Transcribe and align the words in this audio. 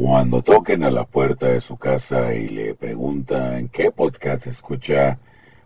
Cuando 0.00 0.42
toquen 0.42 0.84
a 0.84 0.92
la 0.92 1.04
puerta 1.04 1.48
de 1.48 1.60
su 1.60 1.76
casa 1.76 2.32
y 2.32 2.48
le 2.48 2.76
preguntan 2.76 3.68
qué 3.68 3.90
podcast 3.90 4.46
escucha, 4.46 5.18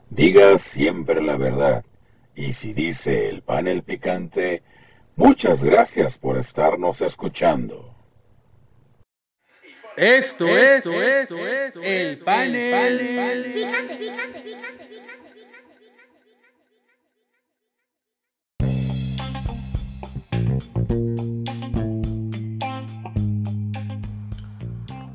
diga 0.09 0.57
siempre 0.57 1.21
la 1.21 1.37
verdad. 1.37 1.85
Y 2.35 2.55
si 2.55 2.73
dice 2.73 3.29
el 3.29 3.43
panel 3.43 3.83
picante, 3.83 4.63
muchas 5.17 5.63
gracias 5.63 6.17
por 6.17 6.39
estarnos 6.39 7.03
escuchando. 7.03 7.95
Esto, 9.99 10.49
es, 10.49 10.87
esto, 10.87 11.47
es, 11.47 11.77
el 11.85 12.17
panel, 12.17 13.53
picante, 13.53 13.97
picante, 13.97 14.41
picante. 14.41 14.82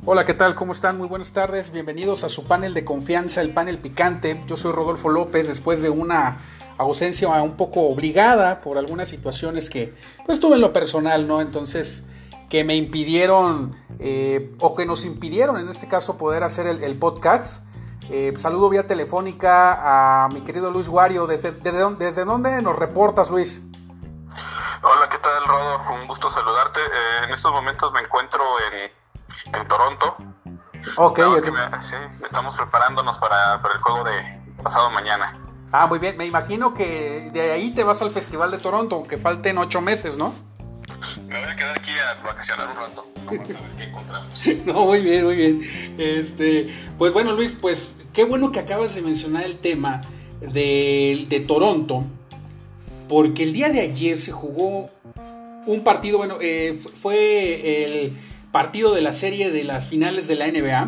Hola, 0.10 0.24
¿qué 0.24 0.34
tal? 0.34 0.56
¿Cómo 0.56 0.72
están? 0.72 0.98
Muy 0.98 1.10
buenas 1.10 1.34
tardes. 1.34 1.72
Bienvenidos 1.72 2.24
a 2.24 2.30
su 2.30 2.48
panel 2.48 2.74
de 2.74 2.86
confianza, 2.86 3.42
el 3.42 3.54
panel 3.54 3.78
picante. 3.78 4.42
Yo 4.48 4.56
soy 4.56 4.72
Rodolfo 4.72 5.10
López, 5.10 5.50
después 5.50 5.82
de 5.82 5.90
una 5.90 6.38
ausencia 6.78 7.28
un 7.28 7.58
poco 7.58 7.82
obligada 7.90 8.62
por 8.62 8.78
algunas 8.78 9.10
situaciones 9.10 9.70
que 9.70 9.94
pues 10.26 10.40
tuve 10.40 10.56
en 10.56 10.62
lo 10.62 10.72
personal, 10.72 11.28
¿no? 11.28 11.42
Entonces, 11.42 12.06
que 12.50 12.64
me 12.64 12.78
impidieron, 12.78 13.76
eh, 14.00 14.56
o 14.62 14.76
que 14.76 14.86
nos 14.86 15.04
impidieron 15.04 15.58
en 15.60 15.68
este 15.68 15.90
caso 15.90 16.18
poder 16.18 16.44
hacer 16.44 16.68
el, 16.68 16.98
podcast. 16.98 17.66
Eh, 18.10 18.34
saludo 18.38 18.70
vía 18.70 18.88
telefónica 18.88 20.24
a 20.24 20.30
mi 20.30 20.40
querido 20.40 20.72
Luis 20.72 20.88
Guario. 20.88 21.28
¿Desde, 21.28 21.52
desde, 21.52 22.24
dónde 22.24 22.62
nos 22.62 22.78
reportas, 22.78 23.30
Luis? 23.30 23.62
Hola, 24.84 25.10
¿qué 25.10 25.18
tal, 25.18 25.44
Rodo? 25.44 25.82
Un 26.00 26.08
gusto 26.08 26.32
saludarte. 26.32 26.80
Eh, 26.80 27.26
en 27.26 27.34
estos 27.34 27.52
momentos 27.52 27.92
me 27.92 28.00
encuentro 28.00 28.40
en 28.72 28.90
en 29.54 29.68
Toronto. 29.68 30.18
Ok, 30.96 31.20
sí, 31.82 31.96
estamos 32.24 32.56
preparándonos 32.56 33.18
para, 33.18 33.56
el 33.56 33.82
juego 33.82 34.04
de 34.04 34.42
pasado 34.64 34.90
mañana. 34.92 35.38
Ah, 35.72 35.88
muy 35.88 36.00
bien. 36.00 36.18
Me 36.18 36.26
imagino 36.26 36.74
que 36.74 37.30
de 37.34 37.52
ahí 37.52 37.72
te 37.72 37.84
vas 37.84 38.02
al 38.02 38.12
Festival 38.12 38.52
de 38.52 38.58
Toronto, 38.58 38.96
aunque 38.96 39.18
falten 39.18 39.58
ocho 39.58 39.82
meses, 39.82 40.18
¿no? 40.18 40.34
Me 41.28 41.40
voy 41.40 41.50
a 41.50 41.56
quedar 41.56 41.78
aquí 41.78 41.92
a 41.92 42.24
vacacionar 42.26 42.70
un 42.70 42.76
rato. 42.78 43.08
Vamos 43.26 43.50
a 43.50 43.60
ver 43.60 43.76
qué 43.78 43.84
encontramos. 43.84 44.48
no, 44.66 44.86
muy 44.86 45.02
bien, 45.02 45.26
muy 45.26 45.36
bien. 45.36 45.62
Este, 45.98 46.74
pues 46.98 47.12
bueno, 47.12 47.34
Luis, 47.34 47.56
pues 47.60 47.94
qué 48.14 48.24
bueno 48.24 48.52
que 48.52 48.60
acabas 48.60 48.96
de 48.96 49.02
mencionar 49.02 49.44
el 49.44 49.60
tema 49.60 50.02
de, 50.40 51.26
de 51.28 51.40
Toronto, 51.42 52.06
porque 53.10 53.44
el 53.44 53.54
día 53.54 53.70
de 53.70 53.82
ayer 53.82 54.18
se 54.18 54.32
jugó 54.32 54.90
un 55.66 55.84
partido, 55.84 56.18
bueno, 56.18 56.38
eh, 56.40 56.82
fue 57.02 58.04
el 58.04 58.18
partido 58.58 58.96
de 58.96 59.02
la 59.02 59.14
serie 59.14 59.52
de 59.52 59.64
las 59.64 59.88
finales 59.88 60.28
de 60.28 60.34
la 60.34 60.48
NBA. 60.48 60.88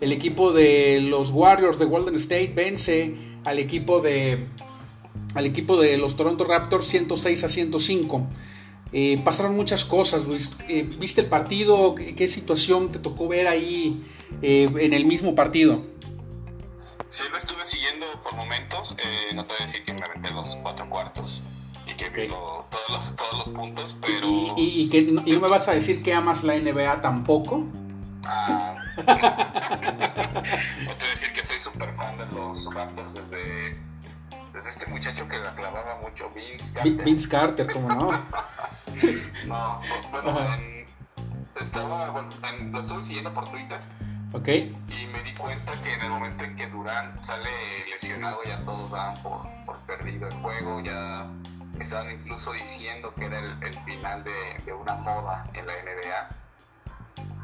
El 0.00 0.10
equipo 0.10 0.52
de 0.52 1.00
los 1.00 1.30
Warriors 1.30 1.78
de 1.78 1.84
Golden 1.84 2.16
State 2.16 2.52
vence 2.56 3.14
al 3.44 3.60
equipo 3.60 4.00
de, 4.00 4.48
al 5.36 5.46
equipo 5.46 5.80
de 5.80 5.96
los 5.96 6.16
Toronto 6.16 6.42
Raptors 6.42 6.86
106 6.86 7.44
a 7.44 7.48
105. 7.48 8.26
Eh, 8.92 9.22
pasaron 9.24 9.54
muchas 9.54 9.84
cosas, 9.84 10.24
Luis. 10.24 10.56
Eh, 10.68 10.82
¿Viste 10.82 11.20
el 11.20 11.28
partido? 11.28 11.94
¿Qué, 11.94 12.26
situación 12.26 12.90
te 12.90 12.98
tocó 12.98 13.28
ver 13.28 13.46
ahí 13.46 14.02
eh, 14.42 14.68
en 14.80 14.92
el 14.92 15.04
mismo 15.04 15.36
partido? 15.36 15.84
Sí, 17.08 17.22
lo 17.30 17.38
estuve 17.38 17.64
siguiendo 17.64 18.06
por 18.24 18.34
momentos. 18.34 18.96
no 19.36 19.46
te 19.46 19.52
voy 19.52 19.62
a 19.62 19.66
decir 19.66 19.84
que 19.84 19.94
me 19.94 20.02
aventé 20.02 20.32
los 20.32 20.56
cuatro 20.56 20.90
cuartos 20.90 21.44
y 21.86 21.94
que 21.94 22.08
vino 22.10 22.64
todos, 22.70 22.90
los, 22.90 23.16
todos 23.16 23.46
los 23.46 23.48
puntos, 23.48 23.96
pero... 24.00 24.26
¿Y, 24.56 24.88
que, 24.88 25.02
no, 25.02 25.22
me 25.22 25.48
vas 25.48 25.68
a 25.68 25.72
decir 25.72 26.02
que 26.02 26.14
amas 26.14 26.44
la 26.44 26.54
NBA 26.54 27.00
tampoco? 27.00 27.64
Ah, 28.26 28.76
no 28.96 29.04
te 29.04 29.12
voy 29.12 29.22
a 29.22 31.10
decir 31.12 31.32
que 31.34 31.44
soy 31.44 31.58
súper 31.60 31.94
fan 31.94 32.16
de 32.16 32.26
los 32.26 32.72
Raptors 32.74 33.14
desde, 33.14 33.76
desde 34.52 34.68
este 34.68 34.86
muchacho 34.90 35.28
que 35.28 35.38
la 35.38 35.54
clavaba 35.54 36.00
mucho, 36.00 36.30
Vince 36.34 36.72
Carter. 36.74 37.04
Vince 37.04 37.28
Carter, 37.28 37.72
¿cómo 37.72 37.88
no? 37.88 38.10
no, 39.46 39.80
bueno, 40.10 40.40
estaba, 41.60 42.10
bueno, 42.10 42.30
lo 42.70 42.80
estuve 42.80 43.02
siguiendo 43.02 43.34
por 43.34 43.48
Twitter. 43.50 43.80
Ok. 44.32 44.48
Y 44.48 45.06
me 45.12 45.22
di 45.22 45.32
cuenta 45.34 45.80
que 45.80 45.92
en 45.92 46.02
el 46.02 46.10
momento 46.10 46.44
en 46.44 46.56
que 46.56 46.66
Durant 46.66 47.20
sale 47.20 47.50
lesionado 47.90 48.38
ya 48.44 48.64
todos 48.64 48.90
dan 48.90 49.22
por, 49.22 49.46
por 49.64 49.76
perdido 49.80 50.26
el 50.26 50.34
juego, 50.34 50.80
ya 50.80 51.28
estaban 51.80 52.12
incluso 52.12 52.52
diciendo 52.52 53.12
que 53.14 53.26
era 53.26 53.38
el, 53.38 53.78
final 53.80 54.24
de, 54.24 54.72
una 54.72 54.94
moda 54.94 55.48
en 55.54 55.66
la 55.66 55.72
NBA. 55.72 56.28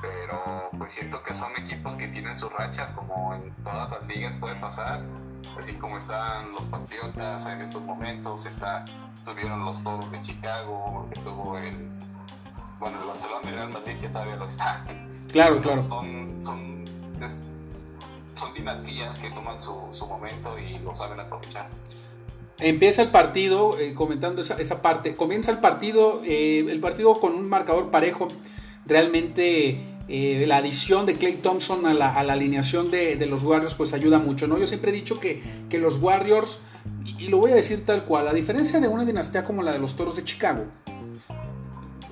Pero 0.00 0.70
pues 0.78 0.92
siento 0.92 1.22
que 1.22 1.34
son 1.34 1.52
equipos 1.58 1.96
que 1.96 2.08
tienen 2.08 2.34
sus 2.34 2.52
rachas, 2.52 2.90
como 2.92 3.34
en 3.34 3.52
todas 3.62 3.90
las 3.90 4.06
ligas 4.06 4.36
puede 4.36 4.54
pasar. 4.56 5.02
Así 5.58 5.74
como 5.74 5.98
están 5.98 6.52
los 6.52 6.66
Patriotas 6.66 7.46
en 7.46 7.60
estos 7.60 7.82
momentos, 7.82 8.46
está, 8.46 8.84
estuvieron 9.12 9.64
los 9.64 9.82
Toros 9.82 10.10
de 10.10 10.22
Chicago, 10.22 11.08
estuvo 11.12 11.58
el, 11.58 11.90
bueno, 12.78 13.00
el 13.02 13.08
Barcelona 13.08 13.42
y 13.44 13.48
el 13.48 13.54
Real 13.54 13.72
Madrid 13.72 13.96
que 14.00 14.08
todavía 14.08 14.36
lo 14.36 14.46
están. 14.46 15.26
Claro, 15.30 15.60
claro. 15.60 15.82
Son, 15.82 16.42
son, 16.44 16.84
son 18.34 18.54
dinastías 18.54 19.18
que 19.18 19.30
toman 19.30 19.60
su, 19.60 19.88
su 19.90 20.06
momento 20.06 20.58
y 20.58 20.78
lo 20.78 20.94
saben 20.94 21.20
aprovechar. 21.20 21.68
Empieza 22.60 23.02
el 23.02 23.10
partido, 23.10 23.78
eh, 23.78 23.94
comentando 23.94 24.42
esa, 24.42 24.54
esa, 24.60 24.82
parte, 24.82 25.14
comienza 25.14 25.50
el 25.50 25.58
partido, 25.58 26.22
eh, 26.24 26.66
el 26.68 26.80
partido 26.80 27.18
con 27.18 27.34
un 27.34 27.48
marcador 27.48 27.90
parejo, 27.90 28.28
realmente 28.86 29.80
eh, 30.08 30.44
la 30.48 30.56
adición 30.56 31.06
de 31.06 31.14
Clay 31.14 31.34
Thompson 31.34 31.86
a 31.86 31.94
la, 31.94 32.08
alineación 32.08 32.90
de, 32.90 33.24
los 33.26 33.44
Warriors 33.44 33.74
pues 33.76 33.92
ayuda 33.92 34.18
mucho, 34.18 34.48
¿no? 34.48 34.58
Yo 34.58 34.66
siempre 34.66 34.90
he 34.90 34.94
dicho 34.94 35.20
que, 35.20 35.40
que 35.68 35.78
los 35.78 36.02
Warriors, 36.02 36.58
y, 37.04 37.28
lo 37.28 37.38
voy 37.38 37.52
a 37.52 37.54
decir 37.54 37.86
tal 37.86 38.02
cual, 38.02 38.26
a 38.26 38.32
diferencia 38.32 38.80
de 38.80 38.88
una 38.88 39.04
dinastía 39.04 39.44
como 39.44 39.62
la 39.62 39.72
de 39.72 39.78
los 39.78 39.94
Toros 39.94 40.16
de 40.16 40.24
Chicago, 40.24 40.66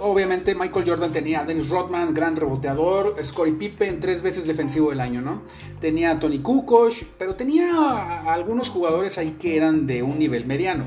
Obviamente 0.01 0.55
Michael 0.55 0.89
Jordan 0.89 1.11
tenía 1.11 1.41
a 1.41 1.45
Dennis 1.45 1.69
Rodman, 1.69 2.15
gran 2.15 2.37
reboteador, 2.37 3.17
Scottie 3.23 3.55
Pippen, 3.55 3.99
tres 3.99 4.23
veces 4.23 4.47
defensivo 4.47 4.91
del 4.91 5.01
año, 5.01 5.21
¿no? 5.21 5.43
Tenía 5.81 6.13
a 6.13 6.21
Tony 6.21 6.39
Kukoc, 6.39 6.93
pero 7.19 7.35
tenía 7.35 8.23
algunos 8.33 8.69
jugadores 8.69 9.19
ahí 9.19 9.37
que 9.41 9.57
eran 9.57 9.87
de 9.87 10.05
un 10.05 10.19
nivel 10.19 10.47
mediano. 10.47 10.85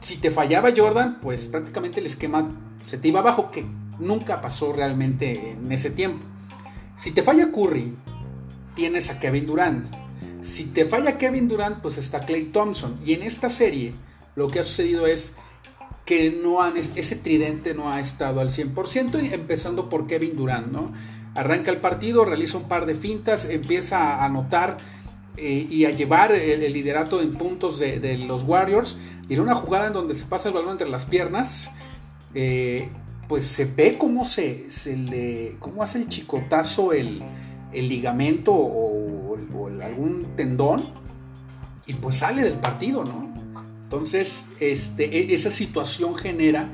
Si 0.00 0.18
te 0.18 0.30
fallaba 0.30 0.70
Jordan, 0.76 1.18
pues 1.20 1.48
prácticamente 1.48 1.98
el 1.98 2.06
esquema 2.06 2.48
se 2.86 2.98
te 2.98 3.08
iba 3.08 3.18
abajo, 3.18 3.50
que 3.50 3.64
nunca 3.98 4.40
pasó 4.40 4.72
realmente 4.72 5.50
en 5.50 5.70
ese 5.72 5.90
tiempo. 5.90 6.24
Si 6.96 7.10
te 7.10 7.22
falla 7.22 7.50
Curry, 7.50 7.94
tienes 8.74 9.10
a 9.10 9.18
Kevin 9.18 9.46
Durant. 9.46 9.86
Si 10.42 10.66
te 10.66 10.84
falla 10.84 11.18
Kevin 11.18 11.48
Durant, 11.48 11.80
pues 11.82 11.98
está 11.98 12.20
Clay 12.20 12.46
Thompson. 12.46 12.98
Y 13.04 13.14
en 13.14 13.22
esta 13.24 13.48
serie, 13.48 13.92
lo 14.36 14.48
que 14.48 14.60
ha 14.60 14.64
sucedido 14.64 15.06
es 15.06 15.34
que 16.10 16.32
no 16.32 16.60
han, 16.60 16.76
ese 16.76 17.14
tridente 17.14 17.72
no 17.72 17.88
ha 17.88 18.00
estado 18.00 18.40
al 18.40 18.50
100%, 18.50 19.32
empezando 19.32 19.88
por 19.88 20.08
Kevin 20.08 20.34
Durant, 20.34 20.66
¿no? 20.66 20.92
Arranca 21.36 21.70
el 21.70 21.76
partido, 21.76 22.24
realiza 22.24 22.58
un 22.58 22.66
par 22.66 22.84
de 22.84 22.96
fintas, 22.96 23.44
empieza 23.44 24.16
a 24.16 24.24
anotar 24.24 24.78
eh, 25.36 25.68
y 25.70 25.84
a 25.84 25.92
llevar 25.92 26.32
el, 26.32 26.72
liderato 26.72 27.22
en 27.22 27.34
puntos 27.34 27.78
de, 27.78 28.18
los 28.26 28.42
Warriors. 28.42 28.98
Y 29.28 29.34
en 29.34 29.40
una 29.40 29.54
jugada 29.54 29.86
en 29.86 29.92
donde 29.92 30.16
se 30.16 30.24
pasa 30.24 30.48
el 30.48 30.54
balón 30.56 30.72
entre 30.72 30.88
las 30.88 31.04
piernas, 31.06 31.70
eh, 32.34 32.88
pues 33.28 33.46
se 33.46 33.66
ve 33.66 33.96
cómo, 33.96 34.24
se, 34.24 34.66
le, 34.84 35.58
cómo 35.60 35.84
hace 35.84 35.98
el 35.98 36.08
chicotazo 36.08 36.92
el, 36.92 37.22
ligamento 37.72 38.52
o, 38.52 39.38
o 39.54 39.66
algún 39.80 40.34
tendón 40.34 40.92
y 41.86 41.92
pues 41.92 42.16
sale 42.16 42.42
del 42.42 42.58
partido, 42.58 43.04
¿no? 43.04 43.29
Entonces, 43.90 44.46
este, 44.60 45.18
e, 45.18 45.34
esa 45.34 45.50
situación 45.50 46.14
genera 46.14 46.68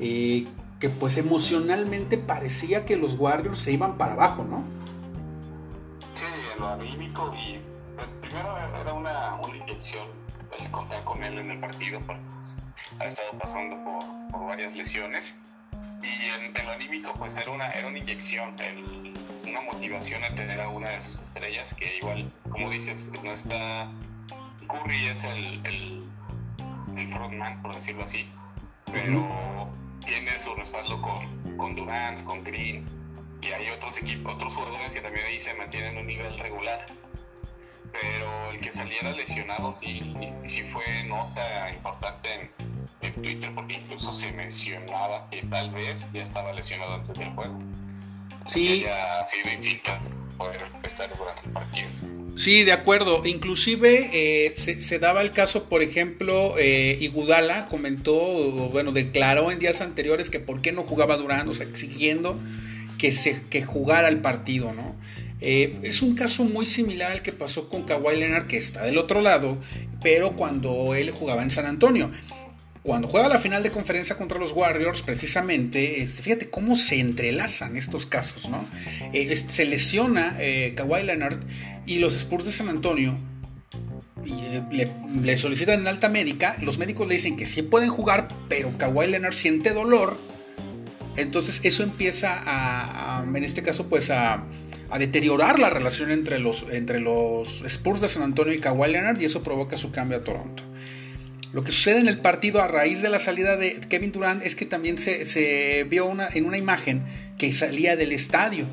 eh, 0.00 0.46
que 0.80 0.88
pues 0.88 1.18
emocionalmente 1.18 2.16
parecía 2.16 2.86
que 2.86 2.96
los 2.96 3.18
Warriors 3.18 3.58
se 3.58 3.72
iban 3.72 3.98
para 3.98 4.14
abajo, 4.14 4.42
¿no? 4.42 4.64
Sí, 6.14 6.24
en 6.54 6.60
lo 6.62 6.68
anímico 6.68 7.30
y 7.34 7.58
pues, 7.94 8.08
primero 8.22 8.56
era 8.56 8.94
una, 8.94 9.34
una 9.34 9.54
inyección 9.54 10.08
el 10.58 10.70
contar 10.70 11.04
con 11.04 11.22
él 11.22 11.36
en 11.36 11.50
el 11.50 11.60
partido 11.60 12.00
porque 12.06 12.22
pues, 12.32 12.56
ha 13.00 13.04
estado 13.04 13.38
pasando 13.38 13.76
por, 13.84 14.46
varias 14.46 14.74
lesiones 14.74 15.38
y 16.02 16.56
en, 16.58 16.66
lo 16.66 16.72
anímico 16.72 17.12
pues 17.18 17.36
era 17.36 17.50
una, 17.50 17.68
era 17.72 17.86
una 17.86 17.98
inyección, 17.98 18.56
una 19.46 19.60
motivación 19.60 20.24
a 20.24 20.34
tener 20.34 20.58
a 20.62 20.70
una 20.70 20.88
de 20.88 21.02
sus 21.02 21.20
estrellas 21.20 21.74
que 21.74 21.98
igual, 21.98 22.32
como 22.48 22.70
dices, 22.70 23.12
no 23.22 23.30
está... 23.30 23.90
Curry 24.68 25.06
es 25.06 25.22
el 25.22 26.00
frontman, 27.08 27.62
por 27.62 27.74
decirlo 27.74 28.04
así, 28.04 28.28
pero 28.92 29.70
tiene 30.04 30.38
su 30.38 30.54
respaldo 30.54 31.00
con, 31.02 31.56
con 31.56 31.74
Durant, 31.74 32.22
con 32.24 32.44
Green, 32.44 32.86
y 33.42 33.46
hay 33.46 33.68
otros 33.70 33.98
equipos, 33.98 34.34
otros 34.34 34.54
jugadores 34.54 34.92
que 34.92 35.00
también 35.00 35.26
ahí 35.26 35.38
se 35.38 35.54
mantienen 35.54 35.98
un 35.98 36.06
nivel 36.06 36.38
regular. 36.38 36.84
Pero 37.92 38.50
el 38.50 38.60
que 38.60 38.72
saliera 38.72 39.10
lesionado 39.12 39.72
sí, 39.72 40.14
sí 40.44 40.62
fue 40.62 40.84
nota 41.04 41.70
importante 41.70 42.34
en, 42.34 42.50
en 43.00 43.14
Twitter 43.14 43.54
porque 43.54 43.74
incluso 43.74 44.12
se 44.12 44.32
mencionaba 44.32 45.28
que 45.30 45.42
tal 45.42 45.70
vez 45.70 46.12
ya 46.12 46.22
estaba 46.22 46.52
lesionado 46.52 46.94
antes 46.94 47.16
del 47.16 47.30
juego. 47.30 47.58
sí. 48.46 48.84
haya 48.84 49.26
sido 49.26 49.50
infinita 49.50 49.98
poder 50.36 50.62
estar 50.82 51.08
durante 51.16 51.46
el 51.46 51.52
partido. 51.52 51.88
Sí, 52.36 52.64
de 52.64 52.72
acuerdo. 52.72 53.22
Inclusive 53.24 54.10
eh, 54.12 54.54
se, 54.56 54.98
daba 54.98 55.22
el 55.22 55.32
caso, 55.32 55.64
por 55.64 55.82
ejemplo, 55.82 56.54
eh, 56.58 56.98
Igudala 57.00 57.64
comentó, 57.66 58.12
bueno, 58.70 58.92
declaró 58.92 59.50
en 59.50 59.58
días 59.58 59.80
anteriores 59.80 60.28
que 60.28 60.38
por 60.38 60.60
qué 60.60 60.70
no 60.72 60.82
jugaba 60.82 61.16
Durán, 61.16 61.48
o 61.48 61.54
sea, 61.54 61.66
exigiendo 61.66 62.38
que, 62.98 63.10
se, 63.10 63.42
que 63.48 63.62
jugara 63.62 64.08
el 64.08 64.18
partido, 64.18 64.72
¿no? 64.74 64.94
Eh, 65.40 65.78
es 65.82 66.02
un 66.02 66.14
caso 66.14 66.44
muy 66.44 66.66
similar 66.66 67.12
al 67.12 67.22
que 67.22 67.32
pasó 67.32 67.68
con 67.68 67.84
Kawhi 67.84 68.16
Leonard, 68.16 68.46
que 68.46 68.58
está 68.58 68.84
del 68.84 68.98
otro 68.98 69.20
lado, 69.22 69.58
pero 70.02 70.36
cuando 70.36 70.94
él 70.94 71.10
jugaba 71.10 71.42
en 71.42 71.50
San 71.50 71.66
Antonio. 71.66 72.10
Cuando 72.86 73.08
juega 73.08 73.28
la 73.28 73.40
final 73.40 73.64
de 73.64 73.72
conferencia 73.72 74.16
contra 74.16 74.38
los 74.38 74.52
Warriors, 74.52 75.02
precisamente, 75.02 76.06
fíjate 76.06 76.50
cómo 76.50 76.76
se 76.76 77.00
entrelazan 77.00 77.76
estos 77.76 78.06
casos, 78.06 78.48
¿no? 78.48 78.64
Eh, 79.12 79.34
se 79.34 79.64
lesiona 79.64 80.36
eh, 80.38 80.72
Kawhi 80.76 81.02
Leonard 81.02 81.40
y 81.84 81.98
los 81.98 82.14
Spurs 82.14 82.44
de 82.44 82.52
San 82.52 82.68
Antonio 82.68 83.18
eh, 84.24 84.62
le, 85.20 85.36
solicitan 85.36 85.80
en 85.80 85.88
alta 85.88 86.08
médica. 86.08 86.54
Los 86.62 86.78
médicos 86.78 87.08
le 87.08 87.14
dicen 87.14 87.36
que 87.36 87.44
sí 87.44 87.62
pueden 87.62 87.90
jugar, 87.90 88.28
pero 88.48 88.78
Kawhi 88.78 89.08
Leonard 89.08 89.34
siente 89.34 89.72
dolor. 89.72 90.16
Entonces 91.16 91.62
eso 91.64 91.82
empieza 91.82 92.40
a, 92.46 93.24
en 93.24 93.42
este 93.42 93.64
caso, 93.64 93.88
pues 93.88 94.10
a, 94.10 94.44
a, 94.90 94.98
deteriorar 95.00 95.58
la 95.58 95.70
relación 95.70 96.12
entre 96.12 96.38
los, 96.38 96.64
entre 96.70 97.00
los 97.00 97.62
Spurs 97.62 98.00
de 98.00 98.08
San 98.08 98.22
Antonio 98.22 98.54
y 98.54 98.60
Kawhi 98.60 98.92
Leonard 98.92 99.20
y 99.20 99.24
eso 99.24 99.42
provoca 99.42 99.76
su 99.76 99.90
cambio 99.90 100.18
a 100.18 100.22
Toronto. 100.22 100.62
Lo 101.56 101.64
que 101.64 101.72
sucede 101.72 102.00
en 102.00 102.08
el 102.08 102.18
partido 102.18 102.60
a 102.60 102.68
raíz 102.68 103.00
de 103.00 103.08
la 103.08 103.18
salida 103.18 103.56
de 103.56 103.80
Kevin 103.88 104.12
Durant 104.12 104.42
es 104.42 104.54
que 104.54 104.66
también 104.66 104.98
se, 104.98 105.86
vio 105.88 106.04
una, 106.04 106.28
en 106.28 106.44
una 106.44 106.58
imagen 106.58 107.02
que 107.38 107.50
salía 107.54 107.96
del 107.96 108.12
estadio. 108.12 108.66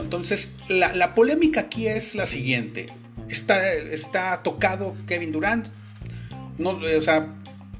Entonces, 0.00 0.50
la, 0.68 1.12
polémica 1.16 1.62
aquí 1.62 1.88
es 1.88 2.14
la 2.14 2.26
siguiente. 2.26 2.86
Está, 3.28 4.44
tocado 4.44 4.94
Kevin 5.08 5.32
Durant. 5.32 5.70
O 6.62 7.00
sea, 7.00 7.34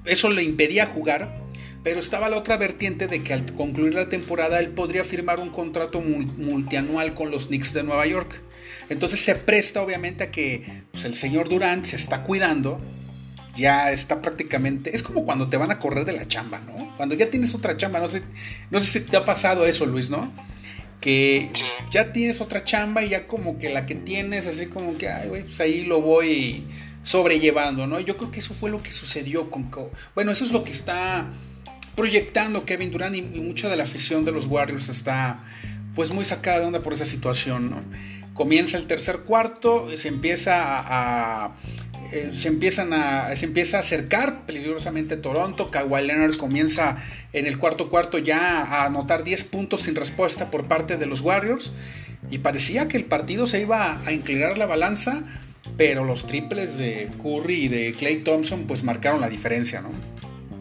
eso 0.05 0.29
le 0.31 0.43
impedía 0.43 0.87
jugar. 0.87 1.37
Pero 1.85 2.01
estaba 2.01 2.29
la 2.29 2.37
otra 2.37 2.57
vertiente 2.57 3.07
de 3.07 3.23
que 3.23 3.35
al 3.35 3.55
concluir 3.55 3.95
la 3.95 4.09
temporada 4.09 4.59
él 4.59 4.71
podría 4.71 5.05
firmar 5.05 5.39
un 5.39 5.51
contrato 5.51 6.01
multianual 6.01 7.15
con 7.15 7.31
los 7.31 7.47
Knicks 7.47 7.73
de 7.73 7.85
Nueva 7.85 8.05
York. 8.05 8.41
Entonces 8.89 9.21
se 9.21 9.37
presta 9.37 9.81
obviamente 9.81 10.25
a 10.25 10.33
que 10.33 10.83
pues, 10.91 11.05
el 11.05 11.15
señor 11.15 11.49
Durant 11.49 11.85
se 11.85 11.95
está 11.95 12.25
cuidando 12.25 12.81
ya 13.57 13.93
está 13.93 14.21
prácticamente. 14.21 14.95
Es 14.95 15.03
como 15.03 15.25
cuando 15.25 15.49
te 15.49 15.57
van 15.57 15.71
a 15.71 15.79
correr 15.79 16.05
de 16.05 16.13
la 16.13 16.27
chamba, 16.27 16.61
¿no? 16.61 16.95
Cuando 16.97 17.15
ya 17.15 17.31
tienes 17.31 17.55
otra 17.55 17.77
chamba, 17.77 18.01
no 18.01 18.09
sé, 18.09 18.23
no 18.71 18.81
sé 18.81 18.87
si 18.87 19.01
te 19.01 19.17
ha 19.17 19.25
pasado 19.25 19.65
eso, 19.67 19.87
Luis, 19.87 20.11
¿no? 20.11 20.33
Que 21.01 21.51
ya 21.91 22.13
tienes 22.13 22.41
otra 22.41 22.65
chamba 22.65 23.05
y 23.05 23.11
ya 23.11 23.27
como 23.27 23.59
que 23.59 23.69
la 23.71 23.87
que 23.87 23.95
tienes, 23.95 24.47
así 24.47 24.67
como 24.67 24.97
que, 24.97 25.09
ay, 25.09 25.29
güey, 25.29 25.43
pues 25.43 25.61
ahí 25.61 25.83
lo 25.83 26.01
voy 26.01 26.67
sobrellevando, 27.03 27.87
¿no? 27.87 28.01
Yo 28.01 28.17
creo 28.17 28.31
que 28.31 28.41
eso 28.41 28.55
fue 28.55 28.71
lo 28.71 28.83
que 28.83 28.93
sucedió 28.93 29.51
con. 29.51 29.71
Bueno, 30.15 30.33
eso 30.33 30.45
es 30.45 30.53
lo 30.53 30.65
que 30.65 30.73
está 30.73 31.31
proyectando 31.95 32.65
Kevin 32.65 32.91
Durant 32.91 33.15
y, 33.15 33.23
mucha 33.23 33.69
de 33.69 33.77
la 33.77 33.85
afición 33.85 34.25
de 34.25 34.33
los 34.33 34.47
Warriors 34.47 34.89
está, 34.89 35.45
pues, 35.95 36.11
muy 36.11 36.25
sacada 36.25 36.61
de 36.61 36.67
onda 36.67 36.81
por 36.81 36.93
esa 36.93 37.05
situación, 37.05 37.71
¿no? 37.71 37.83
Comienza 38.33 38.79
el 38.79 38.87
tercer 38.87 39.21
cuarto, 39.21 39.89
se 39.97 40.09
empieza 40.09 40.55
a 40.57 41.55
eh, 42.13 42.33
se, 42.37 42.49
empiezan 42.49 42.93
a, 42.93 43.35
se 43.37 43.47
empieza 43.47 43.79
a 43.79 43.81
acercar 43.81 44.47
peligrosamente 44.47 45.17
Toronto. 45.17 45.71
Kawhi 45.71 46.07
Leonard 46.07 46.37
comienza 46.37 46.97
en 47.33 47.47
el 47.47 47.59
cuarto 47.59 47.89
cuarto 47.89 48.19
ya 48.19 48.63
a 48.63 48.87
anotar 48.87 49.25
10 49.25 49.45
puntos 49.45 49.83
sin 49.83 49.95
respuesta 49.95 50.51
por 50.51 50.67
parte 50.67 50.97
de 50.97 51.07
los 51.07 51.21
Warriors. 51.21 51.73
Y 52.31 52.39
parecía 52.39 52.89
que 52.89 52.97
el 52.97 53.05
partido 53.05 53.47
se 53.47 53.61
iba 53.61 54.01
a 54.05 54.13
inclinar 54.13 54.57
la 54.59 54.67
balanza, 54.67 55.25
pero 55.77 56.05
los 56.05 56.27
triples 56.27 56.79
de 56.79 57.11
Curry 57.23 57.65
y 57.65 57.69
de 57.69 57.95
Clay 57.95 58.23
Thompson 58.23 58.67
pues 58.67 58.83
marcaron 58.83 59.21
la 59.21 59.29
diferencia, 59.29 59.81
¿no? 59.81 59.91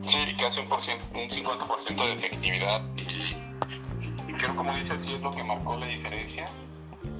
Sí, 0.07 0.17
casi 0.37 0.59
un, 0.59 0.67
un 0.67 1.29
50% 1.29 2.05
de 2.05 2.13
efectividad. 2.13 2.81
Y, 2.97 4.31
y 4.31 4.33
creo, 4.37 4.55
como 4.55 4.75
dices, 4.75 5.01
sí 5.01 5.13
es 5.13 5.21
lo 5.21 5.31
que 5.33 5.43
marcó 5.43 5.77
la 5.77 5.87
diferencia 5.87 6.49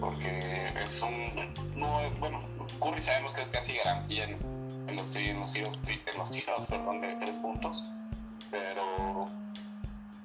porque 0.03 0.73
es 0.83 1.01
un. 1.01 1.79
No, 1.79 2.09
bueno, 2.19 2.41
Curry 2.81 3.01
sabemos 3.01 3.33
que 3.33 3.41
es 3.41 3.47
casi 3.47 3.73
garantía 3.77 4.25
en, 4.25 4.37
en 4.89 4.95
los, 4.97 5.15
en 5.15 5.39
los 5.39 5.53
tiros, 5.53 5.79
en 5.87 6.17
los 6.17 6.31
tiros 6.31 6.67
perdón, 6.67 6.99
de 6.99 7.15
tres 7.15 7.37
puntos, 7.37 7.89
pero 8.51 9.25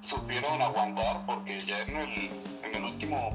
supieron 0.01 0.61
aguantar 0.61 1.25
porque 1.25 1.65
ya 1.65 1.81
en 1.83 1.95
el, 1.95 2.29
en 2.63 2.75
el 2.75 2.83
último 2.83 3.31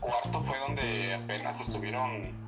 cuarto 0.00 0.42
fue 0.42 0.58
donde 0.58 1.14
apenas 1.14 1.60
estuvieron. 1.60 2.38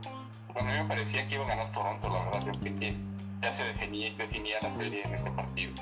Bueno, 0.53 0.69
a 0.69 0.73
mí 0.75 0.79
me 0.83 0.85
parecía 0.85 1.27
que 1.29 1.37
iba 1.37 1.45
a 1.45 1.49
ganar 1.49 1.73
Toronto, 1.73 2.11
la 2.11 2.25
verdad, 2.25 2.53
yo 2.53 2.61
creo 2.61 2.79
que 2.79 2.95
ya 3.41 3.53
se 3.53 3.65
definía, 3.65 4.13
definía 4.19 4.57
la 4.61 4.73
serie 4.73 5.03
en 5.05 5.15
este 5.15 5.31
partido. 5.31 5.73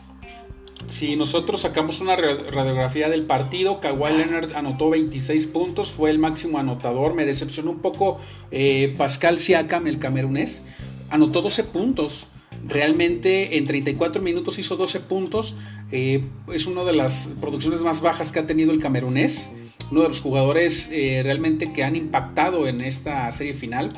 Si 0.87 1.15
nosotros 1.17 1.61
sacamos 1.61 2.01
una 2.01 2.17
radiografía 2.17 3.09
del 3.09 3.25
partido, 3.25 3.81
Kawhi 3.81 4.17
Leonard 4.17 4.55
anotó 4.57 4.91
26 4.91 5.47
puntos, 5.49 5.93
fue 5.93 6.11
el 6.11 6.19
máximo 6.19 6.59
anotador. 6.59 7.15
Me 7.15 7.27
decepcionó 7.27 7.71
un 7.71 7.81
poco 7.81 8.19
eh, 8.51 8.95
Pascal 8.99 9.39
Siakam, 9.39 9.87
el 9.87 9.99
camerunés, 9.99 10.63
anotó 11.11 11.43
12 11.43 11.65
puntos. 11.65 12.29
Realmente 12.67 13.57
en 13.57 13.67
34 13.67 14.21
minutos 14.21 14.59
hizo 14.59 14.77
12 14.77 15.01
puntos. 15.01 15.55
Eh, 15.93 16.25
es 16.53 16.67
una 16.67 16.85
de 16.85 16.93
las 16.93 17.31
producciones 17.41 17.81
más 17.81 18.01
bajas 18.01 18.33
que 18.33 18.41
ha 18.41 18.47
tenido 18.47 18.73
el 18.73 18.81
camerunés. 18.81 19.51
Uno 19.91 20.03
de 20.03 20.09
los 20.09 20.21
jugadores 20.21 20.89
eh, 20.93 21.21
realmente 21.25 21.73
que 21.73 21.85
han 21.85 21.97
impactado 21.97 22.67
en 22.67 22.81
esta 22.81 23.31
serie 23.33 23.55
final. 23.55 23.91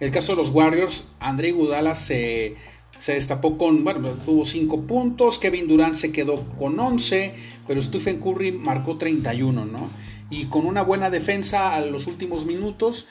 El 0.00 0.10
caso 0.10 0.32
de 0.32 0.36
los 0.36 0.50
Warriors, 0.50 1.04
André 1.20 1.52
Gudala 1.52 1.94
se 1.94 2.56
se 2.98 3.14
destapó 3.14 3.58
con, 3.58 3.84
bueno, 3.84 4.10
tuvo 4.24 4.44
5 4.44 4.82
puntos, 4.82 5.38
Kevin 5.38 5.68
Durant 5.68 5.94
se 5.94 6.12
quedó 6.12 6.44
con 6.56 6.78
11, 6.78 7.34
pero 7.66 7.80
Stephen 7.82 8.20
Curry 8.20 8.52
marcó 8.52 8.96
31, 8.96 9.64
¿no? 9.64 9.90
Y 10.30 10.46
con 10.46 10.66
una 10.66 10.82
buena 10.82 11.10
defensa 11.10 11.74
a 11.74 11.80
los 11.80 12.06
últimos 12.06 12.46
minutos 12.46 13.06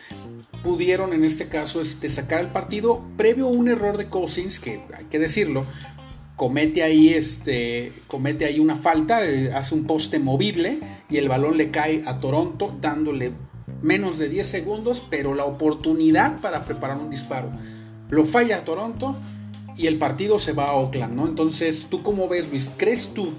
pudieron 0.63 1.13
en 1.13 1.23
este 1.23 1.47
caso 1.47 1.79
este, 1.79 2.09
sacar 2.09 2.41
el 2.41 2.49
partido 2.49 3.03
previo 3.17 3.45
a 3.45 3.49
un 3.49 3.69
error 3.69 3.97
de 3.97 4.07
Cousins, 4.07 4.59
que 4.59 4.81
hay 4.97 5.05
que 5.05 5.19
decirlo, 5.19 5.65
comete 6.35 6.83
ahí, 6.83 7.09
este, 7.09 7.93
comete 8.07 8.45
ahí 8.45 8.59
una 8.59 8.75
falta, 8.75 9.25
eh, 9.25 9.53
hace 9.53 9.75
un 9.75 9.85
poste 9.85 10.19
movible 10.19 10.79
y 11.09 11.17
el 11.17 11.29
balón 11.29 11.57
le 11.57 11.71
cae 11.71 12.03
a 12.05 12.19
Toronto 12.19 12.75
dándole 12.81 13.33
menos 13.81 14.17
de 14.17 14.29
10 14.29 14.47
segundos, 14.47 15.03
pero 15.09 15.33
la 15.33 15.45
oportunidad 15.45 16.41
para 16.41 16.65
preparar 16.65 16.97
un 16.97 17.09
disparo. 17.09 17.51
Lo 18.09 18.25
falla 18.25 18.65
Toronto 18.65 19.15
y 19.77 19.87
el 19.87 19.97
partido 19.97 20.39
se 20.39 20.53
va 20.53 20.69
a 20.69 20.73
Oakland, 20.73 21.13
¿no? 21.13 21.25
Entonces, 21.25 21.87
¿tú 21.89 22.01
cómo 22.01 22.27
ves, 22.27 22.47
Luis? 22.47 22.71
¿Crees 22.77 23.13
tú 23.13 23.33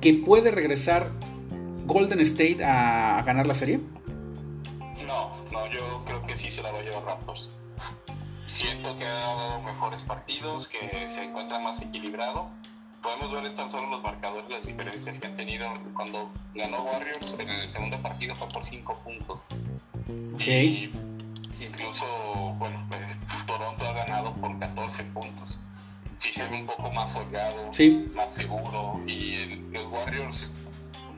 que 0.00 0.14
puede 0.14 0.50
regresar 0.50 1.10
Golden 1.86 2.20
State 2.20 2.64
a, 2.64 3.22
ganar 3.22 3.46
la 3.46 3.54
serie? 3.54 3.80
No, 5.06 5.34
no, 5.50 5.66
yo 5.70 6.02
creo 6.04 6.24
que 6.26 6.36
sí 6.36 6.50
se 6.50 6.62
la 6.62 6.72
va 6.72 6.80
a 6.80 6.82
llevar 6.82 7.04
Raptors. 7.04 7.52
Siento 8.46 8.96
que 8.98 9.04
ha 9.04 9.12
dado 9.12 9.62
mejores 9.62 10.02
partidos, 10.02 10.68
que 10.68 11.08
se 11.08 11.22
encuentra 11.22 11.58
más 11.58 11.80
equilibrado. 11.80 12.50
Podemos 13.02 13.32
ver 13.32 13.46
en 13.46 13.56
tan 13.56 13.70
solo 13.70 13.88
los 13.88 14.02
marcadores 14.02 14.48
las 14.50 14.64
diferencias 14.66 15.18
que 15.18 15.26
han 15.26 15.36
tenido 15.36 15.72
cuando 15.94 16.30
ganó 16.54 16.84
Warriors 16.84 17.36
en 17.38 17.48
el 17.48 17.70
segundo 17.70 17.96
partido 18.00 18.34
fue 18.36 18.48
por 18.48 18.64
5 18.64 19.02
puntos. 19.04 19.40
Okay 20.34 20.92
incluso, 21.64 22.06
bueno, 22.58 22.86
eh, 22.92 23.16
Toronto 23.46 23.84
por 24.42 24.58
14 24.58 25.04
puntos. 25.04 25.60
Sí 26.16 26.32
se 26.32 26.46
ve 26.48 26.56
un 26.60 26.66
poco 26.66 26.90
más 26.92 27.16
holgado, 27.16 27.70
más 28.14 28.34
seguro, 28.34 29.00
y 29.06 29.36
los 29.72 29.86
Warriors 29.88 30.54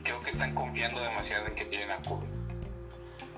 creo 0.03 0.21
que 0.21 0.29
están 0.29 0.53
confiando 0.53 1.01
demasiado 1.01 1.47
en 1.47 1.55
que 1.55 1.65
tienen 1.65 1.91
a 1.91 1.97
Curry. 1.97 2.27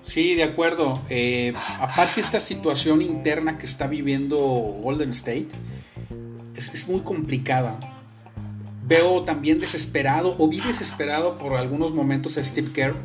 Sí, 0.03 0.35
de 0.35 0.43
acuerdo. 0.43 1.01
Eh, 1.09 1.53
aparte 1.79 2.21
esta 2.21 2.39
situación 2.39 3.01
interna 3.01 3.57
que 3.57 3.65
está 3.65 3.87
viviendo 3.87 4.37
Golden 4.37 5.11
State 5.11 5.47
es, 6.55 6.73
es, 6.73 6.87
muy 6.87 7.01
complicada. 7.01 7.79
Veo 8.83 9.23
también 9.23 9.59
desesperado 9.59 10.35
o 10.37 10.47
vi 10.47 10.59
desesperado 10.61 11.37
por 11.37 11.57
algunos 11.57 11.93
momentos 11.93 12.37
a 12.37 12.43
Steve 12.43 12.71
Kerr, 12.71 12.95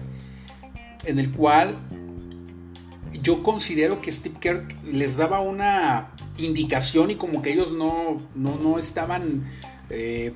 en 1.05 1.19
el 1.19 1.33
cual 1.33 1.79
yo 3.21 3.43
considero 3.43 4.01
que 4.01 4.11
Steve 4.11 4.37
Kerr 4.41 4.69
les 4.85 5.17
daba 5.17 5.41
una 5.41 6.11
indicación 6.39 7.11
y 7.11 7.17
como 7.17 7.43
que 7.43 7.53
ellos 7.53 7.73
no, 7.73 8.21
no, 8.35 8.79
estaban 8.79 9.51
eh, 9.91 10.33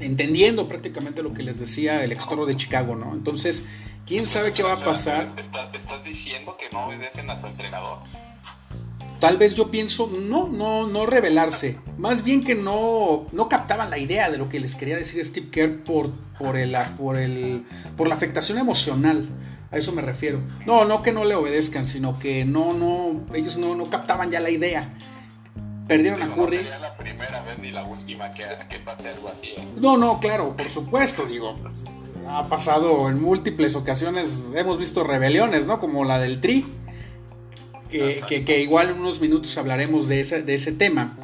entendiendo 0.00 0.68
prácticamente 0.68 1.22
lo 1.22 1.34
que 1.34 1.42
les 1.42 1.58
decía 1.58 2.04
el 2.04 2.12
extoro 2.12 2.46
de 2.46 2.56
Chicago, 2.56 2.94
¿no? 2.96 3.12
Entonces, 3.12 3.62
¿quién 4.06 4.26
sabe 4.26 4.52
qué 4.52 4.62
va 4.62 4.74
a 4.74 4.84
pasar? 4.84 5.24
¿Estás 5.24 6.04
diciendo 6.04 6.56
que 6.58 6.68
no 6.72 6.86
obedecen 6.86 7.28
a 7.30 7.36
su 7.36 7.46
entrenador? 7.46 7.98
Tal 9.18 9.36
vez 9.36 9.54
yo 9.54 9.70
pienso, 9.70 10.08
no, 10.08 10.48
no, 10.48 10.88
no 10.88 11.06
revelarse. 11.06 11.78
Más 11.96 12.24
bien 12.24 12.42
que 12.42 12.56
no, 12.56 13.26
no 13.30 13.48
captaban 13.48 13.88
la 13.88 13.98
idea 13.98 14.30
de 14.30 14.36
lo 14.36 14.48
que 14.48 14.58
les 14.58 14.74
quería 14.74 14.96
decir 14.96 15.24
Steve 15.24 15.48
Kerr 15.48 15.84
por, 15.84 16.10
por, 16.38 16.56
el, 16.56 16.76
por, 16.98 17.16
el, 17.16 17.64
por 17.96 18.08
la 18.08 18.16
afectación 18.16 18.58
emocional 18.58 19.28
A 19.72 19.78
eso 19.78 19.92
me 19.92 20.02
refiero. 20.02 20.40
No, 20.66 20.84
no 20.84 21.02
que 21.02 21.12
no 21.12 21.24
le 21.24 21.34
obedezcan, 21.34 21.86
sino 21.86 22.18
que 22.18 22.44
no, 22.44 22.74
no, 22.74 23.24
ellos 23.34 23.56
no, 23.56 23.74
no 23.74 23.88
captaban 23.88 24.30
ya 24.30 24.40
la 24.40 24.50
idea. 24.50 24.92
Perdieron 25.88 26.22
a 26.22 26.26
Curry. 26.34 26.58
No 26.58 26.62
sería 26.62 26.78
la 26.78 26.96
primera 26.96 27.42
vez 27.42 27.58
ni 27.58 27.70
la 27.70 27.82
última 27.82 28.32
que, 28.34 28.44
que 28.68 28.78
pase 28.78 29.08
algo 29.08 29.28
así. 29.28 29.54
¿eh? 29.56 29.66
No, 29.76 29.96
no, 29.96 30.20
claro, 30.20 30.56
por 30.56 30.68
supuesto, 30.68 31.24
digo. 31.24 31.56
Ha 32.28 32.48
pasado 32.48 33.08
en 33.08 33.20
múltiples 33.20 33.74
ocasiones, 33.74 34.44
hemos 34.54 34.78
visto 34.78 35.02
rebeliones, 35.04 35.66
¿no? 35.66 35.80
Como 35.80 36.04
la 36.04 36.20
del 36.20 36.40
Tri. 36.40 36.66
Que, 37.90 38.44
que, 38.46 38.60
igual 38.60 38.90
en 38.90 38.98
unos 38.98 39.20
minutos 39.20 39.56
hablaremos 39.58 40.08
de 40.08 40.20
ese, 40.20 40.42
de 40.42 40.54
ese 40.54 40.72
tema. 40.72 41.18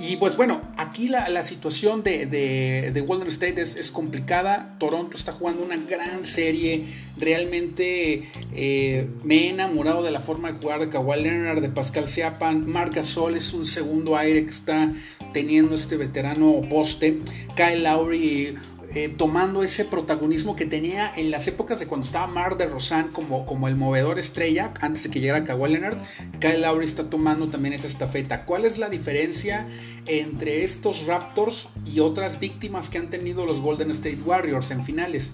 Y 0.00 0.16
pues 0.16 0.36
bueno, 0.36 0.60
aquí 0.76 1.08
la, 1.08 1.42
situación 1.42 2.02
de, 2.02 2.26
de, 2.26 3.00
Golden 3.02 3.28
State 3.28 3.60
es, 3.60 3.90
complicada. 3.90 4.74
Toronto 4.78 5.16
está 5.16 5.32
jugando 5.32 5.62
una 5.62 5.76
gran 5.76 6.24
serie. 6.24 6.84
Realmente 7.18 8.30
eh, 8.54 9.08
me 9.22 9.46
he 9.46 9.48
enamorado 9.50 10.02
de 10.02 10.10
la 10.10 10.20
forma 10.20 10.50
de 10.50 10.58
jugar 10.58 10.80
de 10.80 10.88
Kawhi 10.88 11.22
Leonard, 11.22 11.60
de 11.60 11.68
Pascal 11.68 12.08
Siapan. 12.08 12.68
Marc 12.68 12.94
Gasol 12.94 13.36
es 13.36 13.52
un 13.52 13.66
segundo 13.66 14.16
aire 14.16 14.44
que 14.44 14.50
está 14.50 14.92
teniendo 15.32 15.74
este 15.74 15.96
veterano 15.96 16.60
poste. 16.68 17.20
Kyle 17.54 17.82
Lowry 17.82 18.54
eh, 18.94 19.08
tomando 19.08 19.62
ese 19.62 19.86
protagonismo 19.86 20.54
que 20.54 20.66
tenía 20.66 21.10
en 21.16 21.30
las 21.30 21.46
épocas 21.46 21.80
de 21.80 21.86
cuando 21.86 22.04
estaba 22.04 22.26
Mar 22.26 22.58
de 22.58 22.66
Rosan 22.66 23.08
como, 23.08 23.46
como 23.46 23.66
el 23.66 23.74
movedor 23.74 24.18
estrella, 24.18 24.74
antes 24.80 25.04
de 25.04 25.10
que 25.10 25.20
llegara 25.20 25.44
Kawhi 25.44 25.72
Leonard, 25.72 25.96
Kyle 26.40 26.60
Lowry 26.60 26.84
está 26.84 27.08
tomando 27.08 27.48
también 27.48 27.72
esa 27.72 27.86
estafeta. 27.86 28.44
¿Cuál 28.44 28.66
es 28.66 28.76
la 28.76 28.90
diferencia 28.90 29.66
entre 30.06 30.62
estos 30.62 31.06
Raptors 31.06 31.70
y 31.86 32.00
otras 32.00 32.38
víctimas 32.38 32.90
que 32.90 32.98
han 32.98 33.08
tenido 33.08 33.46
los 33.46 33.60
Golden 33.60 33.90
State 33.92 34.20
Warriors 34.26 34.70
en 34.70 34.84
finales? 34.84 35.32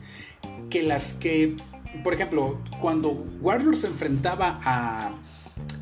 Que 0.70 0.84
las 0.84 1.14
que, 1.14 1.56
por 2.04 2.14
ejemplo, 2.14 2.60
cuando 2.80 3.10
Warriors 3.40 3.80
se 3.80 3.88
enfrentaba 3.88 4.60
a, 4.62 5.14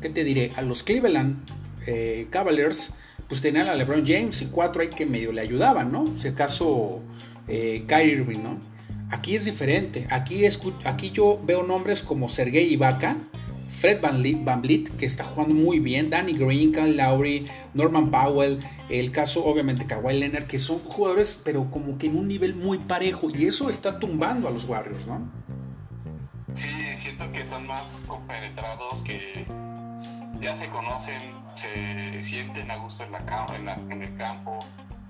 ¿qué 0.01 0.09
te 0.09 0.23
diré? 0.23 0.51
A 0.55 0.63
los 0.63 0.81
Cleveland 0.81 1.37
eh, 1.85 2.25
Cavaliers, 2.31 2.91
pues 3.27 3.41
tenían 3.41 3.67
a 3.67 3.75
LeBron 3.75 4.05
James 4.05 4.41
y 4.41 4.47
cuatro 4.47 4.81
ahí 4.81 4.89
que 4.89 5.05
medio 5.05 5.31
le 5.31 5.41
ayudaban, 5.41 5.91
¿no? 5.91 6.17
Si 6.17 6.29
acaso 6.29 7.01
eh, 7.47 7.83
Kyrie 7.87 8.13
Irving, 8.13 8.43
¿no? 8.43 8.57
Aquí 9.09 9.35
es 9.35 9.45
diferente. 9.45 10.07
Aquí, 10.09 10.43
aquí 10.85 11.11
yo 11.11 11.39
veo 11.43 11.63
nombres 11.63 12.01
como 12.01 12.27
Sergei 12.27 12.73
Ibaka, 12.73 13.17
Fred 13.79 14.01
Van, 14.01 14.61
Vliet, 14.61 14.89
que 14.97 15.05
está 15.05 15.23
jugando 15.23 15.53
muy 15.53 15.79
bien, 15.79 16.09
Danny 16.09 16.33
Green, 16.33 16.71
Kyle 16.71 16.97
Lowry, 16.97 17.45
Norman 17.75 18.09
Powell, 18.09 18.59
el 18.89 19.11
caso 19.11 19.45
obviamente 19.45 19.85
Kawhi 19.85 20.19
Leonard, 20.19 20.45
que 20.45 20.57
son 20.57 20.79
jugadores 20.79 21.39
pero 21.45 21.69
como 21.69 21.97
que 21.99 22.07
en 22.07 22.17
un 22.17 22.27
nivel 22.27 22.55
muy 22.55 22.79
parejo 22.79 23.29
y 23.29 23.45
eso 23.45 23.69
está 23.69 23.99
tumbando 23.99 24.47
a 24.47 24.51
los 24.51 24.65
Warriors, 24.65 25.05
¿no? 25.05 25.29
Sí, 26.55 26.69
siento 26.95 27.31
que 27.31 27.41
están 27.41 27.67
más 27.67 28.03
compenetrados, 28.07 29.03
que 29.03 29.45
ya 30.41 30.57
se 30.57 30.67
conocen, 30.69 31.21
se 31.53 32.23
sienten 32.23 32.71
a 32.71 32.77
gusto 32.77 33.03
en, 33.03 33.11
la, 33.65 33.79
en 33.91 34.01
el 34.01 34.15
campo, 34.15 34.57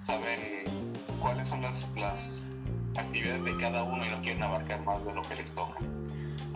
saben 0.04 0.87
cuáles 1.22 1.48
son 1.48 1.62
las, 1.62 1.92
las 1.96 2.50
actividades 2.96 3.44
de 3.44 3.58
cada 3.58 3.84
uno 3.84 4.06
y 4.06 4.10
no 4.10 4.22
quieren 4.22 4.44
abarcar 4.44 4.84
más 4.84 5.04
de 5.06 5.14
lo 5.14 5.22
que 5.22 5.36
les 5.36 5.54
toca. 5.54 5.80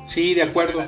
Sí, 0.05 0.34
de 0.34 0.43
acuerdo. 0.43 0.86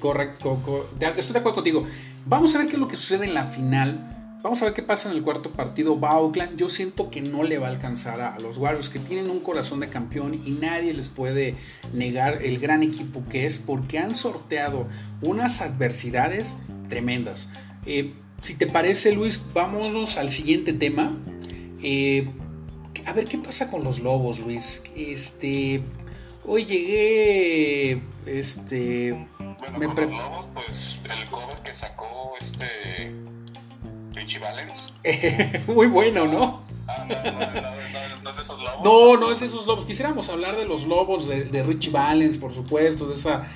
Correcto, 0.00 0.60
estoy 1.00 1.32
de 1.32 1.38
acuerdo 1.38 1.54
contigo. 1.54 1.86
Vamos 2.26 2.54
a 2.54 2.58
ver 2.58 2.66
qué 2.66 2.74
es 2.74 2.78
lo 2.78 2.88
que 2.88 2.96
sucede 2.96 3.24
en 3.24 3.34
la 3.34 3.46
final. 3.46 4.12
Vamos 4.42 4.62
a 4.62 4.66
ver 4.66 4.74
qué 4.74 4.82
pasa 4.82 5.10
en 5.10 5.16
el 5.16 5.22
cuarto 5.22 5.50
partido. 5.50 5.98
Va 5.98 6.20
Yo 6.56 6.68
siento 6.68 7.10
que 7.10 7.22
no 7.22 7.42
le 7.42 7.58
va 7.58 7.66
a 7.66 7.70
alcanzar 7.70 8.20
a, 8.20 8.38
los 8.38 8.58
Warriors, 8.58 8.90
que 8.90 8.98
tienen 8.98 9.30
un 9.30 9.40
corazón 9.40 9.80
de 9.80 9.88
campeón 9.88 10.40
y 10.44 10.50
nadie 10.50 10.92
les 10.92 11.08
puede 11.08 11.56
negar 11.92 12.42
el 12.42 12.58
gran 12.58 12.82
equipo 12.82 13.24
que 13.28 13.46
es, 13.46 13.58
porque 13.58 13.98
han 13.98 14.14
sorteado 14.14 14.86
unas 15.22 15.62
adversidades 15.62 16.54
tremendas. 16.88 17.48
Eh, 17.86 18.12
si 18.42 18.54
te 18.54 18.66
parece, 18.66 19.12
Luis, 19.12 19.42
vámonos 19.52 20.18
al 20.18 20.28
siguiente 20.28 20.72
tema. 20.72 21.16
Eh, 21.82 22.28
a 23.04 23.12
ver 23.12 23.26
qué 23.26 23.38
pasa 23.38 23.70
con 23.70 23.84
los 23.84 24.00
lobos, 24.00 24.40
Luis. 24.40 24.82
Este. 24.96 25.82
Hoy 26.44 26.64
llegué. 26.64 28.02
Este. 28.24 29.26
Bueno, 29.38 29.94
con 29.94 30.10
los 30.10 30.22
lobos, 30.22 30.46
pues 30.54 31.00
el 31.04 31.28
cover 31.30 31.58
que 31.62 31.74
sacó 31.74 32.34
este. 32.40 32.66
Richie 34.12 34.38
Valens. 34.38 34.98
Muy 35.66 35.86
bueno, 35.86 36.26
¿no? 36.26 36.64
Ah, 36.88 37.04
no, 37.08 37.14
no, 37.14 38.22
no, 38.22 38.30
es 38.30 38.36
de 38.36 38.42
esos 38.42 38.62
lobos. 38.62 38.80
No, 38.84 39.16
no 39.16 39.32
es 39.32 39.40
de 39.40 39.46
esos 39.46 39.66
lobos. 39.66 39.84
Quisiéramos 39.84 40.28
hablar 40.28 40.56
de 40.56 40.64
los 40.64 40.86
lobos 40.86 41.28
de, 41.28 41.44
de 41.44 41.62
Richie 41.62 41.90
Valens, 41.90 42.38
por 42.38 42.52
supuesto, 42.52 43.06
de 43.06 43.14
esa. 43.14 43.46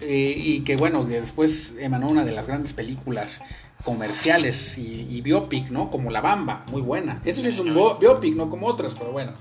Eh, 0.00 0.34
y 0.36 0.60
que 0.60 0.76
bueno, 0.76 1.06
que 1.08 1.20
después 1.20 1.72
emanó 1.80 2.08
una 2.08 2.24
de 2.24 2.32
las 2.32 2.46
grandes 2.46 2.72
películas 2.72 3.42
comerciales 3.84 4.78
y, 4.78 5.20
biopic, 5.20 5.70
¿no? 5.70 5.90
Como 5.90 6.10
La 6.10 6.20
Bamba, 6.20 6.64
muy 6.70 6.80
buena. 6.80 7.20
Ese 7.24 7.48
es 7.48 7.58
un 7.58 7.74
biopic, 8.00 8.34
no 8.34 8.48
como 8.48 8.66
otras, 8.66 8.94
pero 8.94 9.12
bueno. 9.12 9.32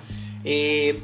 Eh, 0.43 1.01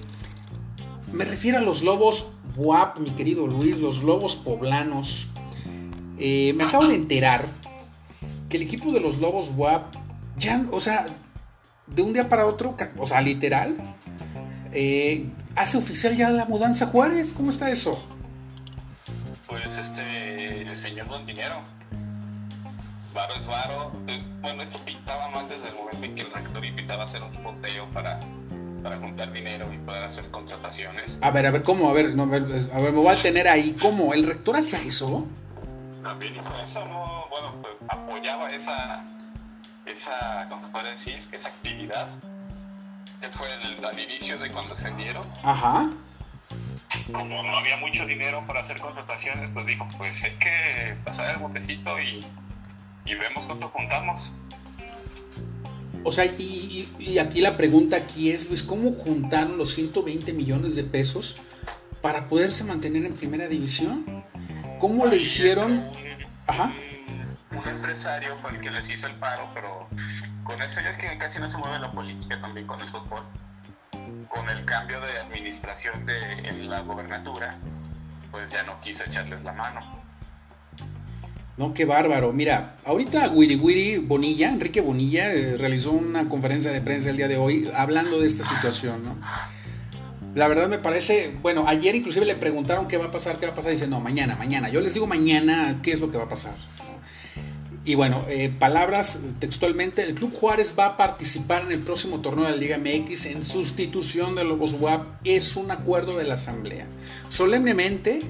me 1.12 1.26
refiero 1.26 1.58
a 1.58 1.62
los 1.62 1.82
lobos 1.82 2.32
WAP, 2.56 3.00
mi 3.00 3.12
querido 3.12 3.48
Luis, 3.48 3.80
los 3.80 4.04
lobos 4.04 4.36
poblanos. 4.36 5.30
Eh, 6.18 6.54
me 6.56 6.66
acabo 6.66 6.88
de 6.88 6.96
enterar 6.96 7.48
que 8.50 8.58
el 8.58 8.64
equipo 8.64 8.92
de 8.92 9.00
los 9.00 9.18
lobos 9.20 9.54
WAP 9.56 9.96
ya, 10.38 10.66
o 10.72 10.80
sea, 10.80 11.06
de 11.88 12.02
un 12.02 12.14
día 12.14 12.30
para 12.30 12.46
otro, 12.46 12.76
o 12.98 13.08
sea, 13.08 13.22
literal, 13.22 13.96
eh, 14.74 15.30
hace 15.56 15.78
oficial 15.78 16.16
ya 16.16 16.30
la 16.30 16.46
mudanza 16.46 16.88
Juárez. 16.88 17.34
¿Cómo 17.34 17.50
está 17.50 17.72
eso? 17.72 18.04
Pues 19.48 19.78
este, 19.78 20.62
el 20.62 20.78
señor 20.78 21.08
Don 21.08 21.26
Dinero 21.26 21.64
varo 23.14 23.34
es 23.36 23.48
varo. 23.48 23.92
Eh, 24.08 24.22
bueno, 24.42 24.64
esto 24.64 24.80
pintaba 24.86 25.30
mal 25.30 25.48
desde 25.50 25.70
el 25.70 25.76
momento 25.76 26.06
en 26.06 26.16
que 26.16 26.22
el 26.22 26.32
rector 26.32 26.66
invitaba 26.66 27.04
a 27.04 27.06
hacer 27.06 27.22
un 27.24 27.44
boteo 27.44 27.86
para, 27.88 28.20
para 28.84 28.98
juntar 28.98 29.32
dinero 29.32 29.72
y 29.74 29.78
poder 29.78 30.04
hacer 30.04 30.30
contrataciones. 30.32 31.22
A 31.24 31.32
ver, 31.32 31.46
a 31.46 31.52
ver, 31.52 31.64
¿cómo? 31.64 31.90
A 31.90 31.94
ver, 31.94 32.14
no, 32.16 32.24
a 32.24 32.28
ver, 32.28 32.44
me 32.44 32.90
voy 32.92 33.08
a 33.08 33.16
tener 33.16 33.48
ahí. 33.48 33.76
¿Cómo? 33.82 34.14
¿El 34.14 34.26
rector 34.26 34.58
hacía 34.58 34.80
eso? 34.82 35.26
También 36.04 36.36
hizo 36.36 36.60
eso, 36.62 36.86
¿no? 36.86 37.26
Bueno, 37.30 37.56
pues, 37.62 37.74
apoyaba 37.90 38.52
esa, 38.52 39.04
esa, 39.86 40.48
¿cómo 40.50 40.66
se 40.66 40.72
puede 40.72 40.92
decir? 40.92 41.28
Esa 41.32 41.50
actividad. 41.50 42.08
Que 43.20 43.28
fue 43.30 43.48
el, 43.54 43.84
al 43.84 44.00
inicio 44.00 44.38
de 44.38 44.50
cuando 44.50 44.78
se 44.78 44.92
dieron. 44.92 45.26
Ajá 45.44 45.90
como 47.12 47.44
no 47.44 47.58
había 47.58 47.78
mucho 47.78 48.06
dinero 48.06 48.44
para 48.48 48.62
hacer 48.62 48.80
contrataciones, 48.80 49.50
pues 49.52 49.66
dijo, 49.66 49.88
pues 49.98 50.24
hay 50.24 50.32
que 50.34 50.96
pasar 51.04 51.36
el 51.36 51.38
botecito 51.38 52.00
y 52.00 52.26
y 53.10 53.16
vemos 53.16 53.46
cuánto 53.46 53.70
juntamos. 53.70 54.38
O 56.04 56.12
sea, 56.12 56.26
y, 56.26 57.18
aquí 57.20 57.42
la 57.42 57.58
pregunta 57.58 57.98
aquí 57.98 58.32
es, 58.32 58.48
Luis, 58.48 58.64
¿cómo 58.64 58.94
juntaron 58.94 59.58
los 59.58 59.74
120 59.74 60.32
millones 60.34 60.76
de 60.76 60.84
pesos 60.84 61.38
para 62.02 62.28
poderse 62.28 62.64
mantener 62.64 63.06
en 63.06 63.16
primera 63.16 63.48
división? 63.48 64.24
¿Cómo 64.80 65.06
lo 65.06 65.16
hicieron? 65.16 65.72
Un, 65.72 65.92
Ajá. 66.48 66.74
Un, 67.52 67.68
empresario 67.68 68.38
fue 68.42 68.52
el 68.52 68.62
que 68.62 68.72
les 68.72 68.90
hizo 68.90 69.08
el 69.08 69.16
paro, 69.16 69.50
pero 69.54 69.90
con 70.44 70.62
eso 70.62 70.80
ya 70.80 70.90
es 70.90 70.98
que 70.98 71.18
casi 71.18 71.40
no 71.40 71.50
se 71.50 71.58
mueve 71.58 71.80
la 71.80 71.92
política 71.92 72.40
también 72.40 72.66
con 72.66 72.80
el 72.80 72.86
fútbol. 72.86 73.24
Con 74.30 74.50
el 74.50 74.64
cambio 74.66 75.02
de 75.02 75.20
administración 75.20 76.06
de 76.06 76.54
la 76.64 76.82
gobernatura, 76.82 77.58
pues 78.32 78.50
ya 78.52 78.64
no 78.64 78.80
quiso 78.80 79.04
echarles 79.06 79.44
la 79.44 79.54
mano. 79.54 79.99
No, 81.60 81.74
qué 81.74 81.84
bárbaro. 81.84 82.32
Mira, 82.32 82.78
ahorita 82.86 83.32
Wiri 83.32 83.58
Wiri 83.58 83.98
Bonilla, 83.98 84.48
Enrique 84.48 84.80
Bonilla, 84.80 85.34
eh, 85.34 85.58
realizó 85.58 85.92
una 85.92 86.30
conferencia 86.30 86.72
de 86.72 86.80
prensa 86.80 87.10
el 87.10 87.18
día 87.18 87.28
de 87.28 87.36
hoy 87.36 87.70
hablando 87.76 88.18
de 88.18 88.28
esta 88.28 88.46
situación, 88.46 89.04
¿no? 89.04 89.18
La 90.36 90.48
verdad 90.48 90.70
me 90.70 90.78
parece, 90.78 91.34
bueno, 91.42 91.66
ayer 91.68 91.96
inclusive 91.96 92.26
le 92.26 92.36
preguntaron 92.36 92.88
qué 92.88 92.96
va 92.96 93.08
a 93.08 93.12
pasar, 93.12 93.40
qué 93.40 93.46
va 93.46 93.52
a 93.52 93.56
pasar, 93.56 93.74
y 93.74 93.76
dice, 93.76 93.90
no, 93.90 94.00
mañana, 94.00 94.38
mañana. 94.38 94.70
Yo 94.70 94.80
les 94.80 94.94
digo 94.94 95.06
mañana 95.06 95.82
qué 95.84 95.92
es 95.92 96.00
lo 96.00 96.10
que 96.10 96.18
va 96.18 96.24
a 96.24 96.30
pasar. 96.30 96.54
Y 97.84 97.96
bueno, 97.96 98.24
eh, 98.30 98.50
palabras 98.58 99.20
textualmente, 99.40 100.04
el 100.04 100.16
Club 100.16 100.34
Juárez 100.34 100.76
va 100.80 100.86
a 100.86 100.98
participar 100.98 101.64
en 101.64 101.74
el 101.74 101.80
próximo 101.82 102.22
torneo 102.22 102.46
de 102.46 102.52
la 102.52 102.58
Liga 102.58 102.78
MX 102.78 103.26
en 103.26 103.44
sustitución 103.44 104.36
de 104.36 104.46
Lobos 104.46 104.78
WAP. 104.80 105.06
Es 105.26 105.58
un 105.58 105.72
acuerdo 105.72 106.16
de 106.16 106.24
la 106.24 106.36
Asamblea. 106.36 106.86
Solemnemente, 107.28 108.22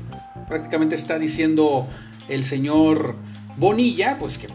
prácticamente 0.48 0.96
está 0.96 1.20
diciendo 1.20 1.88
el 2.30 2.46
señor 2.46 3.16
Bonilla, 3.58 4.18
pues 4.20 4.38
que 4.38 4.48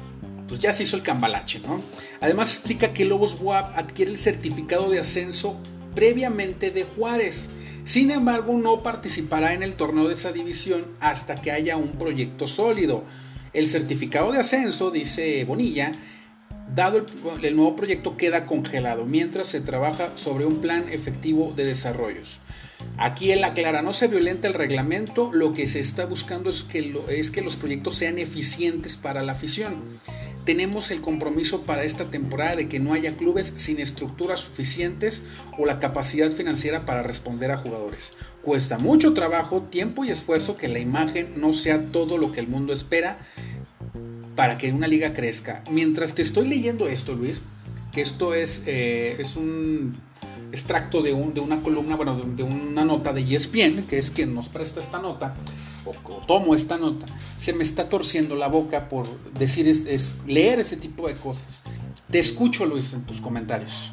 pues 0.48 0.60
ya 0.60 0.72
se 0.72 0.82
hizo 0.82 0.96
el 0.96 1.02
cambalache, 1.02 1.60
¿no? 1.60 1.80
Además 2.20 2.50
explica 2.50 2.92
que 2.92 3.04
Lobos 3.04 3.38
WAP 3.40 3.76
adquiere 3.78 4.10
el 4.10 4.18
certificado 4.18 4.90
de 4.90 5.00
ascenso 5.00 5.58
previamente 5.94 6.70
de 6.70 6.84
Juárez. 6.84 7.50
Sin 7.84 8.10
embargo, 8.10 8.56
no 8.58 8.82
participará 8.82 9.54
en 9.54 9.62
el 9.62 9.74
torneo 9.74 10.08
de 10.08 10.14
esa 10.14 10.32
división 10.32 10.86
hasta 11.00 11.36
que 11.36 11.50
haya 11.50 11.76
un 11.76 11.92
proyecto 11.92 12.46
sólido. 12.46 13.04
El 13.52 13.68
certificado 13.68 14.32
de 14.32 14.38
ascenso, 14.38 14.90
dice 14.90 15.44
Bonilla, 15.44 15.92
dado 16.74 16.98
el, 16.98 17.06
el 17.44 17.56
nuevo 17.56 17.76
proyecto 17.76 18.16
queda 18.16 18.46
congelado 18.46 19.04
mientras 19.04 19.48
se 19.48 19.60
trabaja 19.60 20.16
sobre 20.16 20.46
un 20.46 20.60
plan 20.60 20.86
efectivo 20.90 21.52
de 21.54 21.64
desarrollos. 21.64 22.40
Aquí 22.96 23.32
él 23.32 23.42
aclara, 23.42 23.82
no 23.82 23.92
se 23.92 24.08
violenta 24.08 24.46
el 24.46 24.54
reglamento, 24.54 25.30
lo 25.32 25.52
que 25.52 25.66
se 25.66 25.80
está 25.80 26.06
buscando 26.06 26.50
es 26.50 26.62
que, 26.62 26.96
es 27.08 27.30
que 27.30 27.42
los 27.42 27.56
proyectos 27.56 27.96
sean 27.96 28.18
eficientes 28.18 28.96
para 28.96 29.22
la 29.22 29.32
afición. 29.32 29.82
Tenemos 30.44 30.90
el 30.90 31.00
compromiso 31.00 31.62
para 31.62 31.84
esta 31.84 32.10
temporada 32.10 32.56
de 32.56 32.68
que 32.68 32.78
no 32.78 32.92
haya 32.92 33.16
clubes 33.16 33.54
sin 33.56 33.80
estructuras 33.80 34.40
suficientes 34.40 35.22
o 35.58 35.64
la 35.64 35.80
capacidad 35.80 36.30
financiera 36.30 36.84
para 36.84 37.02
responder 37.02 37.50
a 37.50 37.56
jugadores. 37.56 38.12
Cuesta 38.42 38.78
mucho 38.78 39.14
trabajo, 39.14 39.62
tiempo 39.62 40.04
y 40.04 40.10
esfuerzo 40.10 40.56
que 40.56 40.68
la 40.68 40.78
imagen 40.78 41.40
no 41.40 41.52
sea 41.54 41.86
todo 41.90 42.18
lo 42.18 42.30
que 42.30 42.40
el 42.40 42.48
mundo 42.48 42.74
espera 42.74 43.18
para 44.36 44.58
que 44.58 44.72
una 44.72 44.86
liga 44.86 45.14
crezca. 45.14 45.64
Mientras 45.70 46.14
te 46.14 46.22
estoy 46.22 46.46
leyendo 46.46 46.88
esto, 46.88 47.14
Luis, 47.14 47.40
que 47.92 48.02
esto 48.02 48.34
es, 48.34 48.62
eh, 48.66 49.16
es 49.18 49.36
un 49.36 49.96
extracto 50.54 51.02
de, 51.02 51.12
un, 51.12 51.34
de 51.34 51.40
una 51.40 51.62
columna, 51.62 51.96
bueno, 51.96 52.16
de, 52.16 52.42
una 52.42 52.84
nota 52.84 53.12
de 53.12 53.22
ESPN, 53.34 53.86
que 53.86 53.98
es 53.98 54.10
quien 54.10 54.34
nos 54.34 54.48
presta 54.48 54.80
esta 54.80 54.98
nota, 54.98 55.34
o, 55.84 55.92
tomo 56.26 56.54
esta 56.54 56.78
nota, 56.78 57.06
se 57.36 57.52
me 57.52 57.62
está 57.62 57.88
torciendo 57.88 58.34
la 58.36 58.48
boca 58.48 58.88
por 58.88 59.06
decir, 59.32 59.68
es, 59.68 60.14
leer 60.26 60.60
ese 60.60 60.76
tipo 60.76 61.06
de 61.08 61.16
cosas. 61.16 61.62
Te 62.10 62.18
escucho, 62.18 62.64
Luis, 62.64 62.92
en 62.92 63.04
tus 63.04 63.20
comentarios. 63.20 63.92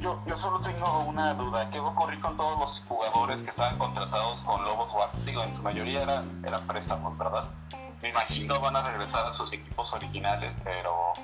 Yo, 0.00 0.22
yo, 0.28 0.36
solo 0.36 0.60
tengo 0.60 1.00
una 1.08 1.34
duda. 1.34 1.68
¿Qué 1.70 1.80
va 1.80 1.88
a 1.88 1.90
ocurrir 1.90 2.20
con 2.20 2.36
todos 2.36 2.58
los 2.60 2.84
jugadores 2.86 3.42
que 3.42 3.50
estaban 3.50 3.76
contratados 3.78 4.42
con 4.42 4.64
Lobos 4.64 4.92
Guap? 4.92 5.12
Digo, 5.26 5.42
en 5.42 5.56
su 5.56 5.62
mayoría 5.62 6.02
eran, 6.04 6.24
eran 6.46 6.64
préstamos, 6.68 7.18
¿verdad? 7.18 7.44
Me 8.00 8.10
imagino 8.10 8.60
van 8.60 8.76
a 8.76 8.82
regresar 8.82 9.26
a 9.26 9.32
sus 9.32 9.52
equipos 9.52 9.92
originales, 9.92 10.54
pero 10.62 11.14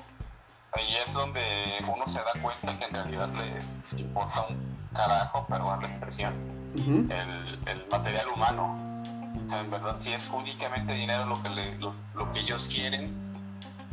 ahí 0.75 0.95
es 1.05 1.13
donde 1.13 1.41
uno 1.87 2.07
se 2.07 2.19
da 2.19 2.41
cuenta 2.41 2.77
que 2.77 2.85
en 2.85 2.93
realidad 2.93 3.29
les 3.35 3.93
importa 3.93 4.45
un 4.49 4.57
carajo, 4.93 5.45
perdón 5.47 5.81
la 5.81 5.87
expresión, 5.87 6.33
el, 6.75 7.59
el, 7.67 7.87
material 7.91 8.27
humano. 8.33 8.75
O 9.45 9.49
sea, 9.49 9.61
en 9.61 9.71
verdad, 9.71 9.95
si 9.99 10.13
es 10.13 10.29
únicamente 10.29 10.93
dinero 10.93 11.25
lo 11.25 11.41
que, 11.41 11.49
lo, 11.79 12.33
que 12.33 12.39
ellos 12.39 12.69
quieren, 12.73 13.13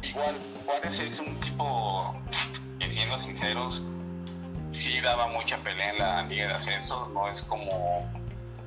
igual 0.03 0.37
Juárez 0.65 1.01
es 1.01 1.19
un 1.19 1.39
tipo 1.41 2.15
que 2.79 2.89
siendo 2.89 3.19
sinceros, 3.19 3.85
sí 4.73 5.01
daba 5.01 5.29
mucha 5.29 5.59
pelea 5.59 5.91
en 5.91 5.99
la 5.99 6.23
liga 6.23 6.49
de 6.49 6.55
ascenso, 6.55 7.11
no 7.13 7.29
es 7.29 7.43
como 7.43 8.11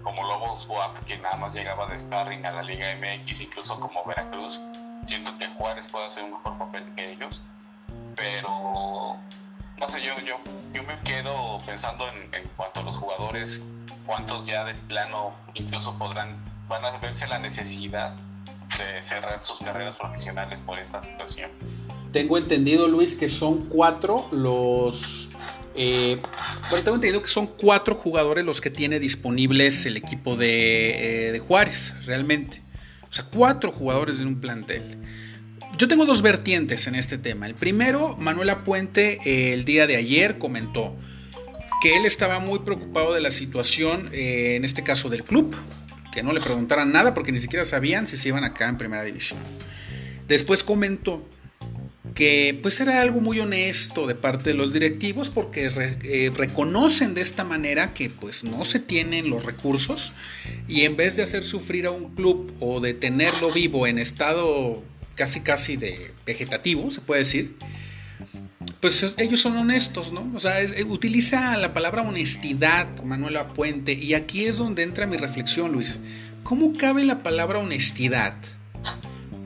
como 0.03 0.21
Lobos 0.21 0.67
WAP, 0.69 1.03
que 1.07 1.17
nada 1.17 1.35
más 1.37 1.55
llegaba 1.55 1.87
de 1.87 1.97
sparring 1.97 2.45
a 2.45 2.51
la 2.51 2.61
Liga 2.61 2.95
MX, 2.95 3.41
incluso 3.41 3.79
como 3.79 4.05
Veracruz. 4.05 4.61
Siento 5.03 5.35
que 5.39 5.47
Juárez 5.47 5.87
puede 5.87 6.05
hacer 6.05 6.25
un 6.25 6.33
mejor 6.33 6.59
papel 6.59 6.83
que 6.95 7.13
ellos 7.13 7.43
pero 8.15 9.17
no 9.77 9.89
sé, 9.89 10.01
yo, 10.01 10.13
yo, 10.25 10.39
yo 10.73 10.83
me 10.83 10.99
quedo 11.01 11.61
pensando 11.65 12.05
en, 12.07 12.43
cuanto 12.55 12.79
a 12.79 12.83
los 12.83 12.97
jugadores, 12.97 13.67
cuántos 14.05 14.45
ya 14.45 14.63
de 14.63 14.73
plano 14.73 15.31
incluso 15.53 15.97
podrán, 15.97 16.37
van 16.67 16.85
a 16.85 16.97
verse 16.99 17.27
la 17.27 17.39
necesidad 17.39 18.15
de 18.77 19.03
cerrar 19.03 19.43
sus 19.43 19.59
carreras 19.59 19.95
profesionales 19.95 20.61
por 20.61 20.79
esta 20.79 21.03
situación. 21.03 21.51
Tengo 22.11 22.37
entendido, 22.37 22.87
Luis, 22.87 23.15
que 23.15 23.27
son 23.27 23.65
cuatro 23.65 24.27
los... 24.31 25.29
Eh, 25.77 26.21
tengo 26.69 26.95
entendido 26.95 27.21
que 27.21 27.27
son 27.27 27.47
cuatro 27.47 27.95
jugadores 27.95 28.45
los 28.45 28.61
que 28.61 28.69
tiene 28.69 28.97
disponibles 28.97 29.85
el 29.85 29.97
equipo 29.97 30.37
de, 30.37 31.27
eh, 31.27 31.31
de 31.33 31.39
Juárez, 31.39 31.93
realmente. 32.05 32.61
O 33.09 33.13
sea, 33.13 33.25
cuatro 33.25 33.73
jugadores 33.73 34.21
en 34.21 34.27
un 34.27 34.39
plantel. 34.39 34.97
Yo 35.77 35.89
tengo 35.89 36.05
dos 36.05 36.21
vertientes 36.21 36.87
en 36.87 36.95
este 36.95 37.17
tema. 37.17 37.47
El 37.47 37.55
primero, 37.55 38.15
Manuel 38.17 38.49
Apuente 38.49 39.19
eh, 39.25 39.51
el 39.53 39.65
día 39.65 39.87
de 39.87 39.97
ayer 39.97 40.37
comentó 40.37 40.95
que 41.81 41.97
él 41.97 42.05
estaba 42.05 42.39
muy 42.39 42.59
preocupado 42.59 43.13
de 43.13 43.19
la 43.19 43.29
situación, 43.29 44.09
eh, 44.13 44.55
en 44.55 44.63
este 44.63 44.83
caso 44.83 45.09
del 45.09 45.25
club, 45.25 45.53
que 46.13 46.23
no 46.23 46.31
le 46.31 46.39
preguntaran 46.39 46.93
nada 46.93 47.13
porque 47.13 47.33
ni 47.33 47.39
siquiera 47.39 47.65
sabían 47.65 48.07
si 48.07 48.15
se 48.15 48.29
iban 48.29 48.45
acá 48.45 48.69
en 48.69 48.77
primera 48.77 49.03
división. 49.03 49.39
Después 50.29 50.63
comentó 50.63 51.27
que 52.13 52.57
pues 52.61 52.79
era 52.79 53.01
algo 53.01 53.19
muy 53.19 53.41
honesto 53.41 54.07
de 54.07 54.15
parte 54.15 54.51
de 54.51 54.55
los 54.55 54.71
directivos 54.71 55.29
porque 55.29 55.69
eh, 55.75 56.31
reconocen 56.33 57.13
de 57.13 57.21
esta 57.21 57.43
manera 57.43 57.93
que 57.93 58.09
pues 58.09 58.45
no 58.45 58.63
se 58.63 58.79
tienen 58.79 59.29
los 59.29 59.43
recursos 59.43 60.13
y 60.69 60.83
en 60.83 60.95
vez 60.95 61.17
de 61.17 61.23
hacer 61.23 61.43
sufrir 61.43 61.85
a 61.85 61.91
un 61.91 62.15
club 62.15 62.53
o 62.61 62.79
de 62.79 62.93
tenerlo 62.93 63.51
vivo 63.51 63.85
en 63.85 63.99
estado 63.99 64.81
casi 65.15 65.41
casi 65.41 65.77
de 65.77 66.13
vegetativo, 66.25 66.91
se 66.91 67.01
puede 67.01 67.23
decir, 67.23 67.55
pues 68.79 69.13
ellos 69.17 69.41
son 69.41 69.57
honestos, 69.57 70.11
¿no? 70.11 70.31
O 70.35 70.39
sea, 70.39 70.57
utiliza 70.87 71.57
la 71.57 71.73
palabra 71.73 72.01
honestidad 72.03 72.87
Manuel 73.03 73.37
Puente 73.53 73.93
y 73.93 74.13
aquí 74.13 74.45
es 74.45 74.57
donde 74.57 74.83
entra 74.83 75.07
mi 75.07 75.17
reflexión, 75.17 75.71
Luis. 75.71 75.99
¿Cómo 76.43 76.73
cabe 76.73 77.03
la 77.03 77.23
palabra 77.23 77.59
honestidad 77.59 78.35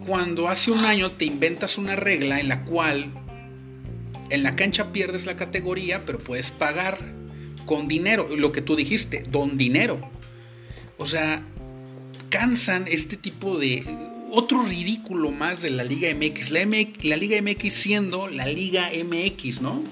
cuando 0.06 0.50
hace 0.50 0.72
un 0.72 0.84
año 0.86 1.12
te 1.12 1.26
inventas 1.26 1.78
una 1.78 1.96
regla 1.96 2.40
en 2.40 2.50
la 2.50 2.66
cual 2.66 3.14
en 4.30 4.44
la 4.44 4.56
cancha 4.56 4.92
pierdes 4.92 5.26
la 5.26 5.36
categoría, 5.36 6.06
pero 6.06 6.20
puedes 6.20 6.52
pagar 6.52 7.00
con 7.66 7.88
dinero, 7.88 8.28
lo 8.36 8.52
que 8.52 8.62
tú 8.62 8.76
dijiste, 8.76 9.24
don 9.30 9.58
dinero? 9.58 10.02
O 10.98 11.06
sea, 11.06 11.42
cansan 12.30 12.86
este 12.88 13.16
tipo 13.16 13.58
de 13.58 13.84
otro 14.32 14.64
ridículo 14.64 15.32
más 15.32 15.62
de 15.62 15.70
la 15.70 15.84
Liga 15.84 16.10
MX. 16.14 16.52
La, 16.52 16.62
la 16.62 17.18
Liga 17.18 17.42
MX 17.42 17.74
siendo 17.74 18.28
la 18.28 18.46
Liga 18.46 18.90
MX, 18.94 19.62
¿no? 19.62 19.84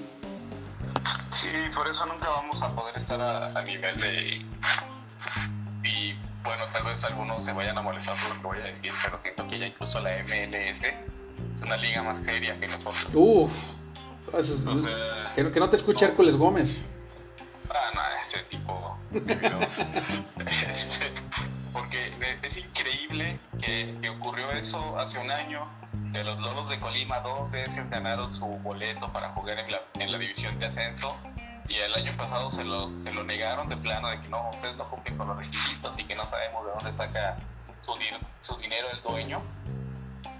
Sí, 1.30 1.48
por 1.74 1.88
eso 1.88 2.06
nunca 2.06 2.28
vamos 2.28 2.62
a 2.62 2.74
poder 2.74 2.96
estar 2.96 3.20
a, 3.20 3.62
nivel 3.62 4.00
de... 4.00 4.42
Y 5.84 6.14
bueno, 6.42 6.64
tal 6.72 6.84
vez 6.84 7.04
algunos 7.04 7.44
se 7.44 7.52
vayan 7.52 7.78
a 7.78 7.82
molestar 7.82 8.16
por 8.16 8.28
lo 8.36 8.40
que 8.40 8.46
voy 8.46 8.58
a 8.58 8.70
decir, 8.70 8.92
pero 9.04 9.20
siento 9.20 9.46
que 9.46 9.58
ya 9.58 9.66
incluso 9.66 10.00
la 10.00 10.22
MLS 10.24 10.84
es 11.54 11.62
una 11.62 11.76
liga 11.76 12.02
más 12.02 12.20
seria 12.20 12.58
que 12.58 12.66
nosotros. 12.66 13.06
Uf, 13.14 13.52
que, 15.34 15.42
no, 15.42 15.52
que, 15.52 15.60
no 15.60 15.70
te 15.70 15.76
escuche 15.76 16.04
Hércules 16.04 16.36
Gómez. 16.36 16.82
Ah, 17.70 17.90
no, 17.94 18.00
ese 18.22 18.38
tipo. 18.50 18.98
este, 20.70 21.06
porque 21.78 22.38
es 22.42 22.56
increíble 22.56 23.38
que, 23.60 23.96
ocurrió 24.10 24.50
eso 24.50 24.98
hace 24.98 25.18
un 25.18 25.30
año, 25.30 25.64
que 26.12 26.24
los 26.24 26.38
Loros 26.40 26.68
de 26.68 26.80
Colima 26.80 27.20
dos 27.20 27.50
veces 27.52 27.88
ganaron 27.88 28.34
su 28.34 28.46
boleto 28.46 29.12
para 29.12 29.30
jugar 29.30 29.60
en 29.60 29.70
la, 29.70 29.80
en 29.94 30.10
la 30.10 30.18
división 30.18 30.58
de 30.58 30.66
ascenso 30.66 31.16
y 31.68 31.74
el 31.74 31.94
año 31.94 32.16
pasado 32.16 32.50
se 32.50 32.64
lo, 32.64 32.96
se 32.98 33.12
lo 33.12 33.22
negaron 33.22 33.68
de 33.68 33.76
plano 33.76 34.08
de 34.08 34.20
que 34.20 34.28
no, 34.28 34.50
ustedes 34.50 34.76
no 34.76 34.88
cumplen 34.88 35.16
con 35.16 35.28
los 35.28 35.38
requisitos 35.38 35.98
y 35.98 36.04
que 36.04 36.16
no 36.16 36.26
sabemos 36.26 36.64
de 36.66 36.72
dónde 36.72 36.92
saca 36.92 37.36
su, 37.80 37.94
su 38.40 38.56
dinero 38.58 38.88
el 38.92 39.02
dueño. 39.02 39.42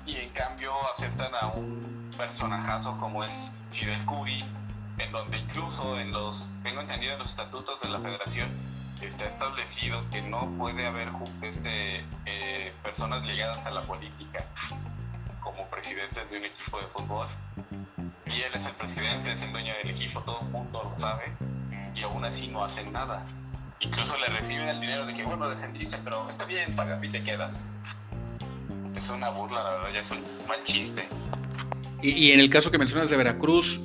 Y 0.06 0.16
en 0.16 0.30
cambio 0.30 0.72
aceptan 0.90 1.32
a 1.40 1.48
un 1.48 2.10
personajazo 2.16 2.98
como 2.98 3.22
es 3.22 3.52
Fidel 3.68 4.02
Curi, 4.06 4.42
en 4.96 5.12
donde 5.12 5.36
incluso 5.36 6.00
en 6.00 6.10
los, 6.10 6.48
tengo 6.62 6.80
entendido 6.80 7.12
en 7.12 7.18
los 7.18 7.28
estatutos 7.28 7.82
de 7.82 7.90
la 7.90 8.00
federación, 8.00 8.48
está 9.06 9.26
establecido 9.26 10.02
que 10.10 10.22
no 10.22 10.50
puede 10.58 10.86
haber 10.86 11.08
este, 11.42 12.04
eh, 12.26 12.72
personas 12.82 13.24
ligadas 13.26 13.64
a 13.66 13.70
la 13.70 13.82
política 13.82 14.44
como 15.40 15.68
presidentes 15.68 16.30
de 16.30 16.38
un 16.38 16.44
equipo 16.44 16.78
de 16.78 16.86
fútbol. 16.88 17.26
Y 18.26 18.42
él 18.42 18.52
es 18.54 18.66
el 18.66 18.72
presidente, 18.72 19.32
es 19.32 19.42
el 19.42 19.52
dueño 19.52 19.72
del 19.82 19.90
equipo, 19.90 20.20
todo 20.22 20.40
el 20.42 20.48
mundo 20.48 20.82
lo 20.84 20.98
sabe, 20.98 21.24
y 21.94 22.02
aún 22.02 22.24
así 22.24 22.48
no 22.48 22.62
hacen 22.62 22.92
nada. 22.92 23.24
Incluso 23.80 24.18
le 24.18 24.26
reciben 24.26 24.68
el 24.68 24.80
dinero 24.80 25.06
de 25.06 25.14
que, 25.14 25.24
bueno, 25.24 25.48
descendiste, 25.48 25.98
pero 26.04 26.28
está 26.28 26.44
bien, 26.44 26.74
paga 26.76 26.98
y 27.02 27.08
te 27.08 27.22
quedas. 27.22 27.56
Es 28.94 29.08
una 29.10 29.30
burla, 29.30 29.62
la 29.62 29.70
verdad, 29.72 29.90
ya 29.94 30.00
es 30.00 30.10
un 30.10 30.22
mal 30.46 30.62
chiste. 30.64 31.08
Y, 32.02 32.10
y 32.10 32.32
en 32.32 32.40
el 32.40 32.50
caso 32.50 32.70
que 32.70 32.78
mencionas 32.78 33.08
de 33.08 33.16
Veracruz, 33.16 33.80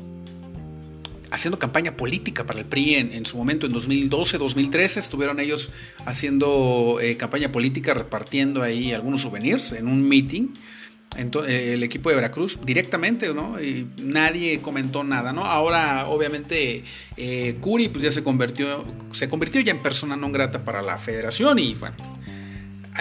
haciendo 1.34 1.58
campaña 1.58 1.98
política 1.98 2.46
para 2.46 2.60
el 2.60 2.66
PRI 2.66 2.96
en, 2.96 3.26
su 3.26 3.38
momento, 3.38 3.66
en 3.66 3.74
2012, 3.74 4.38
2013, 4.38 5.00
estuvieron 5.00 5.40
ellos 5.40 5.72
haciendo 6.06 7.00
eh, 7.02 7.18
campaña 7.18 7.52
política, 7.52 7.96
repartiendo 7.96 8.62
ahí 8.62 8.94
algunos 8.94 9.24
souvenirs 9.24 9.72
en 9.72 9.88
un 9.88 10.08
meeting. 10.08 10.50
Eh, 11.16 11.74
el 11.74 11.84
equipo 11.84 12.10
de 12.10 12.16
Veracruz 12.16 12.60
directamente, 12.64 13.34
¿no? 13.34 13.60
Y 13.62 13.88
nadie 13.98 14.62
comentó 14.62 15.04
nada, 15.04 15.34
¿no? 15.34 15.44
Ahora, 15.44 16.08
obviamente, 16.08 16.84
eh, 17.18 17.58
Curi 17.62 17.90
pues 17.90 18.04
ya 18.04 18.12
se 18.12 18.24
convirtió, 18.24 18.84
se 19.12 19.28
convirtió 19.28 19.62
ya 19.62 19.72
en 19.72 19.82
persona 19.82 20.16
no 20.16 20.32
grata 20.32 20.64
para 20.64 20.82
la 20.82 20.98
federación 20.98 21.60
y 21.60 21.74
bueno, 21.76 21.96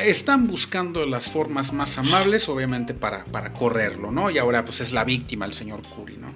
están 0.00 0.46
buscando 0.46 1.06
las 1.06 1.30
formas 1.30 1.72
más 1.72 1.98
amables, 1.98 2.48
obviamente, 2.48 2.94
para, 2.94 3.24
para 3.24 3.52
correrlo, 3.52 4.10
¿no? 4.10 4.30
Y 4.30 4.38
ahora 4.38 4.64
pues 4.64 4.80
es 4.80 4.92
la 4.92 5.04
víctima 5.04 5.44
el 5.44 5.52
señor 5.52 5.82
Curi, 5.82 6.16
¿no? 6.16 6.32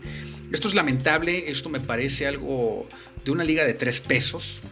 Esto 0.53 0.69
es 0.69 0.75
lamentable, 0.75 1.51
esto 1.51 1.69
me 1.69 1.81
parece 1.81 2.27
algo 2.27 2.87
de 3.25 3.31
una 3.31 3.45
liga 3.45 3.65
de 3.65 3.75
tres 3.75 4.01
pesos. 4.01 4.63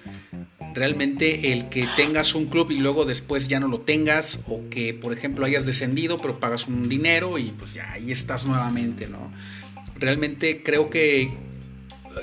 Realmente 0.75 1.53
el 1.53 1.69
que 1.69 1.89
tengas 1.97 2.35
un 2.35 2.47
club 2.47 2.71
y 2.71 2.77
luego 2.77 3.05
después 3.05 3.49
ya 3.49 3.61
no 3.61 3.69
lo 3.69 3.81
tengas, 3.81 4.41
o 4.49 4.69
que 4.71 4.93
por 4.95 5.13
ejemplo 5.13 5.47
hayas 5.47 5.67
descendido 5.67 6.19
pero 6.19 6.41
pagas 6.41 6.67
un 6.67 6.89
dinero 6.89 7.39
y 7.39 7.53
pues 7.53 7.75
ya 7.75 7.93
ahí 7.93 8.11
estás 8.11 8.45
nuevamente, 8.47 9.09
¿no? 9.09 9.33
Realmente 9.97 10.63
creo 10.63 10.91
que, 10.91 11.33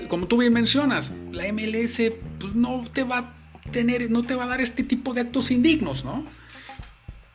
como 0.10 0.28
tú 0.28 0.38
bien 0.38 0.54
mencionas, 0.54 1.14
la 1.32 1.52
MLS 1.52 2.02
pues 2.40 2.56
no 2.56 2.86
te 2.94 3.04
va 3.04 3.36
tener, 3.72 4.10
no 4.12 4.24
te 4.24 4.36
va 4.36 4.46
a 4.46 4.48
dar 4.48 4.62
este 4.62 4.84
tipo 4.84 5.14
de 5.14 5.22
actos 5.22 5.52
indignos, 5.52 6.04
¿no? 6.04 6.26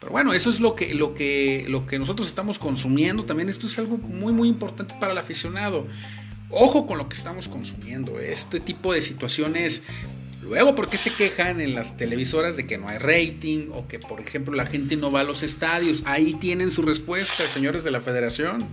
Pero 0.06 0.12
bueno, 0.12 0.32
eso 0.32 0.50
es 0.50 0.60
lo 0.60 0.76
que, 0.76 0.94
lo 0.94 1.14
que, 1.14 1.64
lo 1.68 1.84
que 1.84 1.98
nosotros 1.98 2.28
estamos 2.28 2.60
consumiendo. 2.60 3.24
También 3.24 3.48
esto 3.48 3.66
es 3.66 3.76
algo 3.80 3.98
muy, 3.98 4.32
muy 4.32 4.46
importante 4.46 4.94
para 5.00 5.10
el 5.10 5.18
aficionado. 5.18 5.88
Ojo 6.48 6.86
con 6.86 6.98
lo 6.98 7.08
que 7.08 7.16
estamos 7.16 7.48
consumiendo. 7.48 8.20
Este 8.20 8.60
tipo 8.60 8.92
de 8.92 9.02
situaciones 9.02 9.82
Luego, 10.42 10.76
¿por 10.76 10.88
qué 10.88 10.96
se 10.96 11.12
quejan 11.12 11.60
en 11.60 11.74
las 11.74 11.96
televisoras 11.96 12.56
de 12.56 12.68
que 12.68 12.78
no 12.78 12.88
hay 12.88 12.98
rating 12.98 13.70
o 13.72 13.88
que, 13.88 13.98
por 13.98 14.20
ejemplo, 14.20 14.54
la 14.54 14.66
gente 14.66 14.96
no 14.96 15.10
va 15.10 15.22
a 15.22 15.24
los 15.24 15.42
estadios? 15.42 16.04
Ahí 16.06 16.34
tienen 16.34 16.70
su 16.70 16.82
respuesta, 16.82 17.48
señores 17.48 17.82
de 17.82 17.90
la 17.90 18.00
federación. 18.00 18.64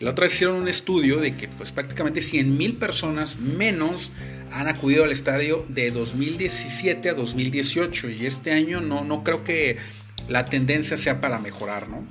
La 0.00 0.10
otra 0.10 0.24
vez 0.24 0.34
hicieron 0.34 0.56
un 0.56 0.66
estudio 0.66 1.18
de 1.18 1.36
que 1.36 1.46
pues 1.46 1.70
prácticamente 1.70 2.20
100 2.20 2.58
mil 2.58 2.74
personas 2.74 3.38
menos 3.38 4.10
han 4.50 4.66
acudido 4.66 5.04
al 5.04 5.12
estadio 5.12 5.64
de 5.68 5.92
2017 5.92 7.08
a 7.08 7.14
2018 7.14 8.10
y 8.10 8.26
este 8.26 8.50
año 8.50 8.80
no, 8.80 9.04
no 9.04 9.22
creo 9.22 9.44
que 9.44 9.76
la 10.30 10.44
tendencia 10.44 10.96
sea 10.96 11.20
para 11.20 11.38
mejorar, 11.38 11.88
¿no? 11.88 12.06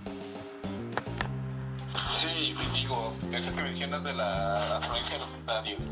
Sí, 2.13 2.53
digo, 2.73 3.15
eso 3.32 3.55
que 3.55 3.62
mencionas 3.62 4.03
de 4.03 4.13
la 4.13 4.77
afluencia 4.77 5.17
de 5.17 5.23
los 5.23 5.34
estadios. 5.34 5.89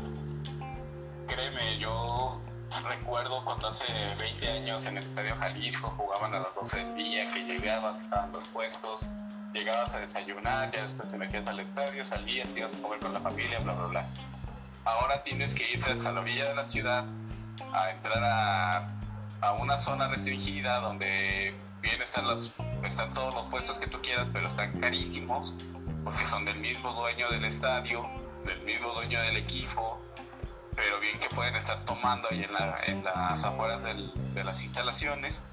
Créeme, 1.26 1.78
yo 1.78 2.38
recuerdo 2.86 3.42
cuando 3.46 3.68
hace 3.68 3.86
20 4.18 4.50
años 4.50 4.84
en 4.84 4.98
el 4.98 5.04
Estadio 5.04 5.36
Jalisco 5.36 5.88
jugaban 5.96 6.34
a 6.34 6.40
las 6.40 6.54
12 6.54 6.84
del 6.84 6.96
día, 6.96 7.32
que 7.32 7.44
llegabas 7.44 8.12
a 8.12 8.26
los 8.26 8.46
puestos, 8.46 9.08
llegabas 9.54 9.94
a 9.94 10.00
desayunar, 10.00 10.70
ya 10.70 10.82
después 10.82 11.08
te 11.08 11.16
metías 11.16 11.48
al 11.48 11.60
estadio, 11.60 12.04
salías, 12.04 12.50
te 12.50 12.60
ibas 12.60 12.74
a 12.74 12.78
comer 12.78 12.98
con 12.98 13.14
la 13.14 13.20
familia, 13.20 13.58
bla, 13.60 13.72
bla, 13.72 13.86
bla. 13.86 14.06
Ahora 14.84 15.22
tienes 15.24 15.54
que 15.54 15.64
irte 15.72 15.92
hasta 15.92 16.12
la 16.12 16.20
orilla 16.20 16.46
de 16.46 16.54
la 16.54 16.66
ciudad 16.66 17.06
a 17.72 17.90
entrar 17.90 18.22
a, 18.22 18.92
a 19.40 19.52
una 19.54 19.78
zona 19.78 20.08
restringida 20.08 20.80
donde 20.80 21.56
bien 21.80 22.00
están, 22.02 22.26
los, 22.26 22.52
están 22.84 23.12
todos 23.14 23.34
los 23.34 23.46
puestos 23.46 23.78
que 23.78 23.86
tú 23.86 24.00
quieras, 24.02 24.28
pero 24.32 24.48
están 24.48 24.78
carísimos 24.80 25.56
porque 26.04 26.26
son 26.26 26.44
del 26.44 26.58
mismo 26.58 26.92
dueño 26.92 27.28
del 27.30 27.44
estadio, 27.44 28.08
del 28.44 28.60
mismo 28.62 28.92
dueño 28.94 29.20
del 29.22 29.36
equipo, 29.36 30.00
pero 30.74 31.00
bien 31.00 31.18
que 31.18 31.28
pueden 31.34 31.54
estar 31.56 31.84
tomando 31.84 32.28
ahí 32.30 32.44
en, 32.44 32.52
la, 32.52 32.78
en 32.86 33.04
las 33.04 33.44
afueras 33.44 33.82
del, 33.82 34.12
de 34.34 34.44
las 34.44 34.62
instalaciones 34.62 35.46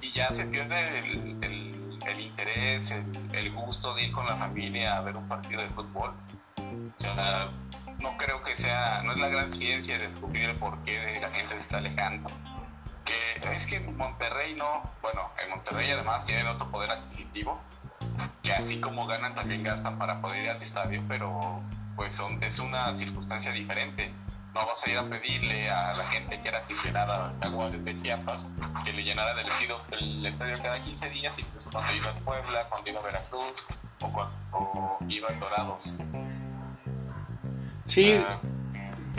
y 0.00 0.10
ya 0.12 0.28
se 0.28 0.46
pierde 0.46 0.98
el, 0.98 1.44
el, 1.44 1.98
el 2.06 2.20
interés, 2.20 2.90
el, 3.32 3.52
gusto 3.52 3.94
de 3.94 4.04
ir 4.04 4.12
con 4.12 4.26
la 4.26 4.36
familia 4.36 4.96
a 4.96 5.00
ver 5.02 5.16
un 5.16 5.28
partido 5.28 5.62
de 5.62 5.68
fútbol. 5.68 6.14
O 6.56 7.00
sea, 7.00 7.48
no 7.98 8.16
creo 8.16 8.42
que 8.42 8.56
sea, 8.56 9.02
no 9.04 9.12
es 9.12 9.18
la 9.18 9.28
gran 9.28 9.52
ciencia 9.52 9.98
descubrir 9.98 10.50
el 10.50 10.56
por 10.56 10.82
qué 10.84 11.18
la 11.20 11.30
gente 11.30 11.54
se 11.54 11.58
está 11.58 11.78
alejando. 11.78 12.30
Que 13.40 13.52
es 13.52 13.66
que 13.66 13.76
en 13.76 13.96
Monterrey 13.96 14.54
no, 14.54 14.82
bueno, 15.02 15.30
en 15.42 15.50
Monterrey 15.50 15.90
además 15.90 16.24
tienen 16.24 16.46
otro 16.46 16.70
poder 16.70 16.90
adquisitivo, 16.90 17.60
que 18.42 18.52
así 18.52 18.80
como 18.80 19.06
ganan 19.06 19.34
también 19.34 19.62
gastan 19.62 19.98
para 19.98 20.20
poder 20.20 20.44
ir 20.44 20.50
al 20.50 20.62
estadio, 20.62 21.02
pero 21.08 21.60
pues 21.96 22.14
son, 22.14 22.42
es 22.42 22.58
una 22.58 22.96
circunstancia 22.96 23.52
diferente 23.52 24.12
no 24.54 24.66
vas 24.66 24.86
a 24.86 24.90
ir 24.90 24.98
a 24.98 25.08
pedirle 25.08 25.70
a 25.70 25.94
la 25.94 26.04
gente 26.04 26.40
que 26.40 26.48
era 26.48 26.58
aficionada 26.58 27.28
a 27.28 27.34
Jaguares 27.42 27.82
de 27.84 27.96
Chiapas 27.98 28.46
que 28.84 28.92
le 28.92 29.02
llenaran 29.02 29.38
el, 29.38 29.46
estadio, 29.46 29.80
el 29.92 30.26
estadio 30.26 30.56
cada 30.62 30.82
15 30.82 31.10
días, 31.10 31.38
incluso 31.38 31.70
cuando 31.70 31.92
iba 31.94 32.10
a 32.10 32.14
Puebla, 32.16 32.66
cuando 32.68 32.90
iba 32.90 33.00
a 33.00 33.02
Veracruz 33.02 33.66
o 34.00 34.12
cuando 34.12 34.98
iba 35.08 35.28
a 35.28 35.32
Dorados. 35.32 35.98
Sí, 37.86 38.12
ah. 38.12 38.38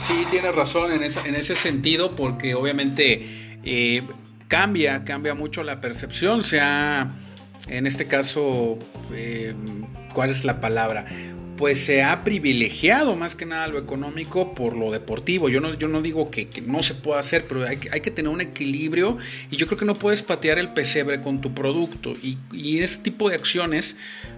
sí, 0.04 0.26
tienes 0.30 0.56
razón 0.56 0.92
en, 0.92 1.04
esa, 1.04 1.22
en 1.26 1.36
ese 1.36 1.56
sentido, 1.56 2.16
porque 2.16 2.54
obviamente 2.54 3.53
eh, 3.64 4.04
cambia, 4.48 5.04
cambia 5.04 5.34
mucho 5.34 5.64
la 5.64 5.82
percepción, 5.82 6.44
sea, 6.44 7.12
en 7.68 7.88
este 7.88 8.08
caso, 8.08 8.78
eh, 9.14 9.54
¿cuál 10.14 10.30
es 10.30 10.44
la 10.46 10.62
palabra? 10.62 11.06
pues 11.58 11.80
se 11.80 12.04
ha 12.04 12.24
privilegiado 12.24 13.16
más 13.16 13.36
que 13.36 13.46
nada 13.46 13.68
lo 13.68 13.78
económico 13.78 14.54
por 14.54 14.76
lo 14.76 14.92
deportivo. 14.92 15.50
Yo 15.50 15.62
no, 15.62 15.74
yo 15.76 15.88
no 15.88 16.02
digo 16.02 16.32
que, 16.32 16.50
no 16.66 16.82
se 16.84 16.96
pueda 16.96 17.20
hacer, 17.20 17.46
pero 17.48 17.66
hay, 17.66 17.80
hay, 17.92 18.02
que 18.02 18.12
tener 18.12 18.32
un 18.32 18.42
equilibrio 18.42 19.18
y 19.52 19.58
yo 19.58 19.68
creo 19.68 19.78
que 19.78 19.86
no 19.86 19.96
puedes 19.96 20.24
patear 20.24 20.58
el 20.60 20.74
pesebre 20.74 21.22
con 21.22 21.42
tu 21.42 21.54
producto. 21.54 22.16
Y, 22.22 22.38
y 22.52 22.80
ese 22.80 23.00
tipo 23.00 23.30
de 23.30 23.36
acciones, 23.36 23.96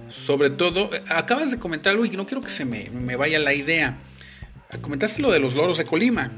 sobre 0.10 0.50
todo, 0.50 0.90
acabas 1.10 1.52
de 1.52 1.58
comentar 1.58 1.92
algo 1.92 2.06
y 2.06 2.12
no 2.12 2.26
quiero 2.26 2.42
que 2.42 2.50
se 2.50 2.66
me, 2.66 2.90
me 2.92 3.16
vaya 3.16 3.40
la 3.40 3.54
idea. 3.54 3.98
Comentaste 4.82 5.22
lo 5.22 5.32
de 5.32 5.40
los 5.40 5.56
loros 5.56 5.78
de 5.78 5.86
Colima. 5.86 6.32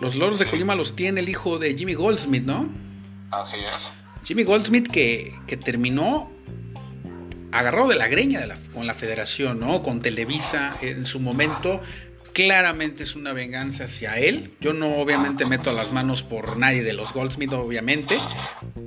Los 0.00 0.16
loros 0.16 0.38
de 0.38 0.46
Colima 0.46 0.74
los 0.74 0.96
tiene 0.96 1.20
el 1.20 1.28
hijo 1.28 1.58
de 1.58 1.76
Jimmy 1.76 1.94
Goldsmith, 1.94 2.44
¿no? 2.44 2.68
Así 3.30 3.58
es. 3.58 3.92
Jimmy 4.24 4.44
Goldsmith 4.44 4.88
que, 4.88 5.34
que 5.46 5.56
terminó 5.56 6.30
agarrado 7.54 7.88
de 7.88 7.94
la 7.94 8.08
greña 8.08 8.40
de 8.40 8.48
la, 8.48 8.58
con 8.72 8.86
la 8.86 8.94
federación, 8.94 9.60
¿no? 9.60 9.82
Con 9.82 10.00
Televisa 10.00 10.76
en 10.82 11.06
su 11.06 11.20
momento. 11.20 11.80
Claramente 12.32 13.04
es 13.04 13.14
una 13.14 13.32
venganza 13.32 13.84
hacia 13.84 14.14
él. 14.14 14.54
Yo 14.60 14.72
no 14.72 14.96
obviamente 14.96 15.46
meto 15.46 15.72
las 15.72 15.92
manos 15.92 16.24
por 16.24 16.56
nadie 16.56 16.82
de 16.82 16.92
los 16.92 17.12
Goldsmith, 17.12 17.52
obviamente. 17.52 18.18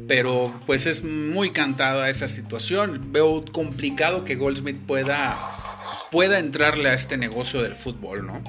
Pero 0.08 0.54
pues 0.66 0.86
es 0.86 1.04
muy 1.04 1.52
cantada 1.52 2.10
esa 2.10 2.28
situación. 2.28 3.14
Veo 3.14 3.46
complicado 3.46 4.26
que 4.26 4.36
Goldsmith 4.36 4.80
pueda, 4.86 5.38
pueda 6.12 6.40
entrarle 6.40 6.90
a 6.90 6.94
este 6.94 7.16
negocio 7.16 7.62
del 7.62 7.74
fútbol, 7.74 8.28
¿no? 8.28 8.44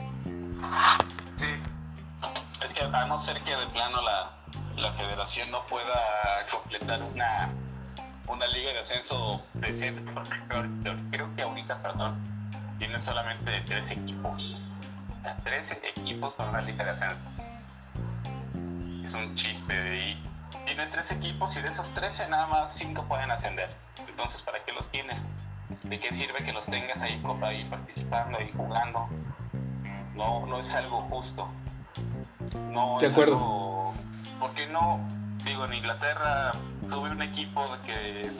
Que 2.79 2.85
a 2.85 3.07
no 3.07 3.19
ser 3.19 3.41
que 3.43 3.57
de 3.57 3.67
plano 3.67 4.01
la, 4.03 4.31
la 4.77 4.93
federación 4.93 5.51
no 5.51 5.67
pueda 5.67 5.99
completar 6.49 7.03
una 7.03 7.51
una 8.29 8.47
liga 8.49 8.73
de 8.73 8.81
ascenso 8.81 9.43
decente, 9.55 10.01
porque 10.12 10.37
creo, 11.11 11.35
que 11.35 11.43
ahorita, 11.43 11.83
perdón, 11.83 12.19
tienen 12.79 13.01
solamente 13.01 13.62
tres 13.67 13.91
equipos. 13.91 14.62
O 15.25 15.43
13 15.43 15.81
equipos 15.97 16.33
con 16.35 16.49
una 16.49 16.61
liga 16.61 16.85
de 16.85 16.91
ascenso. 16.91 17.17
Es 19.05 19.14
un 19.14 19.35
chiste. 19.35 19.75
Y 19.99 20.23
tienes 20.67 20.91
tres 20.91 21.11
equipos 21.11 21.57
y 21.57 21.62
de 21.62 21.71
esos 21.71 21.91
13 21.91 22.29
nada 22.29 22.47
más 22.47 22.73
5 22.75 23.05
pueden 23.09 23.31
ascender. 23.31 23.69
Entonces, 24.07 24.43
¿para 24.43 24.62
qué 24.64 24.73
los 24.73 24.87
tienes? 24.88 25.25
¿De 25.83 25.99
qué 25.99 26.12
sirve 26.12 26.45
que 26.45 26.53
los 26.53 26.67
tengas 26.67 27.03
ahí, 27.03 27.21
ahí 27.43 27.64
participando 27.64 28.41
y 28.41 28.53
jugando? 28.53 29.09
No, 30.14 30.47
no 30.47 30.61
es 30.61 30.75
algo 30.75 31.03
justo. 31.03 31.51
No 32.54 32.98
de 32.98 33.06
es 33.06 33.12
acuerdo. 33.12 33.34
Algo, 33.34 33.94
porque 34.40 34.66
no, 34.66 35.00
digo, 35.44 35.64
en 35.64 35.74
Inglaterra 35.74 36.52
tuve 36.88 37.11
un 37.11 37.22
equipo 37.22 37.64
que, 37.84 38.30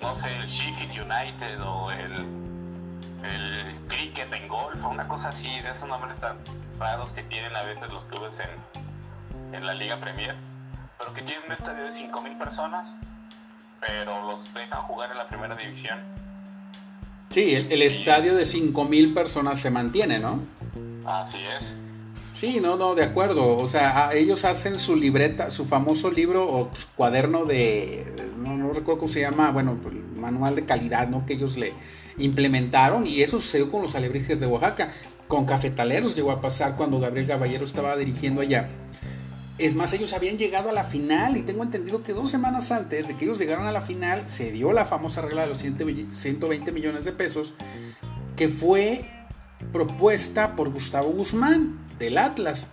no 0.00 0.14
sé, 0.14 0.34
el 0.36 0.46
Sheffield 0.46 0.92
United 0.92 1.60
o 1.62 1.90
el, 1.90 2.12
el 3.24 3.76
cricket 3.88 4.32
en 4.32 4.48
golf 4.48 4.84
o 4.84 4.88
una 4.88 5.08
cosa 5.08 5.30
así, 5.30 5.60
de 5.60 5.70
esos 5.70 5.88
nombres 5.88 6.16
tan 6.18 6.38
raros 6.78 7.12
que 7.12 7.22
tienen 7.24 7.54
a 7.56 7.62
veces 7.62 7.90
los 7.92 8.04
clubes 8.04 8.40
en, 8.40 9.54
en 9.54 9.66
la 9.66 9.74
Liga 9.74 9.96
Premier, 9.96 10.36
pero 10.98 11.14
que 11.14 11.22
tienen 11.22 11.44
un 11.46 11.52
estadio 11.52 11.84
de 11.84 11.92
5.000 11.92 12.38
personas, 12.38 13.00
pero 13.80 14.26
los 14.26 14.52
dejan 14.54 14.82
jugar 14.82 15.10
en 15.12 15.18
la 15.18 15.28
primera 15.28 15.56
división. 15.56 15.98
Sí, 17.30 17.54
el, 17.54 17.70
el 17.72 17.82
estadio 17.82 18.34
de 18.34 18.44
5.000 18.44 19.14
personas 19.14 19.60
se 19.60 19.70
mantiene, 19.70 20.18
¿no? 20.18 20.40
Así 21.06 21.38
es. 21.58 21.76
Sí, 22.36 22.60
no, 22.60 22.76
no, 22.76 22.94
de 22.94 23.02
acuerdo. 23.02 23.56
O 23.56 23.66
sea, 23.66 24.10
ellos 24.12 24.44
hacen 24.44 24.78
su 24.78 24.94
libreta, 24.94 25.50
su 25.50 25.64
famoso 25.64 26.10
libro 26.10 26.46
o 26.46 26.70
cuaderno 26.94 27.46
de, 27.46 28.04
no, 28.36 28.58
no 28.58 28.74
recuerdo 28.74 29.00
cómo 29.00 29.10
se 29.10 29.22
llama, 29.22 29.50
bueno, 29.52 29.80
manual 30.16 30.54
de 30.54 30.66
calidad, 30.66 31.08
¿no? 31.08 31.24
Que 31.24 31.32
ellos 31.32 31.56
le 31.56 31.72
implementaron 32.18 33.06
y 33.06 33.22
eso 33.22 33.40
sucedió 33.40 33.70
con 33.70 33.80
los 33.80 33.94
alebrijes 33.94 34.38
de 34.38 34.46
Oaxaca. 34.46 34.92
Con 35.28 35.46
cafetaleros 35.46 36.14
llegó 36.14 36.30
a 36.30 36.42
pasar 36.42 36.76
cuando 36.76 37.00
Gabriel 37.00 37.26
Caballero 37.26 37.64
estaba 37.64 37.96
dirigiendo 37.96 38.42
allá. 38.42 38.68
Es 39.56 39.74
más, 39.74 39.94
ellos 39.94 40.12
habían 40.12 40.36
llegado 40.36 40.68
a 40.68 40.74
la 40.74 40.84
final 40.84 41.38
y 41.38 41.42
tengo 41.42 41.62
entendido 41.62 42.02
que 42.02 42.12
dos 42.12 42.30
semanas 42.30 42.70
antes 42.70 43.08
de 43.08 43.16
que 43.16 43.24
ellos 43.24 43.38
llegaran 43.38 43.66
a 43.66 43.72
la 43.72 43.80
final 43.80 44.28
se 44.28 44.52
dio 44.52 44.74
la 44.74 44.84
famosa 44.84 45.22
regla 45.22 45.40
de 45.40 45.48
los 45.48 45.56
120 45.56 46.70
millones 46.70 47.06
de 47.06 47.12
pesos 47.12 47.54
que 48.36 48.50
fue 48.50 49.10
propuesta 49.72 50.54
por 50.54 50.68
Gustavo 50.68 51.08
Guzmán 51.12 51.85
del 51.98 52.18
Atlas. 52.18 52.68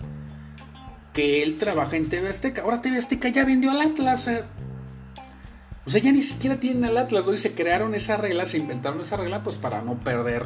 Que 1.13 1.43
él 1.43 1.57
trabaja 1.57 1.95
en 1.95 2.09
TV 2.09 2.29
Azteca. 2.29 2.63
Ahora 2.63 2.81
TV 2.81 2.97
Azteca 2.97 3.29
ya 3.29 3.45
vendió 3.45 3.71
al 3.71 3.81
Atlas. 3.81 4.27
Eh. 4.27 4.43
O 5.86 5.89
sea, 5.89 6.01
ya 6.01 6.12
ni 6.12 6.21
siquiera 6.21 6.59
tienen 6.59 6.86
al 6.86 6.97
Atlas. 6.97 7.27
Hoy 7.27 7.38
se 7.38 7.51
crearon 7.51 7.93
esa 7.93 8.17
regla, 8.17 8.45
se 8.45 8.57
inventaron 8.57 9.01
esa 9.01 9.17
regla, 9.17 9.43
pues 9.43 9.57
para 9.57 9.81
no 9.81 9.99
perder, 9.99 10.45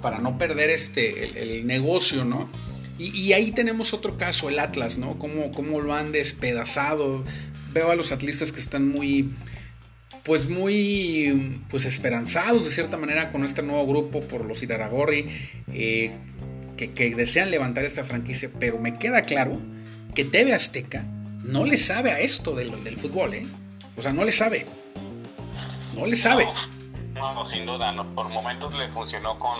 para 0.00 0.18
no 0.18 0.38
perder 0.38 0.70
este, 0.70 1.42
el, 1.42 1.66
negocio, 1.66 2.24
¿no? 2.24 2.48
Y, 2.98 3.32
ahí 3.32 3.52
tenemos 3.52 3.94
otro 3.94 4.16
caso, 4.16 4.48
el 4.48 4.58
Atlas, 4.58 4.98
¿no? 4.98 5.20
Cómo, 5.20 5.52
cómo 5.52 5.80
lo 5.80 5.94
han 5.94 6.10
despedazado. 6.10 7.24
Veo 7.72 7.92
a 7.92 7.96
los 7.96 8.10
atlistas 8.10 8.50
que 8.50 8.58
están 8.58 8.88
muy, 8.88 9.30
pues 10.24 10.48
muy 10.48 11.62
pues 11.70 11.84
esperanzados 11.84 12.64
de 12.64 12.70
cierta 12.70 12.96
manera 12.96 13.30
con 13.30 13.44
este 13.44 13.62
nuevo 13.62 13.86
grupo 13.86 14.22
por 14.22 14.44
los 14.44 14.62
Iraragorri. 14.62 15.28
Eh, 15.68 16.12
que, 16.78 17.14
desean 17.14 17.50
levantar 17.50 17.84
esta 17.84 18.04
franquicia, 18.04 18.50
pero 18.58 18.78
me 18.78 18.98
queda 18.98 19.22
claro 19.22 19.60
que 20.14 20.24
TV 20.24 20.54
Azteca 20.54 21.04
no 21.42 21.64
le 21.64 21.76
sabe 21.76 22.12
a 22.12 22.20
esto 22.20 22.54
del, 22.54 22.82
del 22.84 22.96
fútbol, 22.96 23.34
¿eh? 23.34 23.46
O 23.96 24.02
sea, 24.02 24.12
no 24.12 24.24
le 24.24 24.32
sabe. 24.32 24.66
No 25.94 26.06
le 26.06 26.16
sabe. 26.16 26.46
No, 27.14 27.44
sin 27.46 27.66
duda, 27.66 27.90
no. 27.92 28.08
por 28.14 28.28
momentos 28.28 28.72
le 28.78 28.88
funcionó 28.88 29.38
con, 29.38 29.58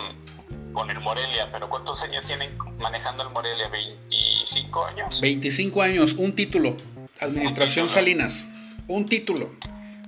con 0.72 0.90
el 0.90 1.00
Morelia, 1.00 1.50
pero 1.50 1.68
¿cuántos 1.68 2.02
años 2.02 2.24
tienen 2.24 2.50
manejando 2.78 3.24
el 3.24 3.30
Morelia? 3.30 3.68
¿25 3.68 4.88
años? 4.88 5.20
25 5.20 5.82
años, 5.82 6.14
un 6.14 6.34
título. 6.34 6.76
Administración 7.20 7.88
Salinas, 7.88 8.46
un 8.86 9.06
título. 9.06 9.50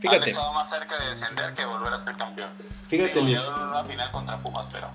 Fíjate. 0.01 0.23
Han 0.23 0.29
estado 0.31 0.53
más 0.55 0.70
cerca 0.70 0.96
de 0.99 1.11
descender 1.11 1.55
que 1.55 1.64
volver 1.64 1.92
a 1.92 1.99
ser 1.99 2.14
campeón. 2.14 2.51
Fíjate, 2.88 3.20
Luis. 3.20 3.40
Una 3.49 3.85
final 3.85 4.11
contra 4.12 4.37
Pumas, 4.38 4.66
pero... 4.70 4.88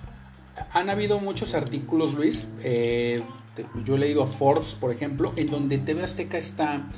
Han 0.71 0.89
habido 0.89 1.19
muchos 1.19 1.53
artículos, 1.53 2.13
Luis. 2.13 2.47
Eh, 2.63 3.21
yo 3.83 3.95
he 3.95 3.99
leído 3.99 4.23
a 4.23 4.27
Forbes, 4.27 4.75
por 4.75 4.91
ejemplo, 4.91 5.33
en 5.35 5.47
donde 5.47 5.77
TV 5.77 6.03
Azteca 6.03 6.37
está 6.37 6.89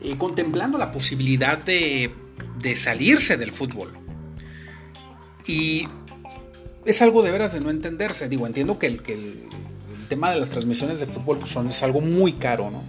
eh, 0.00 0.16
contemplando 0.18 0.78
la 0.78 0.92
posibilidad 0.92 1.58
de, 1.58 2.12
salirse 2.76 3.36
del 3.36 3.52
fútbol. 3.52 3.96
Y 5.46 5.86
es 6.84 7.02
algo 7.02 7.22
de 7.22 7.30
veras 7.30 7.52
de 7.52 7.60
no 7.60 7.70
entenderse. 7.70 8.28
Digo, 8.28 8.46
entiendo 8.46 8.78
que 8.78 8.86
el, 8.86 9.48
tema 10.08 10.30
de 10.30 10.38
las 10.38 10.50
transmisiones 10.50 11.00
de 11.00 11.06
fútbol 11.06 11.38
pues, 11.38 11.50
son, 11.50 11.68
es 11.68 11.82
algo 11.82 12.00
muy 12.00 12.34
caro, 12.34 12.70
¿no? 12.70 12.82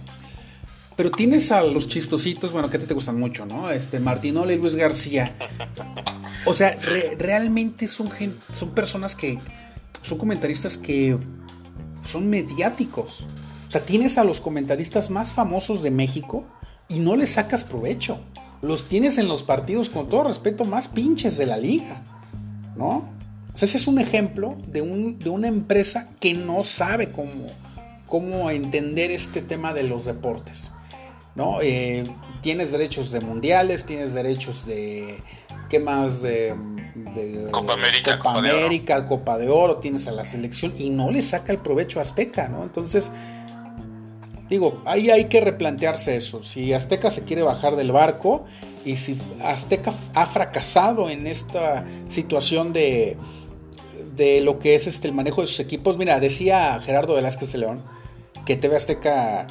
Pero 0.96 1.10
tienes 1.10 1.50
a 1.50 1.62
los 1.62 1.88
chistositos, 1.88 2.52
bueno, 2.52 2.70
que 2.70 2.78
te, 2.78 2.86
te 2.86 2.94
gustan 2.94 3.18
mucho, 3.18 3.44
¿no? 3.46 3.70
Este, 3.70 3.98
Martinola 4.00 4.52
y 4.52 4.56
Luis 4.56 4.76
García. 4.76 5.36
O 6.44 6.54
sea, 6.54 6.76
realmente 7.18 7.88
son, 7.88 8.08
son 8.52 8.70
personas 8.70 9.14
que, 9.14 9.38
son 10.08 10.18
comentaristas 10.18 10.76
que 10.78 11.16
son 12.04 12.28
mediáticos. 12.28 13.26
O 13.66 13.70
sea, 13.70 13.84
tienes 13.84 14.18
a 14.18 14.24
los 14.24 14.40
comentaristas 14.40 15.10
más 15.10 15.32
famosos 15.32 15.82
de 15.82 15.90
México 15.90 16.46
y 16.88 17.00
no 17.00 17.16
les 17.16 17.30
sacas 17.30 17.64
provecho. 17.64 18.18
Los 18.62 18.88
tienes 18.88 19.18
en 19.18 19.28
los 19.28 19.42
partidos, 19.42 19.90
con 19.90 20.08
todo 20.08 20.24
respeto, 20.24 20.64
más 20.64 20.88
pinches 20.88 21.36
de 21.36 21.46
la 21.46 21.56
liga. 21.56 22.02
¿No? 22.76 23.08
O 23.52 23.56
sea, 23.56 23.66
ese 23.66 23.76
es 23.76 23.86
un 23.86 23.98
ejemplo 23.98 24.56
de, 24.68 24.82
un, 24.82 25.18
de 25.18 25.30
una 25.30 25.48
empresa 25.48 26.08
que 26.20 26.32
no 26.34 26.62
sabe 26.62 27.10
cómo, 27.10 27.46
cómo 28.06 28.50
entender 28.50 29.10
este 29.10 29.42
tema 29.42 29.72
de 29.74 29.82
los 29.82 30.04
deportes. 30.04 30.70
¿no? 31.38 31.60
Eh, 31.62 32.04
tienes 32.40 32.72
derechos 32.72 33.12
de 33.12 33.20
mundiales, 33.20 33.84
tienes 33.84 34.12
derechos 34.12 34.66
de. 34.66 35.22
¿Qué 35.68 35.78
más? 35.78 36.22
De, 36.22 36.54
Copa 37.50 37.74
América, 37.74 38.18
Copa, 38.18 38.38
América, 38.38 39.06
Copa 39.06 39.38
de 39.38 39.48
Oro, 39.48 39.76
tienes 39.76 40.08
a 40.08 40.12
la 40.12 40.24
selección 40.24 40.74
y 40.78 40.90
no 40.90 41.10
le 41.10 41.22
saca 41.22 41.52
el 41.52 41.58
provecho 41.58 41.98
a 41.98 42.02
Azteca, 42.02 42.48
¿no? 42.48 42.62
Entonces, 42.62 43.10
digo, 44.48 44.82
ahí 44.84 45.10
hay 45.10 45.26
que 45.26 45.40
replantearse 45.40 46.16
eso. 46.16 46.42
Si 46.42 46.72
Azteca 46.72 47.10
se 47.10 47.24
quiere 47.24 47.42
bajar 47.42 47.76
del 47.76 47.92
barco 47.92 48.46
y 48.84 48.96
si 48.96 49.18
Azteca 49.42 49.92
ha 50.14 50.26
fracasado 50.26 51.08
en 51.10 51.26
esta 51.26 51.84
situación 52.08 52.72
de, 52.72 53.16
de 54.14 54.40
lo 54.40 54.58
que 54.58 54.74
es 54.74 54.86
este, 54.86 55.08
el 55.08 55.14
manejo 55.14 55.40
de 55.40 55.46
sus 55.46 55.60
equipos, 55.60 55.96
mira, 55.98 56.20
decía 56.20 56.80
Gerardo 56.80 57.14
Velázquez 57.14 57.52
de 57.52 57.58
León 57.58 57.82
que 58.44 58.56
TV 58.56 58.76
Azteca 58.76 59.46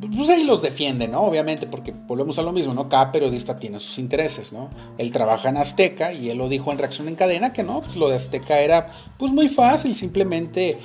pues 0.00 0.30
ahí 0.30 0.44
los 0.44 0.62
defiende, 0.62 1.08
¿no? 1.08 1.22
Obviamente, 1.22 1.66
porque 1.66 1.92
volvemos 1.92 2.38
a 2.38 2.42
lo 2.42 2.52
mismo, 2.52 2.72
¿no? 2.72 2.88
Cada 2.88 3.10
periodista 3.10 3.56
tiene 3.56 3.80
sus 3.80 3.98
intereses, 3.98 4.52
¿no? 4.52 4.70
Él 4.96 5.10
trabaja 5.10 5.48
en 5.48 5.56
Azteca 5.56 6.12
y 6.12 6.30
él 6.30 6.38
lo 6.38 6.48
dijo 6.48 6.70
en 6.70 6.78
reacción 6.78 7.08
en 7.08 7.16
cadena 7.16 7.52
que 7.52 7.64
no, 7.64 7.80
pues 7.80 7.96
lo 7.96 8.08
de 8.08 8.14
Azteca 8.14 8.60
era 8.60 8.92
pues 9.18 9.32
muy 9.32 9.48
fácil, 9.48 9.94
simplemente 9.96 10.80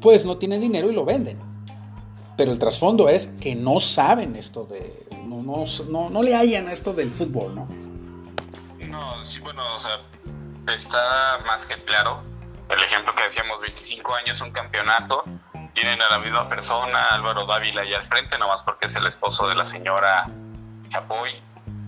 pues 0.00 0.24
no 0.24 0.36
tienen 0.36 0.60
dinero 0.60 0.90
y 0.90 0.94
lo 0.94 1.04
venden. 1.04 1.38
Pero 2.36 2.52
el 2.52 2.58
trasfondo 2.58 3.08
es 3.08 3.28
que 3.40 3.54
no 3.54 3.78
saben 3.78 4.34
esto 4.34 4.64
de, 4.64 5.06
no, 5.24 5.42
no, 5.42 6.10
no, 6.10 6.22
le 6.22 6.34
hallan 6.34 6.68
esto 6.68 6.92
del 6.92 7.10
fútbol, 7.10 7.54
¿no? 7.54 7.68
No, 8.88 9.24
sí, 9.24 9.40
bueno, 9.40 9.62
o 9.74 9.80
sea, 9.80 10.00
está 10.74 11.40
más 11.46 11.66
que 11.66 11.80
claro. 11.84 12.20
El 12.68 12.82
ejemplo 12.82 13.14
que 13.14 13.22
decíamos, 13.22 13.60
25 13.60 14.14
años, 14.14 14.40
un 14.40 14.50
campeonato, 14.50 15.22
tienen 15.76 16.00
a 16.00 16.08
la 16.08 16.18
misma 16.18 16.48
persona, 16.48 17.04
Álvaro 17.10 17.44
Dávila 17.44 17.82
ahí 17.82 17.92
al 17.92 18.06
frente, 18.06 18.38
nomás 18.38 18.62
porque 18.62 18.86
es 18.86 18.96
el 18.96 19.06
esposo 19.06 19.46
de 19.46 19.54
la 19.54 19.66
señora 19.66 20.26
Chapoy. 20.88 21.30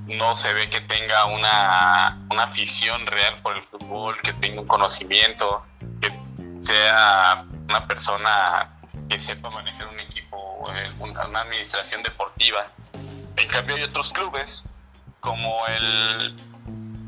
No 0.09 0.37
se 0.37 0.53
ve 0.53 0.69
que 0.69 0.83
tenga 0.83 1.25
una, 1.25 2.19
una 2.31 2.43
afición 2.45 3.07
real 3.07 3.41
por 3.43 3.57
el 3.57 3.65
fútbol, 3.65 4.21
que 4.21 4.35
tenga 4.35 4.61
un 4.61 4.67
conocimiento, 4.67 5.65
que 6.03 6.13
sea 6.61 7.47
una 7.67 7.87
persona 7.87 8.77
que 9.09 9.19
sepa 9.19 9.49
manejar 9.51 9.89
un 9.89 10.01
equipo, 10.01 10.71
eh, 10.75 10.93
una 10.99 11.41
administración 11.41 12.03
deportiva. 12.03 12.67
En 13.37 13.49
cambio 13.49 13.77
hay 13.77 13.85
otros 13.85 14.13
clubes 14.13 14.69
como 15.21 15.67
el 15.67 16.37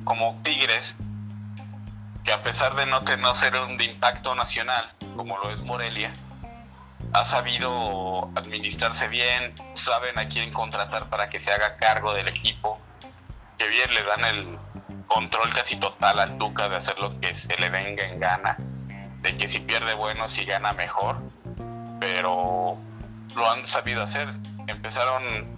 como 0.04 0.40
Tigres 0.42 0.96
que 2.24 2.32
a 2.32 2.42
pesar 2.42 2.74
de 2.74 2.86
no, 2.86 3.02
tener 3.02 3.34
ser 3.34 3.58
un 3.60 3.76
de 3.76 3.84
impacto 3.84 4.34
nacional 4.34 4.90
como 5.14 5.36
lo 5.38 5.50
es 5.50 5.62
Morelia, 5.62 6.10
ha 7.12 7.24
sabido 7.24 8.30
administrarse 8.36 9.08
bien, 9.08 9.54
saben 9.74 10.18
a 10.18 10.28
quién 10.28 10.52
contratar 10.52 11.08
para 11.08 11.28
que 11.28 11.40
se 11.40 11.52
haga 11.52 11.76
cargo 11.76 12.14
del 12.14 12.28
equipo, 12.28 12.80
que 13.58 13.68
bien 13.68 13.92
le 13.94 14.02
dan 14.02 14.24
el 14.24 14.58
control 15.06 15.52
casi 15.52 15.76
total 15.76 16.20
al 16.20 16.38
Duca 16.38 16.68
de 16.68 16.76
hacer 16.76 16.98
lo 16.98 17.18
que 17.20 17.36
se 17.36 17.56
le 17.56 17.68
venga 17.68 18.04
en 18.06 18.20
gana, 18.20 18.56
de 19.22 19.36
que 19.36 19.48
si 19.48 19.60
pierde 19.60 19.94
bueno, 19.94 20.28
si 20.28 20.44
gana 20.44 20.72
mejor, 20.72 21.20
pero 21.98 22.78
lo 23.34 23.50
han 23.50 23.66
sabido 23.66 24.02
hacer. 24.02 24.28
Empezaron, 24.68 25.56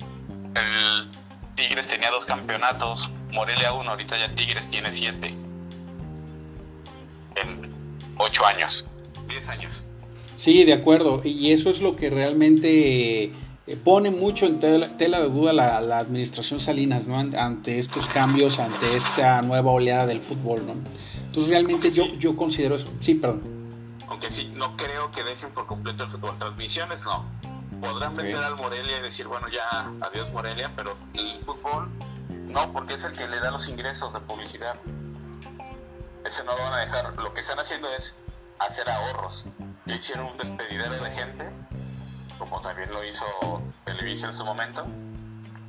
el 0.54 1.10
Tigres 1.54 1.88
tenía 1.88 2.10
dos 2.10 2.24
campeonatos, 2.24 3.10
Morelia 3.30 3.72
uno, 3.72 3.90
ahorita 3.90 4.16
ya 4.16 4.34
Tigres 4.34 4.68
tiene 4.68 4.90
siete, 4.92 5.28
en 7.36 8.14
ocho 8.16 8.46
años, 8.46 8.90
diez 9.26 9.48
años. 9.50 9.84
Sí, 10.42 10.64
de 10.64 10.72
acuerdo. 10.72 11.20
Y 11.22 11.52
eso 11.52 11.70
es 11.70 11.80
lo 11.80 11.94
que 11.94 12.10
realmente 12.10 13.26
eh, 13.26 13.76
pone 13.84 14.10
mucho 14.10 14.46
en 14.46 14.58
tela, 14.58 14.88
de 14.88 15.28
duda 15.28 15.52
la, 15.52 15.98
administración 15.98 16.58
Salinas, 16.58 17.06
¿no? 17.06 17.16
Ante 17.16 17.78
estos 17.78 18.08
cambios, 18.08 18.58
ante 18.58 18.96
esta 18.96 19.40
nueva 19.42 19.70
oleada 19.70 20.04
del 20.04 20.20
fútbol, 20.20 20.66
¿no? 20.66 20.72
Entonces 21.26 21.48
realmente 21.48 21.92
yo, 21.92 22.06
yo 22.18 22.36
considero 22.36 22.74
eso. 22.74 22.90
Sí, 22.98 23.14
perdón. 23.14 23.40
Aunque 24.08 24.32
sí, 24.32 24.52
no 24.56 24.76
creo 24.76 25.12
que 25.12 25.22
dejen 25.22 25.50
por 25.50 25.68
completo 25.68 26.02
el 26.02 26.10
fútbol. 26.10 26.36
Transmisiones 26.40 27.04
no. 27.04 27.24
Podrán 27.80 28.16
meter 28.16 28.34
al 28.34 28.56
Morelia 28.56 28.98
y 28.98 29.02
decir, 29.02 29.28
bueno, 29.28 29.46
ya 29.48 29.92
adiós 30.00 30.32
Morelia, 30.32 30.72
pero 30.74 30.96
el 31.14 31.38
fútbol 31.44 31.88
no, 32.48 32.72
porque 32.72 32.94
es 32.94 33.04
el 33.04 33.12
que 33.12 33.28
le 33.28 33.38
da 33.38 33.52
los 33.52 33.68
ingresos 33.68 34.12
de 34.12 34.18
publicidad. 34.18 34.74
Ese 36.26 36.42
no 36.42 36.56
lo 36.56 36.64
van 36.64 36.72
a 36.72 36.78
dejar. 36.78 37.16
Lo 37.16 37.32
que 37.32 37.42
están 37.42 37.60
haciendo 37.60 37.86
es 37.96 38.16
hacer 38.58 38.90
ahorros 38.90 39.46
hicieron 39.86 40.26
un 40.26 40.38
despedidero 40.38 40.94
de 41.02 41.10
gente, 41.10 41.50
como 42.38 42.60
también 42.60 42.90
lo 42.92 43.04
hizo 43.04 43.24
Televisa 43.84 44.28
en 44.28 44.32
su 44.32 44.44
momento. 44.44 44.86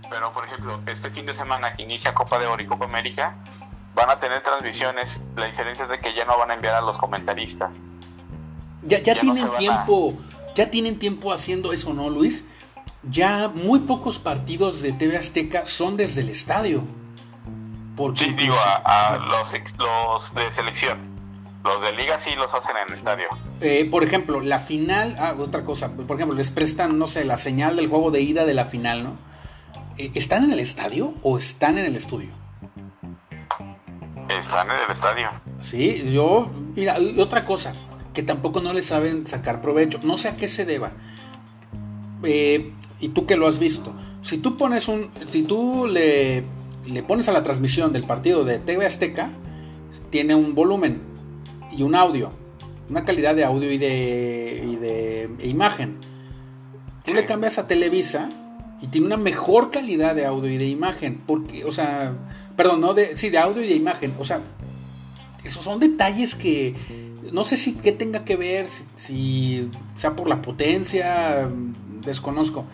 Pero, 0.10 0.32
por 0.32 0.46
ejemplo, 0.46 0.80
este 0.86 1.10
fin 1.10 1.26
de 1.26 1.34
semana 1.34 1.74
que 1.74 1.84
inicia 1.84 2.14
Copa 2.14 2.38
de 2.38 2.46
Oro 2.46 2.62
y 2.62 2.66
Copa 2.66 2.86
América, 2.86 3.36
van 3.96 4.10
a 4.10 4.20
tener 4.20 4.44
transmisiones. 4.44 5.24
La 5.36 5.46
diferencia 5.46 5.84
es 5.84 5.90
de 5.90 6.00
que 6.00 6.14
ya 6.14 6.26
no 6.26 6.38
van 6.38 6.52
a 6.52 6.54
enviar 6.56 6.76
a 6.76 6.82
los 6.82 6.98
comentaristas. 6.98 7.80
Ya, 8.84 9.00
ya, 9.00 9.16
tienen 9.16 9.50
tiempo, 9.58 10.14
ya 10.56 10.70
tienen 10.70 11.00
tiempo 11.00 11.32
haciendo 11.32 11.72
eso, 11.72 11.94
¿no, 11.94 12.10
Luis? 12.10 12.46
Ya 13.04 13.50
muy 13.50 13.80
pocos 13.80 14.20
partidos 14.20 14.82
de 14.82 14.92
TV 14.92 15.18
Azteca 15.18 15.66
son 15.66 15.96
desde 15.96 16.22
el 16.22 16.30
estadio. 16.30 16.84
Porque, 17.96 18.26
sí, 18.26 18.34
digo, 18.34 18.56
a, 18.86 19.18
los, 19.18 19.78
los 19.78 20.34
de 20.34 20.54
selección. 20.54 21.13
Los 21.64 21.82
de 21.82 21.94
liga 21.94 22.20
sí 22.20 22.32
los 22.36 22.54
hacen 22.54 22.76
en 22.76 22.88
el 22.88 22.94
estadio. 22.94 23.28
Eh, 23.62 23.88
por 23.90 24.04
ejemplo, 24.04 24.42
la 24.42 24.60
final, 24.60 25.16
ah, 25.18 25.34
otra 25.40 25.64
cosa, 25.64 25.94
por 25.94 26.18
ejemplo, 26.18 26.36
les 26.36 26.52
prestan, 26.52 27.00
no 27.00 27.08
sé, 27.08 27.24
la 27.24 27.38
señal 27.38 27.78
del 27.78 27.88
juego 27.88 28.12
de 28.12 28.22
ida 28.22 28.46
de 28.46 28.54
la 28.54 28.66
final, 28.66 29.04
¿no? 29.04 29.16
Eh, 29.98 30.12
¿Están 30.14 30.44
en 30.44 30.52
el 30.52 30.60
estadio 30.60 31.14
o 31.24 31.38
están 31.38 31.78
en 31.78 31.86
el 31.86 31.96
estudio? 31.96 32.30
Están 34.28 34.70
en 34.72 34.76
el 34.86 34.92
estadio. 34.92 35.30
Sí, 35.62 36.12
yo, 36.12 36.52
mira, 36.76 37.00
y 37.00 37.22
otra 37.22 37.46
cosa, 37.46 37.74
que 38.14 38.24
tampoco 38.24 38.60
no 38.60 38.74
le 38.74 38.82
saben 38.82 39.26
sacar 39.26 39.62
provecho, 39.62 40.00
no 40.04 40.18
sé 40.18 40.28
a 40.28 40.36
qué 40.36 40.50
se 40.50 40.66
deba. 40.66 40.92
Eh, 42.24 42.74
y 43.00 43.10
tú 43.10 43.26
que 43.26 43.38
lo 43.38 43.48
has 43.48 43.60
visto, 43.60 43.94
si 44.22 44.38
tú 44.38 44.58
pones 44.58 44.90
un, 44.90 45.10
si 45.28 45.44
tú 45.44 45.88
le, 45.88 46.44
le 46.88 47.04
pones 47.04 47.30
a 47.30 47.32
la 47.32 47.44
transmisión 47.44 47.94
del 47.94 48.04
partido 48.04 48.44
de 48.44 48.60
TV 48.60 48.86
Azteca, 48.86 49.30
tiene 50.10 50.36
un 50.36 50.56
volumen 50.56 51.13
y 51.76 51.84
un 51.84 51.96
audio, 51.96 52.32
una 52.90 53.06
calidad 53.06 53.36
de 53.36 53.44
audio 53.44 53.72
y 53.72 53.78
de, 53.78 55.30
de 55.38 55.48
imagen. 55.48 55.98
Tú 57.06 57.14
le 57.14 57.26
cambias 57.26 57.58
a 57.58 57.68
Televisa 57.68 58.30
y 58.82 58.88
tiene 58.88 59.08
una 59.08 59.18
mejor 59.18 59.72
calidad 59.72 60.16
de 60.16 60.26
audio 60.26 60.50
y 60.50 60.58
de 60.58 60.68
imagen, 60.68 61.22
porque, 61.26 61.66
o 61.66 61.72
sea, 61.72 62.14
perdón, 62.56 62.82
no 62.82 62.94
de, 62.94 63.16
sí, 63.16 63.30
de 63.30 63.38
audio 63.38 63.64
y 63.64 63.68
de 63.68 63.76
imagen, 63.76 64.14
o 64.20 64.24
sea, 64.24 64.42
esos 65.44 65.62
son 65.62 65.80
detalles 65.80 66.36
que 66.36 66.76
no 67.32 67.44
sé 67.44 67.58
si 67.58 67.74
qué 67.74 67.92
tenga 67.92 68.26
que 68.26 68.36
ver, 68.36 68.68
si, 68.96 69.70
sea 69.96 70.16
por 70.16 70.28
la 70.28 70.42
potencia, 70.42 71.50
desconozco. 72.06 72.66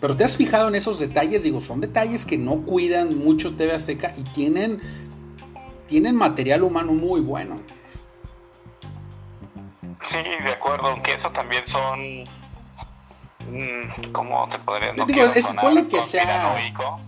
Pero 0.00 0.16
te 0.16 0.24
has 0.24 0.36
fijado 0.36 0.68
en 0.68 0.74
esos 0.74 0.98
detalles, 0.98 1.42
digo, 1.42 1.60
son 1.60 1.80
detalles 1.80 2.24
que 2.24 2.38
no 2.38 2.62
cuidan 2.62 3.18
mucho 3.18 3.56
TV 3.56 3.72
Azteca 3.72 4.14
y 4.16 4.22
tienen, 4.22 4.80
tienen 5.86 6.14
material 6.16 6.62
humano 6.62 6.94
muy 6.94 7.20
bueno. 7.20 7.60
Sí, 10.04 10.18
de 10.18 10.52
acuerdo, 10.52 10.88
aunque 10.88 11.14
eso 11.14 11.30
también 11.30 11.66
son 11.66 12.24
mm, 13.48 14.12
¿Cómo 14.12 14.48
te 14.48 14.58
podría 14.58 14.92
no 14.92 15.06
Digo, 15.06 15.24
es, 15.34 15.46
que 15.90 16.02
sea 16.02 16.54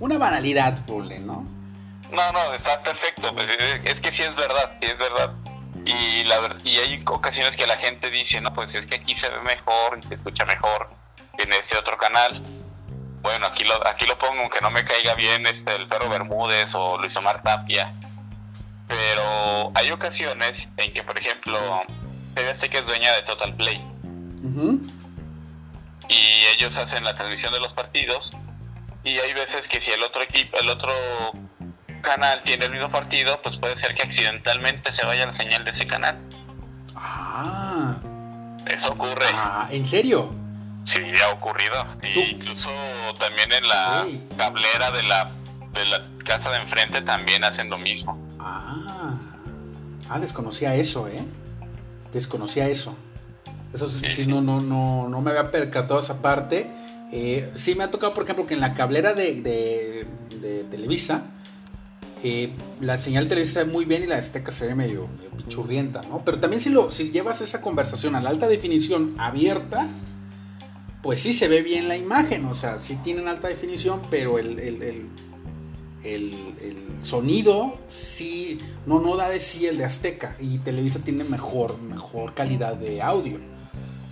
una 0.00 0.18
banalidad, 0.18 0.84
ponle, 0.86 1.18
¿no? 1.18 1.44
No, 2.10 2.32
no, 2.32 2.54
está 2.54 2.82
perfecto. 2.82 3.34
Pues, 3.34 3.48
es 3.84 4.00
que 4.00 4.12
sí 4.12 4.22
es 4.22 4.34
verdad, 4.34 4.76
sí 4.80 4.86
es 4.86 4.98
verdad. 4.98 5.32
Y, 5.84 6.24
la, 6.24 6.56
y 6.64 6.78
hay 6.78 7.02
ocasiones 7.06 7.56
que 7.56 7.66
la 7.66 7.76
gente 7.76 8.10
dice, 8.10 8.40
no, 8.40 8.52
pues 8.54 8.74
es 8.74 8.86
que 8.86 8.96
aquí 8.96 9.14
se 9.14 9.28
ve 9.28 9.40
mejor 9.42 9.98
y 10.02 10.06
se 10.06 10.14
escucha 10.14 10.44
mejor 10.44 10.88
en 11.38 11.52
este 11.52 11.76
otro 11.76 11.96
canal. 11.98 12.42
Bueno, 13.22 13.46
aquí 13.46 13.64
lo, 13.64 13.86
aquí 13.86 14.06
lo 14.06 14.18
pongo, 14.18 14.40
aunque 14.40 14.60
no 14.60 14.70
me 14.70 14.84
caiga 14.84 15.14
bien 15.14 15.46
este, 15.46 15.74
el 15.74 15.88
perro 15.88 16.08
Bermúdez 16.08 16.74
o 16.74 16.98
Luis 16.98 17.16
Omar 17.16 17.42
Tapia. 17.42 17.92
Pero 18.88 19.72
hay 19.74 19.90
ocasiones 19.90 20.68
en 20.76 20.92
que, 20.92 21.02
por 21.02 21.18
ejemplo, 21.18 21.58
TV 22.36 22.68
que 22.68 22.78
es 22.78 22.86
dueña 22.86 23.12
de 23.14 23.22
Total 23.22 23.56
Play. 23.56 23.82
Y 26.08 26.56
ellos 26.56 26.76
hacen 26.76 27.02
la 27.02 27.14
transmisión 27.14 27.52
de 27.52 27.60
los 27.60 27.72
partidos. 27.72 28.36
Y 29.02 29.18
hay 29.18 29.32
veces 29.32 29.68
que 29.68 29.80
si 29.80 29.90
el 29.90 30.02
otro 30.02 30.22
equipo, 30.22 30.58
el 30.58 30.68
otro 30.68 30.92
canal 32.02 32.42
tiene 32.44 32.66
el 32.66 32.72
mismo 32.72 32.90
partido, 32.90 33.40
pues 33.42 33.56
puede 33.56 33.76
ser 33.76 33.94
que 33.94 34.02
accidentalmente 34.02 34.92
se 34.92 35.04
vaya 35.04 35.26
la 35.26 35.32
señal 35.32 35.64
de 35.64 35.70
ese 35.70 35.86
canal. 35.86 36.18
Ah. 36.94 37.96
Eso 38.66 38.92
ocurre. 38.92 39.26
Ah, 39.32 39.68
¿en 39.70 39.86
serio? 39.86 40.32
Sí, 40.84 41.00
ha 41.24 41.30
ocurrido. 41.30 41.86
incluso 42.30 42.70
también 43.18 43.52
en 43.52 43.66
la 43.66 44.06
cablera 44.36 44.90
de 44.90 45.02
la, 45.04 45.30
de 45.72 45.84
la 45.86 46.02
casa 46.24 46.50
de 46.50 46.58
enfrente 46.58 47.00
también 47.00 47.44
hacen 47.44 47.70
lo 47.70 47.78
mismo. 47.78 48.18
Ah. 48.38 49.14
Ah, 50.08 50.18
desconocía 50.18 50.74
eso, 50.74 51.08
¿eh? 51.08 51.24
Desconocía 52.16 52.68
eso. 52.68 52.96
Eso 53.72 53.88
sí, 53.88 54.26
no, 54.26 54.40
no, 54.40 54.60
no, 54.60 55.08
no 55.08 55.20
me 55.20 55.30
había 55.30 55.50
percatado 55.50 56.00
esa 56.00 56.22
parte. 56.22 56.66
Eh, 57.12 57.50
sí 57.54 57.74
me 57.74 57.84
ha 57.84 57.90
tocado, 57.90 58.14
por 58.14 58.24
ejemplo, 58.24 58.46
que 58.46 58.54
en 58.54 58.60
la 58.60 58.74
cablera 58.74 59.12
de, 59.12 59.42
de 59.42 60.64
Televisa, 60.70 61.24
la 62.80 62.98
señal 62.98 63.28
televisa 63.28 63.64
muy 63.64 63.84
bien 63.84 64.02
y 64.02 64.06
la 64.06 64.16
Azteca 64.16 64.50
se 64.50 64.66
ve 64.66 64.74
medio, 64.74 65.08
pichurrienta, 65.36 66.02
¿no? 66.02 66.24
Pero 66.24 66.40
también 66.40 66.60
si, 66.60 66.70
lo, 66.70 66.90
si 66.90 67.10
llevas 67.10 67.40
esa 67.40 67.60
conversación 67.60 68.16
a 68.16 68.20
la 68.20 68.30
alta 68.30 68.48
definición 68.48 69.14
abierta, 69.18 69.88
pues 71.02 71.20
sí 71.20 71.32
se 71.32 71.48
ve 71.48 71.62
bien 71.62 71.88
la 71.88 71.96
imagen, 71.96 72.44
o 72.46 72.54
sea, 72.54 72.78
sí 72.80 72.98
tienen 73.04 73.28
alta 73.28 73.48
definición, 73.48 74.02
pero 74.10 74.38
el, 74.38 74.58
el, 74.58 75.06
sonido 77.02 77.78
sí, 77.88 78.58
no, 78.86 79.00
no 79.00 79.16
da 79.16 79.28
de 79.28 79.40
sí 79.40 79.66
el 79.66 79.78
de 79.78 79.84
Azteca 79.84 80.36
y 80.40 80.58
Televisa 80.58 81.00
tiene 81.00 81.24
mejor, 81.24 81.80
mejor 81.80 82.34
calidad 82.34 82.76
de 82.76 83.02
audio, 83.02 83.38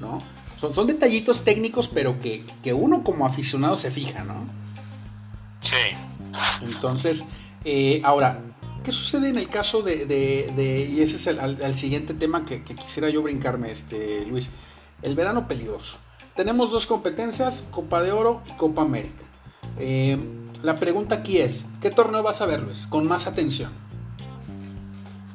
¿no? 0.01 0.23
Son, 0.57 0.73
son 0.73 0.87
detallitos 0.87 1.45
técnicos, 1.45 1.89
pero 1.89 2.19
que, 2.21 2.45
que 2.63 2.73
uno 2.73 3.03
como 3.03 3.27
aficionado 3.27 3.77
se 3.77 3.91
fija, 3.91 4.25
¿no? 4.25 4.47
Sí. 5.63 5.97
Entonces, 6.63 7.25
eh, 7.65 8.01
ahora, 8.05 8.41
¿qué 8.83 8.93
sucede 8.93 9.29
en 9.29 9.37
el 9.37 9.49
caso 9.49 9.83
de, 9.83 10.89
y 10.91 11.01
ese 11.01 11.17
es 11.17 11.27
el, 11.27 11.75
siguiente 11.75 12.15
tema 12.15 12.45
que, 12.45 12.63
quisiera 12.63 13.09
yo 13.09 13.23
brincarme, 13.23 13.71
este, 13.71 14.25
Luis, 14.27 14.51
el 15.03 15.15
verano 15.15 15.49
peligroso. 15.49 15.99
Tenemos 16.37 16.71
dos 16.71 16.87
competencias, 16.87 17.65
Copa 17.71 18.03
de 18.03 18.13
Oro 18.13 18.43
y 18.47 18.53
Copa 18.53 18.83
América. 18.83 19.25
Eh, 19.79 20.19
la 20.63 20.77
pregunta 20.77 21.17
aquí 21.17 21.39
es, 21.39 21.67
¿qué 21.81 21.91
torneo 21.91 22.23
vas 22.23 22.41
a 22.41 22.47
ver, 22.47 22.63
Luis? 22.63 22.87
Con 22.87 23.07
más 23.07 23.27
atención. 23.27 23.71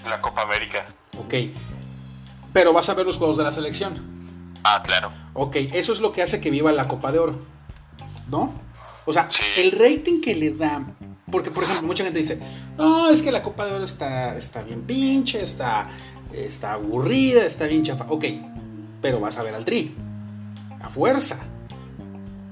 La 0.08 0.21
Copa 0.21 0.41
América. 0.41 0.86
Ok. 1.17 1.34
Pero 2.54 2.73
vas 2.73 2.89
a 2.89 2.93
ver 2.93 3.06
los 3.06 3.17
juegos 3.17 3.38
de 3.38 3.43
la 3.43 3.52
selección. 3.52 3.99
Ah, 4.63 4.82
claro. 4.84 5.12
Ok, 5.34 5.56
eso 5.73 5.93
es 5.93 6.02
lo 6.02 6.12
que 6.12 6.21
hace 6.21 6.41
que 6.41 6.52
viva 6.52 6.71
la 6.71 6.88
Copa 6.88 7.12
de 7.12 7.19
Oro. 7.19 7.39
¿No? 8.30 8.54
O 9.06 9.13
sea, 9.13 9.30
el 9.58 9.71
rating 9.71 10.21
que 10.21 10.36
le 10.36 10.52
da 10.52 10.86
porque, 11.32 11.52
por 11.52 11.63
ejemplo, 11.63 11.88
mucha 11.88 12.04
gente 12.04 12.19
dice, 12.19 12.39
no, 12.78 13.10
es 13.10 13.21
que 13.21 13.32
la 13.32 13.43
Copa 13.43 13.65
de 13.65 13.73
Oro 13.73 13.84
está, 13.84 14.36
está 14.38 14.63
bien 14.63 14.82
pinche, 14.82 15.41
está, 15.41 15.89
está 16.34 16.73
aburrida, 16.73 17.45
está 17.45 17.65
bien 17.67 17.84
chafa. 17.84 18.06
Ok, 18.10 18.25
pero 19.02 19.19
vas 19.19 19.38
a 19.38 19.43
ver 19.43 19.56
al 19.56 19.65
Tri. 19.65 19.95
A 20.82 20.89
fuerza. 20.89 21.38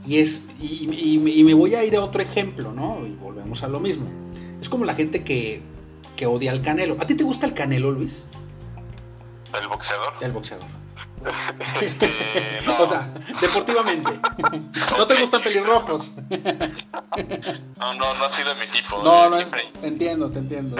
Y, 0.08 0.20
es, 0.20 0.46
y, 0.62 1.20
me 1.44 1.54
voy 1.54 1.76
a 1.76 1.84
ir 1.84 1.98
a 1.98 2.02
otro 2.02 2.22
ejemplo, 2.22 2.72
¿no? 2.72 3.06
Y 3.06 3.12
volvemos 3.16 3.62
a 3.64 3.68
lo 3.68 3.82
mismo. 3.82 4.08
Es 4.62 4.70
como 4.70 4.86
la 4.86 4.96
gente 4.96 5.24
que, 5.24 5.62
que 6.16 6.26
odia 6.26 6.52
al 6.52 6.62
Canelo. 6.62 6.96
¿A 7.00 7.06
ti 7.06 7.16
te 7.16 7.26
gusta 7.26 7.46
el 7.46 7.54
Canelo, 7.54 7.92
Luis? 7.92 8.26
¿El 9.54 9.68
boxeador? 9.68 10.14
El 10.22 10.32
boxeador. 10.32 10.68
Este, 11.82 12.10
o 12.80 12.88
sea, 12.88 13.10
deportivamente. 13.42 14.20
¿No 14.98 15.08
te 15.08 15.16
gustan 15.20 15.42
pelirrojos? 15.42 16.12
no, 17.80 17.94
no, 17.96 18.14
no 18.14 18.26
ha 18.26 18.30
sido 18.30 18.56
mi 18.56 18.68
tipo. 18.68 19.02
No, 19.04 19.30
no, 19.30 19.38
te 19.38 19.88
entiendo, 19.88 20.32
te 20.32 20.40
entiendo. 20.40 20.78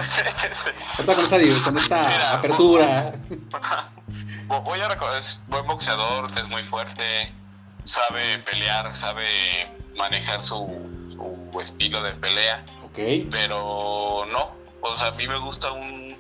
con 1.06 1.20
esta, 1.20 1.64
con 1.64 1.78
esta 1.78 2.34
apertura. 2.34 3.14
Voy 4.64 4.80
a 4.80 4.88
recordar, 4.88 5.18
es 5.18 5.44
buen 5.48 5.66
boxeador, 5.68 6.30
es 6.38 6.48
muy 6.48 6.64
fuerte, 6.64 7.04
sabe 7.88 8.40
pelear, 8.40 8.94
sabe 8.94 9.26
manejar 9.96 10.44
su, 10.44 10.68
su 11.10 11.62
estilo 11.62 12.04
de 12.04 12.12
pelea. 12.14 12.64
Ok. 12.84 13.30
Pero 13.32 14.26
no, 14.32 14.52
o 14.82 14.98
sea, 14.98 15.08
a 15.08 15.12
mí 15.12 15.28
me 15.28 15.40
gusta 15.40 15.72
un 15.72 16.16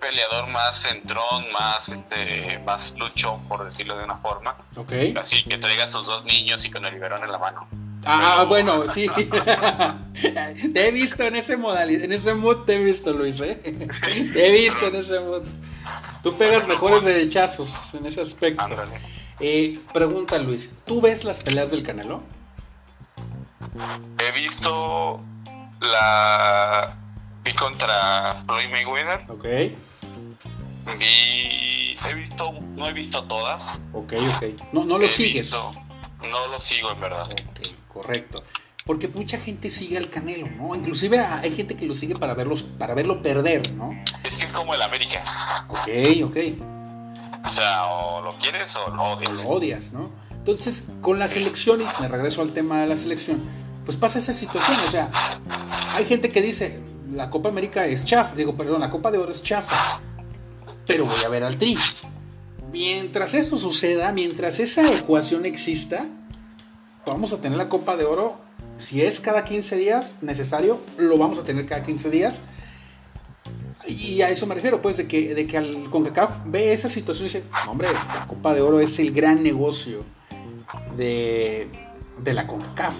peleador 0.00 0.48
más 0.48 0.82
centrón, 0.82 1.50
más 1.52 1.88
este, 1.88 2.58
más 2.64 2.96
lucho, 2.98 3.40
por 3.48 3.64
decirlo 3.64 3.96
de 3.96 4.04
una 4.04 4.16
forma. 4.16 4.56
Ok. 4.76 4.92
Así 5.18 5.42
que 5.44 5.58
traiga 5.58 5.84
a 5.84 5.88
sus 5.88 6.06
dos 6.06 6.24
niños 6.24 6.64
y 6.64 6.70
con 6.70 6.84
el 6.84 6.94
liberón 6.94 7.22
en 7.24 7.32
la 7.32 7.38
mano. 7.38 7.66
Ah, 8.06 8.44
bueno, 8.46 8.84
sí. 8.94 9.08
te 10.74 10.88
he 10.88 10.90
visto 10.92 11.24
en 11.24 11.36
ese 11.36 11.56
modalidad, 11.56 12.04
en 12.04 12.12
ese 12.12 12.34
mood 12.34 12.64
te 12.64 12.74
he 12.74 12.84
visto, 12.84 13.12
Luis, 13.12 13.40
¿eh? 13.40 13.58
Te 13.62 14.46
he 14.46 14.52
visto 14.52 14.86
en 14.86 14.96
ese 14.96 15.20
mood. 15.20 15.42
Tú 16.22 16.36
pegas 16.36 16.66
mejores 16.66 17.02
derechazos 17.02 17.94
en 17.94 18.06
ese 18.06 18.20
aspecto. 18.20 18.66
Eh, 19.40 19.80
pregunta, 19.92 20.38
Luis, 20.38 20.70
¿tú 20.86 21.00
ves 21.00 21.24
las 21.24 21.42
peleas 21.42 21.70
del 21.70 21.82
Canelo? 21.82 22.22
He 24.18 24.40
visto 24.40 25.20
la 25.80 26.96
vi 27.42 27.52
contra 27.54 28.42
Floyd 28.46 28.70
Mayweather. 28.70 29.24
Ok. 29.28 29.44
Vi, 30.98 31.96
he 32.06 32.14
visto, 32.14 32.52
no 32.76 32.88
he 32.88 32.92
visto 32.92 33.24
todas. 33.24 33.78
Ok, 33.92 34.14
ok. 34.36 34.72
No, 34.72 34.84
no 34.84 34.98
lo 34.98 35.08
sigues. 35.08 35.50
no 35.52 36.48
lo 36.48 36.60
sigo 36.60 36.92
en 36.92 37.00
verdad. 37.00 37.26
Ok, 37.26 37.66
correcto. 37.88 38.44
Porque 38.84 39.08
mucha 39.08 39.38
gente 39.38 39.70
sigue 39.70 39.96
al 39.96 40.10
Canelo, 40.10 40.46
¿no? 40.46 40.74
Inclusive 40.74 41.18
hay 41.18 41.54
gente 41.56 41.74
que 41.74 41.86
lo 41.86 41.94
sigue 41.94 42.16
para 42.16 42.34
verlos, 42.34 42.62
para 42.62 42.94
verlo 42.94 43.22
perder, 43.22 43.72
¿no? 43.72 43.92
Es 44.22 44.36
que 44.36 44.44
es 44.44 44.52
como 44.52 44.74
el 44.74 44.82
América. 44.82 45.24
Ok, 45.68 45.88
ok. 46.24 46.73
O 47.44 47.50
sea, 47.50 47.86
o 47.86 48.22
lo 48.22 48.36
quieres 48.38 48.74
o 48.76 48.90
lo 48.90 49.02
odias. 49.02 49.44
O 49.44 49.48
lo 49.48 49.56
odias, 49.56 49.92
¿no? 49.92 50.10
Entonces, 50.30 50.84
con 51.00 51.18
la 51.18 51.28
selección, 51.28 51.80
y 51.80 51.84
me 52.00 52.08
regreso 52.08 52.42
al 52.42 52.52
tema 52.52 52.80
de 52.80 52.86
la 52.86 52.96
selección, 52.96 53.42
pues 53.84 53.96
pasa 53.96 54.18
esa 54.18 54.32
situación. 54.32 54.76
O 54.86 54.90
sea, 54.90 55.10
hay 55.94 56.04
gente 56.04 56.30
que 56.30 56.42
dice, 56.42 56.80
la 57.10 57.30
Copa 57.30 57.48
América 57.48 57.86
es 57.86 58.04
chafa, 58.04 58.34
digo, 58.34 58.56
perdón, 58.56 58.80
la 58.80 58.90
Copa 58.90 59.10
de 59.10 59.18
Oro 59.18 59.30
es 59.30 59.42
chafa 59.42 60.00
pero 60.86 61.06
voy 61.06 61.22
a 61.24 61.28
ver 61.28 61.44
al 61.44 61.56
Tri. 61.56 61.76
Mientras 62.72 63.34
eso 63.34 63.56
suceda, 63.56 64.12
mientras 64.12 64.58
esa 64.58 64.92
ecuación 64.92 65.46
exista, 65.46 66.06
vamos 67.06 67.32
a 67.32 67.40
tener 67.40 67.56
la 67.56 67.68
Copa 67.68 67.96
de 67.96 68.04
Oro. 68.04 68.38
Si 68.78 69.02
es 69.02 69.20
cada 69.20 69.44
15 69.44 69.76
días 69.76 70.16
necesario, 70.22 70.80
lo 70.98 71.16
vamos 71.16 71.38
a 71.38 71.44
tener 71.44 71.66
cada 71.66 71.82
15 71.82 72.10
días. 72.10 72.40
Y 73.86 74.22
a 74.22 74.30
eso 74.30 74.46
me 74.46 74.54
refiero, 74.54 74.80
pues, 74.80 74.96
de 74.96 75.06
que, 75.06 75.34
de 75.34 75.46
que 75.46 75.58
al 75.58 75.90
CONCACAF 75.90 76.38
ve 76.46 76.72
esa 76.72 76.88
situación 76.88 77.26
y 77.26 77.32
dice, 77.32 77.44
hombre, 77.68 77.88
la 77.92 78.26
Copa 78.26 78.54
de 78.54 78.62
Oro 78.62 78.80
es 78.80 78.98
el 78.98 79.12
gran 79.12 79.42
negocio 79.42 80.04
de, 80.96 81.68
de 82.22 82.34
la 82.34 82.46
CONCACAF. 82.46 82.94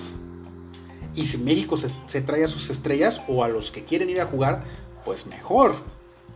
Y 1.15 1.27
si 1.27 1.39
México 1.39 1.77
se, 1.77 2.21
trae 2.23 2.45
a 2.45 2.49
sus 2.49 2.71
estrellas 2.71 3.23
o 3.29 3.45
a 3.45 3.49
los 3.49 3.71
que 3.71 3.85
quieren 3.85 4.11
ir 4.11 4.21
a 4.21 4.27
jugar, 4.27 4.65
pues 5.05 5.27
mejor, 5.27 5.77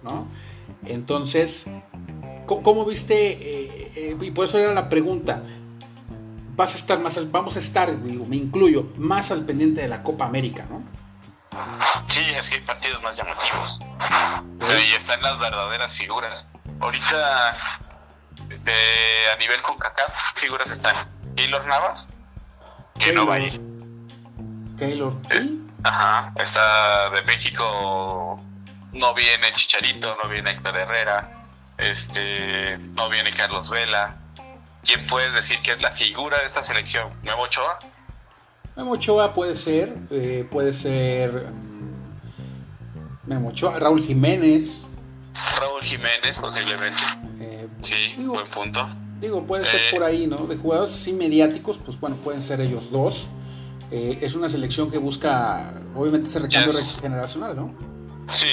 ¿no? 0.04 0.26
Entonces, 0.84 1.66
¿cómo 2.46 2.84
viste? 2.84 3.32
Eh, 3.32 3.92
eh, 3.96 4.16
y 4.20 4.30
por 4.30 4.44
eso 4.44 4.58
era 4.58 4.72
la 4.72 4.88
pregunta. 4.88 5.42
Vas 6.56 6.74
a 6.74 6.78
estar 6.78 7.00
más, 7.00 7.30
vamos 7.30 7.56
a 7.56 7.58
estar, 7.58 8.02
digo, 8.04 8.24
me 8.26 8.36
incluyo, 8.36 8.88
más 8.96 9.30
al 9.32 9.44
pendiente 9.44 9.80
de 9.80 9.88
la 9.88 10.02
Copa 10.02 10.26
América, 10.26 10.66
¿no? 10.70 10.82
Sí, 12.08 12.20
es 12.34 12.50
que 12.50 12.56
hay 12.56 12.62
partidos 12.62 13.02
más 13.02 13.16
llamativos. 13.16 13.80
O 14.60 14.66
sea, 14.66 14.80
y 14.80 14.92
están 14.92 15.22
las 15.22 15.38
verdaderas 15.38 15.94
figuras. 15.94 16.50
Ahorita, 16.80 17.50
a 17.50 19.36
nivel 19.38 19.62
con 19.62 19.78
CACAF, 19.78 20.34
figuras 20.34 20.70
están 20.70 20.94
Keylor 21.36 21.66
Navas, 21.66 22.10
que 22.98 23.12
no 23.12 23.26
va 23.26 23.34
a 23.34 23.40
ir. 23.40 23.60
Keylor, 24.78 25.12
sí. 25.30 25.64
Ajá, 25.84 26.32
está 26.36 27.10
de 27.10 27.22
México, 27.22 28.42
no 28.92 29.14
viene 29.14 29.52
Chicharito, 29.52 30.16
no 30.22 30.28
viene 30.28 30.50
Héctor 30.50 30.76
Herrera, 30.76 31.46
este, 31.76 32.78
no 32.78 33.08
viene 33.08 33.32
Carlos 33.32 33.70
Vela. 33.70 34.16
¿Quién 34.82 35.06
puedes 35.06 35.34
decir 35.34 35.60
que 35.62 35.72
es 35.72 35.82
la 35.82 35.92
figura 35.92 36.38
de 36.38 36.46
esta 36.46 36.62
selección? 36.62 37.12
¿Memo 37.22 37.42
Ochoa? 37.42 37.78
Memo 38.78 38.92
Ochoa 38.92 39.34
puede 39.34 39.56
ser, 39.56 39.92
eh, 40.08 40.46
puede 40.48 40.72
ser 40.72 41.32
mm, 41.50 43.28
Memo 43.28 43.48
Ochoa, 43.48 43.76
Raúl 43.76 44.00
Jiménez. 44.00 44.86
Raúl 45.58 45.82
Jiménez, 45.82 46.38
posiblemente. 46.38 47.02
Eh, 47.40 47.66
sí, 47.80 48.14
buen 48.18 48.48
punto. 48.48 48.88
Digo, 49.20 49.44
puede 49.44 49.64
ser 49.64 49.80
por 49.90 50.04
ahí, 50.04 50.28
¿no? 50.28 50.46
De 50.46 50.56
jugadores 50.56 50.94
así 50.94 51.12
mediáticos, 51.12 51.76
pues 51.76 51.98
bueno, 51.98 52.14
pueden 52.22 52.40
ser 52.40 52.60
ellos 52.60 52.92
dos. 52.92 53.28
Eh, 53.90 54.18
es 54.20 54.36
una 54.36 54.48
selección 54.48 54.92
que 54.92 54.98
busca, 54.98 55.82
obviamente, 55.96 56.28
ese 56.28 56.38
recambio 56.38 56.72
generacional, 57.00 57.56
¿no? 57.56 57.74
Sí, 58.32 58.46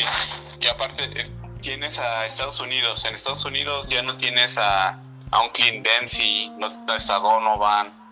y 0.59 0.65
aparte 0.65 1.03
eh, 1.03 1.27
tienes 1.61 1.99
a 1.99 2.25
Estados 2.25 2.59
Unidos. 2.61 3.05
En 3.05 3.13
Estados 3.13 3.45
Unidos 3.45 3.89
ya 3.89 4.01
no 4.01 4.17
tienes 4.17 4.57
a, 4.57 4.99
a 5.29 5.41
un 5.43 5.49
Clint 5.49 5.85
Dempsey, 5.85 6.51
no 6.57 6.95
está 6.95 7.19
Donovan. 7.19 8.04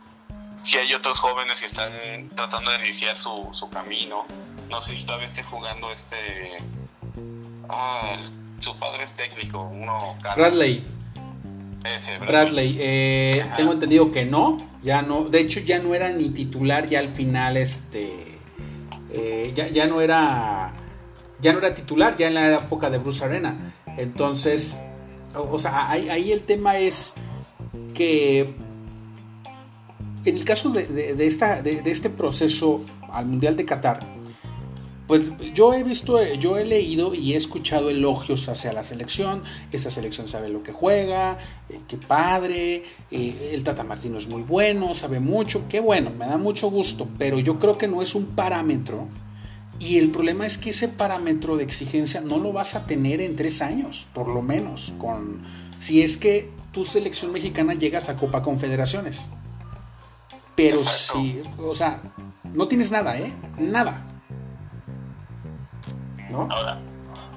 Si 0.63 0.77
hay 0.77 0.93
otros 0.93 1.19
jóvenes 1.19 1.59
que 1.59 1.67
están 1.67 1.91
tratando 2.35 2.71
de 2.71 2.79
iniciar 2.79 3.17
su, 3.17 3.49
su 3.51 3.69
camino. 3.69 4.25
No 4.69 4.81
sé 4.81 4.95
si 4.95 5.05
todavía 5.05 5.27
esté 5.27 5.43
jugando 5.43 5.91
este. 5.91 6.17
Ah, 7.69 8.17
su 8.59 8.75
padre 8.77 9.03
es 9.03 9.13
técnico, 9.13 9.61
uno. 9.61 10.17
Bradley. 10.35 10.85
Bradley, 12.25 12.77
eh, 12.79 13.45
tengo 13.57 13.73
entendido 13.73 14.11
que 14.11 14.25
no, 14.25 14.57
ya 14.81 15.01
no, 15.01 15.25
de 15.25 15.41
hecho 15.41 15.59
ya 15.59 15.79
no 15.79 15.93
era 15.93 16.09
ni 16.11 16.29
titular, 16.29 16.87
ya 16.87 16.99
al 16.99 17.13
final 17.13 17.57
este, 17.57 18.39
eh, 19.11 19.51
ya, 19.53 19.67
ya, 19.67 19.85
no 19.87 19.99
era, 19.99 20.73
ya 21.41 21.51
no 21.51 21.59
era 21.59 21.75
titular, 21.75 22.15
ya 22.15 22.27
en 22.27 22.35
la 22.35 22.53
época 22.55 22.89
de 22.89 22.99
Bruce 22.99 23.23
Arena, 23.25 23.73
entonces, 23.97 24.77
o, 25.35 25.59
sea, 25.59 25.89
ahí, 25.89 26.31
el 26.31 26.43
tema 26.43 26.77
es 26.77 27.13
que 27.93 28.55
en 30.25 30.37
el 30.37 30.45
caso 30.45 30.69
de, 30.69 31.15
este 31.85 32.09
proceso 32.09 32.81
al 33.09 33.25
Mundial 33.25 33.55
de 33.55 33.65
Qatar, 33.65 33.99
pues 35.07 35.33
yo 35.53 35.73
he 35.73 35.83
visto, 35.83 36.17
yo 36.35 36.57
he 36.57 36.65
leído 36.65 37.13
y 37.13 37.33
he 37.33 37.35
escuchado 37.35 37.89
elogios 37.89 38.47
hacia 38.47 38.71
la 38.71 38.83
selección. 38.83 39.43
Esa 39.71 39.91
selección 39.91 40.29
sabe 40.29 40.47
lo 40.47 40.63
que 40.63 40.71
juega, 40.71 41.37
eh, 41.69 41.81
qué 41.87 41.97
padre, 41.97 42.83
eh, 43.11 43.51
el 43.53 43.63
Tata 43.63 43.83
Martino 43.83 44.17
es 44.17 44.27
muy 44.27 44.43
bueno, 44.43 44.93
sabe 44.93 45.19
mucho, 45.19 45.65
qué 45.67 45.81
bueno, 45.81 46.09
me 46.11 46.25
da 46.25 46.37
mucho 46.37 46.71
gusto, 46.71 47.07
pero 47.17 47.37
yo 47.37 47.59
creo 47.59 47.77
que 47.77 47.87
no 47.87 48.01
es 48.01 48.15
un 48.15 48.27
parámetro. 48.27 49.07
Y 49.77 49.97
el 49.97 50.09
problema 50.09 50.45
es 50.45 50.57
que 50.57 50.69
ese 50.69 50.87
parámetro 50.87 51.57
de 51.57 51.63
exigencia 51.63 52.21
no 52.21 52.37
lo 52.39 52.53
vas 52.53 52.73
a 52.75 52.85
tener 52.85 53.19
en 53.19 53.35
tres 53.35 53.61
años, 53.61 54.07
por 54.13 54.29
lo 54.29 54.41
menos, 54.41 54.93
con 54.99 55.41
si 55.79 56.01
es 56.01 56.15
que 56.15 56.49
tu 56.71 56.85
selección 56.85 57.33
mexicana 57.33 57.73
llegas 57.73 58.07
a 58.07 58.15
Copa 58.15 58.41
Confederaciones. 58.41 59.29
Pero 60.55 60.77
si, 60.77 61.41
o 61.57 61.73
sea, 61.73 62.01
no 62.43 62.67
tienes 62.67 62.91
nada, 62.91 63.17
¿eh? 63.17 63.33
Nada. 63.57 64.05
Ahora, 66.33 66.79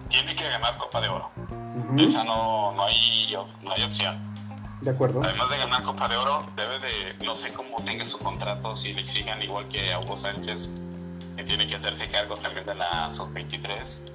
tiene 0.08 0.34
que 0.34 0.44
ganar 0.48 0.76
Copa 0.78 1.00
de 1.00 1.08
Oro. 1.08 1.30
Esa 1.98 2.24
no, 2.24 2.72
no, 2.72 2.84
hay, 2.84 3.34
no 3.62 3.72
hay 3.72 3.82
opción. 3.82 4.16
De 4.80 4.90
acuerdo. 4.90 5.22
Además 5.22 5.48
de 5.50 5.58
ganar 5.58 5.82
Copa 5.82 6.08
de 6.08 6.16
Oro, 6.16 6.46
debe 6.56 6.78
de, 6.78 7.24
no 7.24 7.36
sé 7.36 7.52
cómo 7.52 7.82
tenga 7.84 8.04
su 8.04 8.18
contrato, 8.18 8.76
si 8.76 8.92
le 8.92 9.00
exijan 9.00 9.42
igual 9.42 9.68
que 9.68 9.92
a 9.92 10.00
Hugo 10.00 10.18
Sánchez, 10.18 10.80
que 11.36 11.44
tiene 11.44 11.66
que 11.66 11.76
hacerse 11.76 12.08
cargo 12.08 12.36
también 12.36 12.66
de 12.66 12.74
la 12.74 13.10
sub-23. 13.10 14.10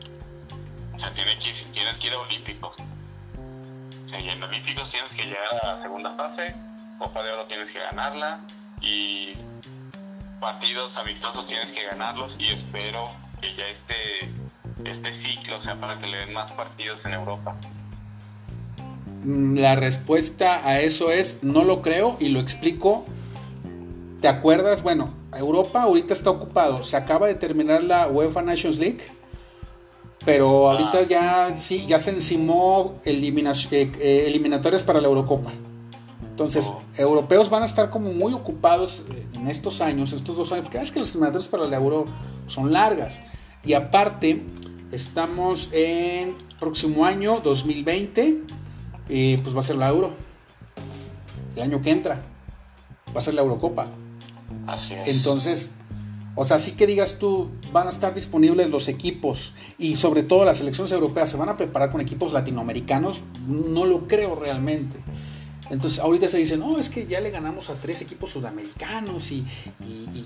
O 0.94 1.00
sea, 1.00 1.14
tiene 1.14 1.38
que, 1.40 1.52
tienes 1.72 2.00
que 2.00 2.08
ir 2.08 2.14
a 2.14 2.20
Olímpicos. 2.20 2.78
O 2.78 4.08
sea, 4.08 4.20
y 4.20 4.30
en 4.30 4.42
Olímpicos 4.44 4.92
tienes 4.92 5.16
que 5.16 5.24
llegar 5.26 5.60
a 5.64 5.68
la 5.68 5.78
segunda 5.78 6.16
fase, 6.16 6.56
Copa 7.00 7.24
de 7.24 7.32
Oro 7.32 7.46
tienes 7.46 7.72
que 7.72 7.80
ganarla 7.80 8.42
y 8.82 9.34
partidos 10.40 10.98
amistosos 10.98 11.46
tienes 11.46 11.72
que 11.72 11.84
ganarlos 11.84 12.38
y 12.40 12.48
espero 12.48 13.12
que 13.40 13.54
ya 13.56 13.68
esté 13.68 13.96
este 14.86 15.14
ciclo, 15.14 15.62
sea, 15.62 15.76
para 15.80 16.00
que 16.00 16.08
le 16.08 16.18
den 16.18 16.34
más 16.34 16.52
partidos 16.52 17.06
en 17.06 17.14
Europa? 17.14 17.56
Mm, 19.24 19.58
la 19.58 19.76
respuesta 19.76 20.68
a 20.68 20.80
eso 20.80 21.12
es 21.12 21.44
no 21.44 21.64
lo 21.64 21.82
creo 21.82 22.18
y 22.20 22.30
lo 22.30 22.40
explico. 22.40 23.06
¿Te 24.20 24.28
acuerdas? 24.28 24.84
Bueno, 24.84 25.14
Europa 25.36 25.84
ahorita 25.84 26.14
está 26.14 26.30
ocupado. 26.30 26.84
Se 26.84 26.98
acaba 26.98 27.28
de 27.28 27.36
terminar 27.36 27.84
la 27.84 28.08
UEFA 28.08 28.42
Nations 28.42 28.78
League. 28.78 29.02
Pero 30.26 30.70
ah, 30.70 30.74
ahorita 30.74 31.02
ya, 31.04 31.58
sí, 31.58 31.86
ya 31.88 31.98
se 31.98 32.12
encimó 32.12 32.96
eh, 33.06 33.12
eh, 33.72 34.24
eliminatorias 34.28 34.84
para 34.84 35.02
la 35.02 35.08
Eurocopa. 35.08 35.52
Entonces, 36.32 36.72
europeos 36.98 37.50
van 37.50 37.62
a 37.62 37.66
estar 37.66 37.90
como 37.90 38.12
muy 38.12 38.34
ocupados 38.34 39.04
en 39.34 39.48
estos 39.48 39.80
años, 39.82 40.12
estos 40.12 40.38
dos 40.38 40.52
años, 40.52 40.64
porque 40.64 40.80
es 40.80 40.92
que 40.92 41.00
las 41.00 41.12
eliminatorias 41.12 41.48
para 41.48 41.66
la 41.68 41.78
Euro 41.78 42.08
son 42.48 42.72
largas. 42.72 43.22
Y 43.64 43.74
aparte, 43.74 44.44
Estamos 44.92 45.70
en 45.72 46.36
próximo 46.60 47.06
año, 47.06 47.40
2020, 47.40 48.42
y 49.08 49.38
pues 49.38 49.56
va 49.56 49.62
a 49.62 49.64
ser 49.64 49.78
la 49.78 49.88
Euro. 49.88 50.12
El 51.56 51.62
año 51.62 51.82
que 51.82 51.92
entra. 51.92 52.22
Va 53.16 53.20
a 53.20 53.22
ser 53.22 53.36
la 53.36 53.42
Eurocopa. 53.42 53.88
Así 54.68 54.94
es. 54.96 55.16
Entonces, 55.16 55.70
o 56.36 56.46
sea, 56.46 56.60
sí 56.60 56.74
que 56.74 56.88
digas 56.88 57.20
tú, 57.20 57.52
van 57.72 57.88
a 57.88 57.90
estar 57.90 58.14
disponibles 58.14 58.70
los 58.70 58.90
equipos 58.90 59.54
y 59.78 59.96
sobre 59.96 60.24
todo 60.24 60.44
las 60.44 60.58
selecciones 60.58 60.92
europeas 60.92 61.30
se 61.30 61.38
van 61.38 61.48
a 61.48 61.56
preparar 61.56 61.90
con 61.90 62.02
equipos 62.02 62.34
latinoamericanos, 62.34 63.22
no 63.48 63.86
lo 63.86 64.10
creo 64.10 64.36
realmente. 64.36 64.98
Entonces 65.72 66.00
ahorita 66.00 66.28
se 66.28 66.38
dice, 66.38 66.58
no, 66.58 66.78
es 66.78 66.90
que 66.90 67.08
ya 67.08 67.22
le 67.22 67.32
ganamos 67.32 67.70
a 67.70 67.76
tres 67.76 68.02
equipos 68.02 68.30
sudamericanos 68.30 69.32
y, 69.32 69.46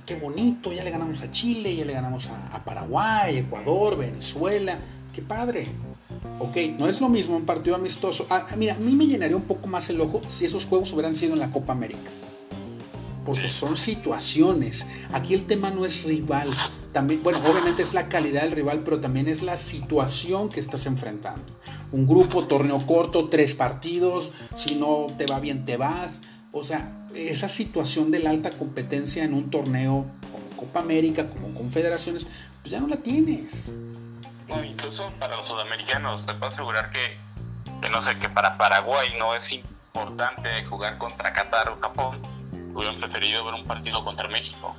qué 0.03 0.15
bonito, 0.15 0.73
ya 0.73 0.83
le 0.83 0.89
ganamos 0.89 1.21
a 1.21 1.29
Chile, 1.29 1.75
ya 1.75 1.85
le 1.85 1.93
ganamos 1.93 2.27
a, 2.51 2.65
Paraguay, 2.65 3.37
Ecuador, 3.37 3.95
Venezuela, 3.95 4.79
qué 5.13 5.21
padre. 5.21 5.67
Ok, 6.39 6.57
no 6.79 6.87
es 6.87 6.99
lo 6.99 7.09
mismo 7.09 7.37
un 7.37 7.45
partido 7.45 7.75
amistoso. 7.75 8.25
Ah, 8.31 8.47
mira, 8.57 8.73
a 8.73 8.79
mí 8.79 8.93
me 8.93 9.05
llenaría 9.05 9.37
un 9.37 9.43
poco 9.43 9.67
más 9.67 9.87
el 9.91 10.01
ojo 10.01 10.21
si 10.27 10.45
esos 10.45 10.65
juegos 10.65 10.91
hubieran 10.93 11.15
sido 11.15 11.33
en 11.33 11.39
la 11.39 11.51
Copa 11.51 11.73
América 11.73 12.09
porque 13.25 13.49
son 13.49 13.75
situaciones. 13.75 14.85
Aquí 15.11 15.33
el 15.33 15.45
tema 15.45 15.71
no 15.71 15.85
es 15.85 16.03
rival. 16.03 16.51
También, 16.93 17.21
bueno, 17.23 17.39
obviamente 17.39 17.81
es 17.81 17.93
la 17.93 18.07
calidad 18.07 18.43
del 18.43 18.51
rival, 18.51 18.83
pero 18.85 19.01
también 19.01 19.27
es 19.27 19.41
la 19.41 19.57
situación 19.57 20.47
que 20.47 20.59
estás 20.59 20.85
enfrentando. 20.85 21.43
Un 21.91 22.07
grupo, 22.07 22.45
torneo 22.45 22.85
corto, 22.85 23.27
tres 23.27 23.55
partidos, 23.55 24.31
si 24.55 24.75
no 24.75 25.07
te 25.17 25.25
va 25.25 25.39
bien 25.39 25.65
te 25.65 25.75
vas. 25.75 26.21
O 26.51 26.63
sea, 26.63 27.05
esa 27.13 27.49
situación 27.49 28.11
de 28.11 28.19
la 28.19 28.29
alta 28.29 28.51
competencia 28.51 29.23
en 29.23 29.33
un 29.33 29.49
torneo 29.49 30.05
como 30.31 30.49
Copa 30.55 30.79
América, 30.79 31.29
como 31.29 31.53
Confederaciones, 31.53 32.27
pues 32.61 32.71
ya 32.71 32.79
no 32.79 32.87
la 32.87 32.97
tienes. 32.97 33.71
incluso 34.63 35.11
para 35.19 35.35
los 35.35 35.47
sudamericanos, 35.47 36.25
te 36.25 36.33
puedo 36.33 36.47
asegurar 36.47 36.91
que, 36.91 37.17
que 37.81 37.89
no 37.89 37.99
sé, 38.01 38.17
que 38.19 38.29
para 38.29 38.57
Paraguay 38.57 39.09
no 39.17 39.35
es 39.35 39.51
importante 39.51 40.63
jugar 40.69 40.97
contra 40.97 41.33
Qatar 41.33 41.69
o 41.69 41.79
Japón 41.81 42.34
hubieran 42.75 42.99
preferido 42.99 43.43
ver 43.43 43.55
un 43.55 43.65
partido 43.65 44.03
contra 44.03 44.27
México. 44.27 44.75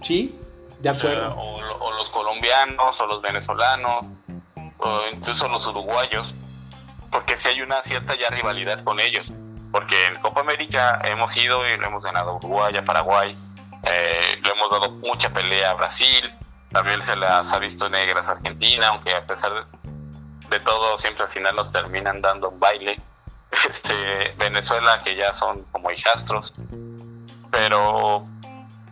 Sí, 0.00 0.38
de 0.78 0.88
acuerdo. 0.88 1.34
O, 1.36 1.92
los 1.92 2.08
colombianos, 2.10 3.00
o 3.00 3.06
los 3.06 3.20
venezolanos, 3.20 4.12
o 4.78 5.00
incluso 5.12 5.48
los 5.48 5.66
uruguayos, 5.66 6.34
porque 7.10 7.36
si 7.36 7.48
hay 7.48 7.60
una 7.62 7.82
cierta 7.82 8.14
ya 8.16 8.30
rivalidad 8.30 8.82
con 8.84 9.00
ellos. 9.00 9.32
Porque 9.72 10.06
en 10.06 10.20
Copa 10.20 10.42
América 10.42 11.00
hemos 11.02 11.36
ido 11.36 11.66
y 11.66 11.76
lo 11.76 11.86
hemos 11.88 12.04
ganado 12.04 12.30
a 12.30 12.34
Uruguay, 12.36 12.76
a 12.76 12.84
Paraguay, 12.84 13.36
eh, 13.82 14.38
le 14.40 14.50
hemos 14.50 14.70
dado 14.70 14.90
mucha 14.92 15.32
pelea 15.32 15.70
a 15.70 15.74
Brasil, 15.74 16.32
también 16.70 17.02
se 17.04 17.16
las 17.16 17.52
ha 17.52 17.58
visto 17.58 17.88
negras 17.88 18.28
a 18.28 18.32
Argentina, 18.32 18.88
aunque 18.88 19.12
a 19.12 19.26
pesar 19.26 19.66
de 20.48 20.60
todo 20.60 20.96
siempre 20.98 21.24
al 21.24 21.30
final 21.30 21.56
nos 21.56 21.72
terminan 21.72 22.20
dando 22.20 22.50
un 22.50 22.60
baile. 22.60 23.00
Este, 23.68 24.34
Venezuela, 24.36 25.00
que 25.02 25.16
ya 25.16 25.34
son 25.34 25.64
como 25.72 25.90
hijastros, 25.90 26.54
pero 27.50 28.26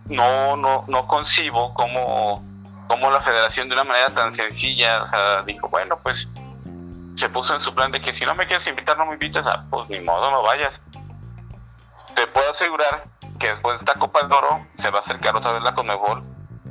no, 0.06 0.56
no, 0.56 0.84
no 0.86 1.06
concibo 1.06 1.74
cómo, 1.74 2.44
cómo 2.86 3.10
la 3.10 3.20
federación 3.22 3.68
de 3.68 3.74
una 3.74 3.84
manera 3.84 4.14
tan 4.14 4.32
sencilla, 4.32 5.02
o 5.02 5.06
sea, 5.06 5.42
dijo, 5.42 5.68
bueno, 5.68 5.98
pues 6.02 6.28
se 7.14 7.28
puso 7.28 7.54
en 7.54 7.60
su 7.60 7.74
plan 7.74 7.92
de 7.92 8.00
que 8.00 8.12
si 8.12 8.24
no 8.24 8.34
me 8.34 8.46
quieres 8.46 8.66
invitar, 8.66 8.96
no 8.98 9.06
me 9.06 9.14
invites, 9.14 9.46
ah, 9.46 9.64
pues 9.70 9.88
ni 9.88 10.00
modo, 10.00 10.30
no 10.30 10.42
vayas. 10.42 10.82
Te 12.14 12.26
puedo 12.26 12.50
asegurar 12.50 13.04
que 13.38 13.48
después 13.48 13.78
de 13.78 13.84
esta 13.84 13.98
Copa 13.98 14.26
de 14.26 14.34
Oro 14.34 14.66
se 14.74 14.90
va 14.90 14.98
a 14.98 15.00
acercar 15.00 15.36
otra 15.36 15.52
vez 15.52 15.62
la 15.62 15.74
Conmebol 15.74 16.22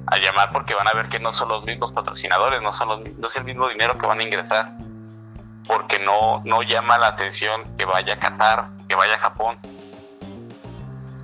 a 0.08 0.18
llamar 0.18 0.52
porque 0.52 0.74
van 0.74 0.88
a 0.88 0.94
ver 0.94 1.10
que 1.10 1.20
no 1.20 1.32
son 1.32 1.50
los 1.50 1.64
mismos 1.64 1.92
patrocinadores, 1.92 2.62
no, 2.62 2.72
son 2.72 3.04
no 3.18 3.28
es 3.28 3.36
el 3.36 3.44
mismo 3.44 3.68
dinero 3.68 3.98
que 3.98 4.06
van 4.06 4.20
a 4.20 4.24
ingresar, 4.24 4.72
porque 5.68 6.00
no, 6.00 6.42
no 6.46 6.64
llama 6.64 6.98
la 6.98 7.08
atención 7.08 7.76
que 7.78 7.86
vaya 7.86 8.14
a 8.14 8.18
Qatar, 8.18 8.70
que 8.88 8.96
vaya 8.96 9.16
a 9.16 9.20
Japón. 9.20 9.58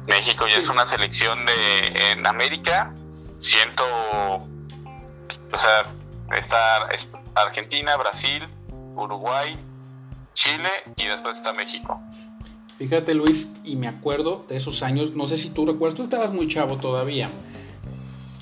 México 0.07 0.47
ya 0.47 0.57
es 0.57 0.69
una 0.69 0.85
selección 0.85 1.45
de 1.45 2.11
en 2.11 2.25
América, 2.25 2.93
siento, 3.39 3.83
o 3.85 5.57
sea, 5.57 5.83
está 6.37 6.87
Argentina, 7.35 7.97
Brasil, 7.97 8.47
Uruguay, 8.95 9.59
Chile 10.33 10.69
y 10.95 11.05
después 11.05 11.37
está 11.37 11.53
México. 11.53 12.01
Fíjate 12.77 13.15
Luis, 13.15 13.51
y 13.63 13.75
me 13.75 13.87
acuerdo 13.87 14.45
de 14.47 14.55
esos 14.55 14.83
años, 14.83 15.11
no 15.11 15.27
sé 15.27 15.37
si 15.37 15.49
tú 15.49 15.65
recuerdas, 15.65 15.97
tú 15.97 16.03
estabas 16.03 16.31
muy 16.31 16.47
chavo 16.47 16.77
todavía, 16.77 17.29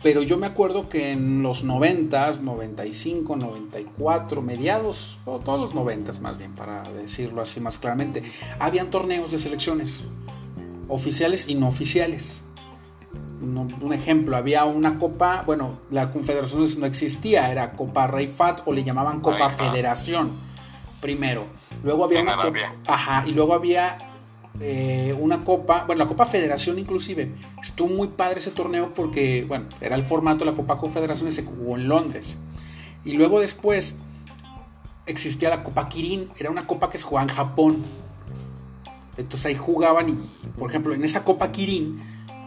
pero 0.05 0.21
yo 0.21 0.37
me 0.37 0.45
acuerdo 0.45 0.87
que 0.87 1.13
en 1.13 1.41
los 1.41 1.63
90, 1.63 2.33
95, 2.33 3.37
94, 3.37 4.39
mediados, 4.43 5.17
o 5.25 5.39
todos 5.39 5.59
los 5.59 5.73
90 5.73 6.11
más 6.21 6.37
bien, 6.37 6.53
para 6.53 6.83
decirlo 6.83 7.41
así 7.41 7.59
más 7.59 7.79
claramente, 7.79 8.21
habían 8.59 8.91
torneos 8.91 9.31
de 9.31 9.39
selecciones, 9.39 10.07
oficiales 10.89 11.45
y 11.47 11.55
no 11.55 11.67
oficiales. 11.69 12.43
Un 13.41 13.93
ejemplo, 13.93 14.37
había 14.37 14.65
una 14.65 14.99
copa, 14.99 15.41
bueno, 15.43 15.79
la 15.89 16.11
confederaciones 16.11 16.77
no 16.77 16.85
existía, 16.85 17.49
era 17.49 17.71
Copa 17.71 18.05
Rey 18.05 18.27
Fat 18.27 18.61
o 18.67 18.73
le 18.73 18.83
llamaban 18.83 19.21
Copa 19.21 19.49
Federación 19.49 20.33
primero. 21.01 21.47
Luego 21.83 22.05
había 22.05 22.21
una 22.21 22.37
copa, 22.37 22.75
ajá, 22.85 23.27
y 23.27 23.31
luego 23.31 23.55
había 23.55 24.14
eh, 24.61 25.15
una 25.19 25.43
copa, 25.43 25.83
bueno, 25.85 26.03
la 26.03 26.07
Copa 26.07 26.25
Federación 26.25 26.79
inclusive, 26.79 27.31
estuvo 27.61 27.89
muy 27.89 28.09
padre 28.09 28.39
ese 28.39 28.51
torneo 28.51 28.93
porque, 28.93 29.43
bueno, 29.47 29.67
era 29.81 29.95
el 29.95 30.03
formato 30.03 30.45
de 30.45 30.51
la 30.51 30.57
Copa 30.57 30.77
Confederación 30.77 31.29
y 31.29 31.31
se 31.31 31.43
jugó 31.43 31.75
en 31.75 31.87
Londres. 31.87 32.37
Y 33.03 33.13
luego 33.13 33.39
después 33.39 33.95
existía 35.05 35.49
la 35.49 35.63
Copa 35.63 35.89
Kirin, 35.89 36.29
era 36.39 36.49
una 36.49 36.65
copa 36.67 36.89
que 36.89 36.97
se 36.97 37.03
jugaba 37.03 37.29
en 37.29 37.35
Japón. 37.35 37.83
Entonces 39.17 39.45
ahí 39.45 39.55
jugaban 39.55 40.09
y, 40.09 40.17
por 40.57 40.69
ejemplo, 40.69 40.93
en 40.93 41.03
esa 41.03 41.23
Copa 41.23 41.51
Kirin 41.51 42.01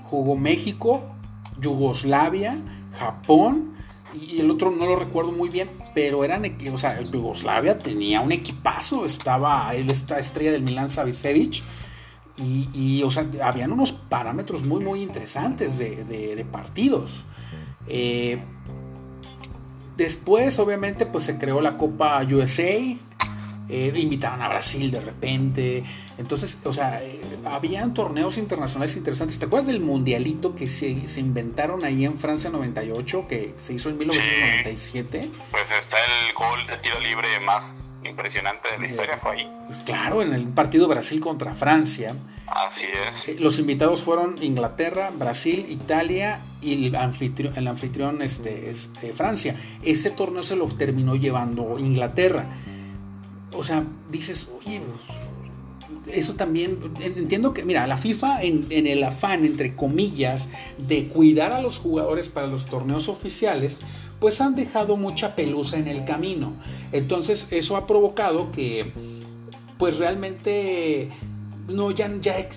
jugó 0.05 0.37
México, 0.37 1.03
Yugoslavia, 1.61 2.59
Japón 2.99 3.75
y 4.15 4.41
el 4.41 4.51
otro 4.51 4.71
no 4.71 4.87
lo 4.87 4.97
recuerdo 4.97 5.33
muy 5.33 5.49
bien, 5.49 5.71
pero 5.95 6.25
eran, 6.25 6.43
o 6.73 6.79
sea, 6.79 7.01
Yugoslavia 7.03 7.79
tenía 7.79 8.21
un 8.21 8.33
equipazo, 8.33 9.05
estaba 9.05 9.75
esta 9.75 10.19
estrella 10.19 10.53
del 10.53 10.63
Milan 10.63 10.91
Savicevic, 10.91 11.63
y, 12.41 13.03
o 13.05 13.11
sea, 13.11 13.27
habían 13.43 13.73
unos 13.73 13.93
parámetros 13.93 14.65
muy, 14.65 14.83
muy 14.85 15.03
interesantes 15.03 15.79
de, 15.79 16.47
partidos. 16.51 17.25
Eh, 17.87 18.43
después, 19.97 20.59
obviamente, 20.59 21.07
pues 21.07 21.25
se 21.25 21.39
creó 21.39 21.61
la 21.61 21.77
Copa 21.77 22.23
USA, 22.23 22.97
eh, 23.69 23.93
invitaban 23.97 24.41
a 24.41 24.49
Brasil 24.49 24.91
de 24.91 25.01
repente. 25.01 25.85
Entonces, 26.17 26.59
o 26.65 26.73
sea, 26.73 27.03
eh, 27.03 27.21
habían 27.45 27.95
torneos 27.95 28.39
internacionales 28.39 28.97
interesantes. 28.97 29.39
¿Te 29.39 29.45
acuerdas 29.45 29.67
del 29.67 29.81
mundialito 29.81 30.55
que 30.55 30.67
se, 30.67 31.07
se, 31.07 31.21
inventaron 31.21 31.85
ahí 31.85 32.05
en 32.05 32.19
Francia 32.19 32.51
98, 32.51 33.27
que 33.29 33.55
se 33.57 33.75
hizo 33.75 33.91
en 33.91 33.99
1997? 33.99 35.31
pues 35.51 35.65
está 35.79 35.97
el 35.99 36.35
gol 36.35 36.67
de 36.67 36.77
tiro 36.79 36.99
libre 37.01 37.29
más 37.41 37.99
impresionante 38.05 38.71
de 38.71 38.79
la 38.79 38.87
historia, 38.87 39.19
fue 39.19 39.33
ahí. 39.33 39.51
Claro, 39.85 40.23
en 40.23 40.33
el 40.33 40.49
partido 40.49 40.89
Brasil 40.89 41.21
contra 41.21 41.55
Francia. 41.55 42.17
Así 42.47 42.87
es. 43.09 43.29
Eh, 43.29 43.37
los 43.39 43.59
invitados 43.59 44.03
fueron 44.03 44.43
Inglaterra, 44.43 45.11
Brasil, 45.11 45.67
Italia 45.69 46.41
y 46.63 46.87
el 46.87 46.97
anfitrión, 46.97 47.57
el 47.57 47.69
anfitrión 47.69 48.23
este, 48.23 48.71
es, 48.71 48.91
Francia. 49.15 49.55
Ese 49.85 50.11
torneo 50.11 50.43
se 50.43 50.57
lo 50.57 50.67
terminó 50.67 51.15
llevando 51.15 51.79
Inglaterra 51.79 52.47
o 53.53 53.63
sea, 53.63 53.85
dices, 54.11 54.51
oye, 54.59 54.81
eso 56.13 56.35
también, 56.35 56.79
entiendo 57.01 57.53
que, 57.53 57.65
mira, 57.65 57.87
la 57.87 57.97
FIFA 57.97 58.43
en, 58.43 58.67
el 58.71 59.03
afán, 59.03 59.45
entre 59.45 59.75
comillas, 59.75 60.49
de 60.79 61.09
cuidar 61.09 61.53
a 61.53 61.61
los 61.61 61.79
jugadores 61.79 62.29
para 62.29 62.47
los 62.47 62.67
torneos 62.67 63.09
oficiales, 63.09 63.81
pues 64.21 64.41
han 64.41 64.55
dejado 64.55 64.97
mucha 64.97 65.35
pelusa 65.35 65.79
en 65.79 65.89
el 65.89 66.05
camino. 66.05 66.55
Entonces 66.93 67.49
eso 67.51 67.77
ha 67.77 67.87
provocado 67.87 68.53
que, 68.53 68.93
pues 69.79 69.99
realmente, 69.99 71.11
no, 71.69 71.91
ya, 71.91 72.11
ya 72.21 72.49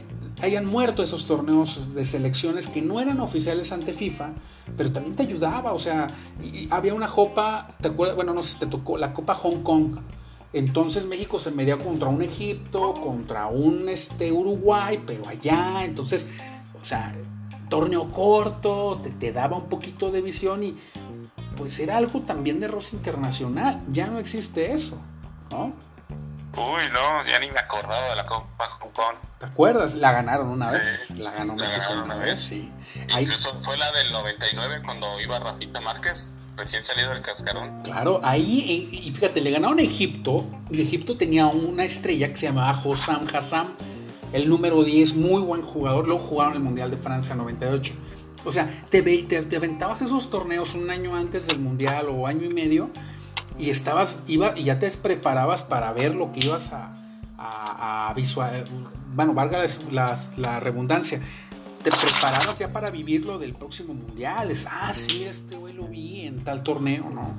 hayan 0.42 0.66
muerto 0.66 1.04
esos 1.04 1.28
torneos 1.28 1.94
de 1.94 2.04
selecciones 2.04 2.68
que 2.68 2.82
no 2.82 3.00
eran 3.00 3.20
oficiales 3.20 3.72
ante 3.72 3.94
FIFA, 3.94 4.32
pero 4.78 4.92
también 4.92 5.16
te 5.16 5.24
ayudaba, 5.24 5.74
o 5.74 5.80
sea, 5.80 6.08
había 6.70 6.94
una 6.94 7.10
copa, 7.10 7.76
¿te 7.82 7.90
acuerdas? 7.90 8.16
Bueno, 8.16 8.34
no 8.34 8.42
sé 8.44 8.54
si 8.54 8.60
te 8.60 8.66
tocó, 8.66 8.98
la 8.98 9.14
Copa 9.14 9.36
Hong 9.36 9.62
Kong 9.62 9.98
entonces 10.54 11.06
México 11.06 11.40
se 11.40 11.52
medía 11.52 11.78
contra 11.78 12.10
un 12.10 12.22
Egipto, 12.22 12.94
contra 12.94 13.48
un 13.48 13.88
este, 13.88 14.32
Uruguay, 14.32 15.02
pero 15.06 15.28
allá, 15.28 15.86
entonces, 15.86 16.28
o 16.80 16.84
sea, 16.84 17.16
torneo 17.70 18.12
corto, 18.12 19.02
te, 19.20 19.32
daba 19.32 19.58
un 19.58 19.70
poquito 19.70 20.12
de 20.12 20.22
visión 20.22 20.64
y 20.64 20.78
pues 21.56 21.80
era 21.80 21.98
algo 21.98 22.22
también 22.22 22.60
de 22.60 22.68
rosa 22.68 22.96
internacional. 22.96 23.82
Ya 23.92 24.08
no 24.08 24.20
existe 24.20 24.74
eso, 24.74 25.00
¿no? 25.50 25.74
Uy, 26.54 26.82
no, 26.92 27.26
ya 27.26 27.40
ni 27.40 27.50
me 27.50 27.60
acordaba 27.60 28.10
de 28.10 28.16
la 28.18 28.26
Copa 28.26 28.68
Hong 28.68 28.90
Kong. 28.92 29.16
¿Te 29.40 29.46
acuerdas? 29.46 29.96
La 29.96 30.12
ganaron 30.12 30.50
una 30.50 30.70
vez. 30.70 31.10
La 31.12 31.32
ganó 31.32 31.56
México 31.56 31.94
una, 32.04 32.16
vez, 32.16 32.42
sí. 32.42 32.70
Incluso 33.08 33.56
fue 33.62 33.78
la 33.78 33.90
del 33.94 34.12
99 34.12 34.82
cuando 34.84 35.20
iba 35.22 35.40
Rafita 35.40 35.80
Márquez, 35.80 36.42
recién 36.58 36.84
salido 36.84 37.12
del 37.12 37.22
cascarón. 37.22 37.82
Claro, 37.84 38.20
ahí, 38.24 38.90
y 38.92 39.12
fíjate, 39.12 39.40
le 39.40 39.52
ganaron 39.52 39.80
a 39.80 39.82
Egipto, 39.82 40.46
y 40.70 40.82
Egipto 40.82 41.16
tenía 41.16 41.48
una 41.48 41.86
estrella 41.86 42.28
que 42.30 42.38
se 42.38 42.48
llamaba 42.48 42.78
Hossam 42.84 43.28
Hassam, 43.34 43.68
el 44.34 44.50
número 44.50 44.84
10, 44.84 45.16
muy 45.16 45.42
buen 45.42 45.62
jugador, 45.62 46.06
luego 46.06 46.22
jugaron 46.22 46.54
el 46.54 46.60
Mundial 46.60 46.92
de 46.92 46.98
Francia 46.98 47.34
98. 47.34 47.94
O 48.44 48.52
sea, 48.52 48.70
te, 48.90 49.02
te, 49.02 49.42
te 49.44 49.56
aventabas 49.56 50.02
esos 50.02 50.30
torneos 50.30 50.74
un 50.74 50.90
año 50.90 51.16
antes 51.16 51.48
del 51.48 51.60
Mundial 51.60 52.08
o 52.10 52.28
año 52.28 52.46
y 52.46 52.54
medio 52.54 52.90
y 53.62 53.70
estabas, 53.70 54.18
iba, 54.28 54.58
y 54.58 54.64
ya 54.64 54.80
te 54.80 54.90
preparabas 54.92 55.62
para 55.62 55.94
ver 55.94 56.16
lo 56.16 56.32
que 56.32 56.46
ibas 56.46 56.74
a, 56.74 56.94
a, 57.38 58.14
visual, 58.16 58.66
bueno, 59.14 59.34
valga 59.34 59.64
la 59.92 60.60
redundancia, 60.60 61.22
te 61.84 61.92
preparabas 61.92 62.58
ya 62.60 62.72
para 62.72 62.90
vivir 62.90 63.26
lo 63.26 63.38
del 63.40 63.54
próximo 63.54 63.94
mundial, 63.94 64.52
es, 64.52 64.68
ah, 64.70 64.92
sí, 64.94 65.26
este 65.26 65.56
güey 65.56 65.74
lo 65.74 65.86
vi 65.86 66.26
en 66.26 66.44
tal 66.44 66.64
torneo, 66.64 67.10
¿no? 67.10 67.36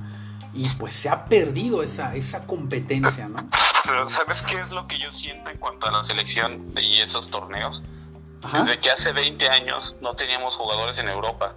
Y 0.55 0.69
pues 0.79 0.95
se 0.95 1.09
ha 1.09 1.27
perdido 1.27 1.83
esa, 1.83 2.15
esa 2.15 2.47
competencia, 2.47 3.29
¿no? 3.29 3.49
Pero 3.85 4.07
¿sabes 4.07 4.43
qué 4.43 4.61
es 4.61 4.71
lo 4.71 4.87
que 4.87 4.99
yo 4.99 5.11
siento 5.11 5.51
en 5.51 5.59
cuanto 5.59 5.87
a 5.87 5.91
la 5.91 6.03
selección 6.03 6.73
y 6.77 7.01
esos 7.01 7.31
torneos? 7.31 7.83
Desde 8.53 8.79
que 8.81 8.91
hace 8.91 9.13
20 9.13 9.49
años 9.49 9.99
no 10.03 10.15
teníamos 10.15 10.57
jugadores 10.57 10.99
en 10.99 11.09
Europa. 11.09 11.55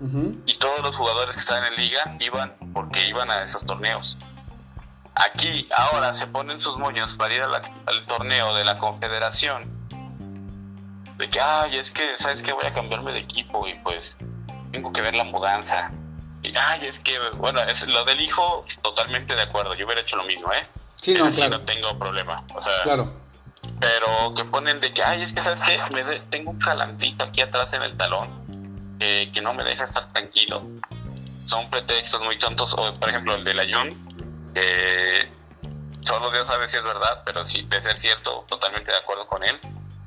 Y 0.00 0.54
todos 0.54 0.80
los 0.82 0.96
jugadores 0.96 1.34
que 1.34 1.40
están 1.40 1.64
en 1.64 1.76
liga 1.76 2.16
iban 2.20 2.54
porque 2.72 3.06
iban 3.06 3.30
a 3.30 3.42
esos 3.42 3.66
torneos. 3.66 4.16
Aquí 5.14 5.68
ahora 5.76 6.14
se 6.14 6.26
ponen 6.26 6.58
sus 6.58 6.78
moños 6.78 7.14
para 7.14 7.34
ir 7.34 7.42
al 7.42 8.06
torneo 8.06 8.54
de 8.54 8.64
la 8.64 8.78
Confederación. 8.78 9.68
De 11.18 11.28
que, 11.28 11.38
ay, 11.38 11.76
es 11.76 11.90
que, 11.90 12.16
¿sabes 12.16 12.42
que 12.42 12.52
Voy 12.52 12.64
a 12.64 12.72
cambiarme 12.72 13.12
de 13.12 13.18
equipo 13.18 13.68
y 13.68 13.74
pues 13.80 14.18
tengo 14.72 14.90
que 14.90 15.02
ver 15.02 15.14
la 15.14 15.24
mudanza. 15.24 15.90
Y, 16.42 16.56
ay, 16.56 16.86
es 16.86 16.98
que, 16.98 17.18
bueno, 17.34 17.60
es 17.60 17.86
lo 17.86 18.02
del 18.04 18.20
hijo, 18.22 18.64
totalmente 18.80 19.36
de 19.36 19.42
acuerdo. 19.42 19.74
Yo 19.74 19.84
hubiera 19.84 20.00
hecho 20.00 20.16
lo 20.16 20.24
mismo, 20.24 20.50
¿eh? 20.54 20.66
Sí, 21.02 21.12
no, 21.12 21.26
claro. 21.26 21.50
no 21.50 21.60
tengo 21.60 21.98
problema. 21.98 22.42
O 22.54 22.62
sea, 22.62 22.72
claro. 22.84 23.12
Pero 23.78 24.32
que 24.34 24.44
ponen 24.46 24.80
de 24.80 24.94
que, 24.94 25.02
ay, 25.02 25.20
es 25.20 25.34
que, 25.34 25.42
¿sabes 25.42 25.60
que 25.60 25.78
Me 25.92 26.20
tengo 26.30 26.52
un 26.52 26.58
calambrito 26.58 27.24
aquí 27.24 27.42
atrás 27.42 27.74
en 27.74 27.82
el 27.82 27.94
talón 27.98 28.49
que 29.00 29.40
no 29.42 29.54
me 29.54 29.64
deja 29.64 29.84
estar 29.84 30.06
tranquilo. 30.08 30.62
Son 31.44 31.68
pretextos 31.70 32.22
muy 32.22 32.38
tontos, 32.38 32.74
o 32.74 32.94
por 32.94 33.08
ejemplo 33.08 33.34
el 33.34 33.44
de 33.44 33.54
la 33.54 33.64
Jun, 33.64 33.88
que 34.54 35.28
solo 36.00 36.30
Dios 36.30 36.46
sabe 36.46 36.68
si 36.68 36.76
es 36.76 36.84
verdad, 36.84 37.22
pero 37.24 37.44
sí, 37.44 37.66
de 37.68 37.80
ser 37.80 37.96
cierto, 37.96 38.44
totalmente 38.48 38.90
de 38.90 38.98
acuerdo 38.98 39.26
con 39.26 39.42
él. 39.42 39.58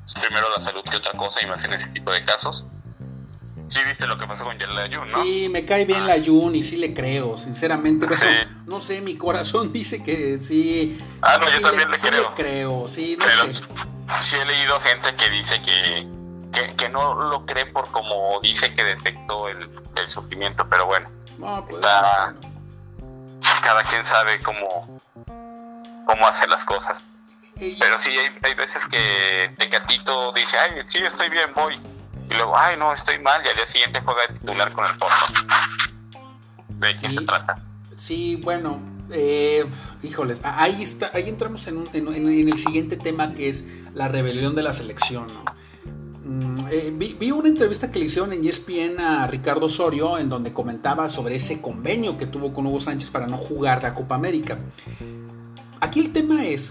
Es 0.06 0.14
primero 0.14 0.48
la 0.54 0.60
salud 0.60 0.82
que 0.88 0.96
otra 0.96 1.12
cosa, 1.12 1.42
y 1.42 1.46
más 1.46 1.64
en 1.64 1.72
ese 1.72 1.90
tipo 1.90 2.12
de 2.12 2.24
casos. 2.24 2.68
Sí 3.66 3.80
viste 3.86 4.06
lo 4.06 4.18
que 4.18 4.26
pasó 4.26 4.44
con 4.44 4.58
la 4.58 4.82
Jun, 4.82 5.06
¿no? 5.10 5.24
Sí, 5.24 5.48
me 5.50 5.64
cae 5.64 5.86
bien 5.86 6.06
la 6.06 6.22
Jun 6.22 6.54
y 6.54 6.62
sí 6.62 6.76
le 6.76 6.94
creo, 6.94 7.36
sinceramente. 7.38 8.06
no 8.66 8.80
sé, 8.80 9.00
mi 9.00 9.16
corazón 9.16 9.72
dice 9.72 10.04
que 10.04 10.38
sí. 10.38 10.98
Ah, 11.20 11.38
no, 11.38 11.50
yo 11.50 11.60
también 11.60 11.90
le, 11.90 11.98
creo. 11.98 12.30
Le 12.30 12.34
creo, 12.36 12.88
sí, 12.88 13.16
no 13.18 13.24
sé. 13.24 13.60
Sí 14.20 14.36
he 14.36 14.44
leído 14.44 14.78
gente 14.80 15.16
que 15.16 15.30
dice 15.30 15.62
que 15.62 16.06
que, 16.76 16.88
no 16.88 17.14
lo 17.14 17.46
cree 17.46 17.66
por 17.66 17.90
como 17.90 18.40
dice 18.40 18.74
que 18.74 18.84
detectó 18.84 19.48
el, 19.48 19.68
sufrimiento, 20.08 20.66
pero 20.68 20.86
bueno, 20.86 21.08
pues, 21.38 21.76
está, 21.76 22.34
cada 23.62 23.82
quien 23.84 24.04
sabe 24.04 24.40
cómo, 24.42 25.00
cómo 26.06 26.26
hacer 26.26 26.48
las 26.48 26.64
cosas. 26.64 27.04
Pero 27.56 28.00
sí, 28.00 28.10
hay, 28.42 28.54
veces 28.54 28.84
que 28.86 29.54
Tecatito 29.56 30.32
dice, 30.32 30.58
ay, 30.58 30.82
sí, 30.86 30.98
estoy 30.98 31.28
bien, 31.30 31.52
voy. 31.54 31.80
Y 32.28 32.34
luego, 32.34 32.56
ay, 32.58 32.76
no, 32.76 32.92
estoy 32.92 33.18
mal, 33.18 33.44
y 33.44 33.48
al 33.48 33.56
día 33.56 33.66
siguiente 33.66 34.00
juega 34.04 34.26
de 34.26 34.38
titular 34.38 34.72
con 34.72 34.86
el 34.86 34.96
Porto. 34.96 35.26
¿De 36.68 36.98
qué 36.98 37.08
se 37.08 37.20
trata? 37.20 37.56
Sí, 37.96 38.40
bueno, 38.42 38.80
eh, 39.12 39.64
híjoles, 40.02 40.40
ahí, 40.42 40.82
está, 40.82 41.10
ahí 41.14 41.28
entramos 41.28 41.66
en, 41.68 41.88
en, 41.92 42.08
en, 42.08 42.48
el 42.48 42.58
siguiente 42.58 42.96
tema 42.96 43.34
que 43.34 43.48
es 43.48 43.64
la 43.94 44.08
rebelión 44.08 44.54
de 44.54 44.62
la 44.62 44.72
selección, 44.72 45.28
¿no? 45.28 45.44
Mm, 46.24 46.54
eh, 46.70 46.92
vi, 46.96 47.30
una 47.30 47.48
entrevista 47.48 47.90
que 47.90 47.98
le 47.98 48.06
hicieron 48.06 48.32
en 48.32 48.42
ESPN 48.44 48.98
a 48.98 49.26
Ricardo 49.26 49.66
Osorio 49.66 50.16
en 50.16 50.30
donde 50.30 50.54
comentaba 50.54 51.10
sobre 51.10 51.34
ese 51.34 51.60
convenio 51.60 52.16
que 52.16 52.26
tuvo 52.26 52.54
con 52.54 52.66
Hugo 52.66 52.80
Sánchez 52.80 53.10
para 53.10 53.26
no 53.26 53.36
jugar 53.36 53.82
la 53.82 53.94
Copa 53.94 54.14
América. 54.14 54.58
Aquí 55.80 56.00
el 56.00 56.12
tema 56.12 56.46
es, 56.46 56.70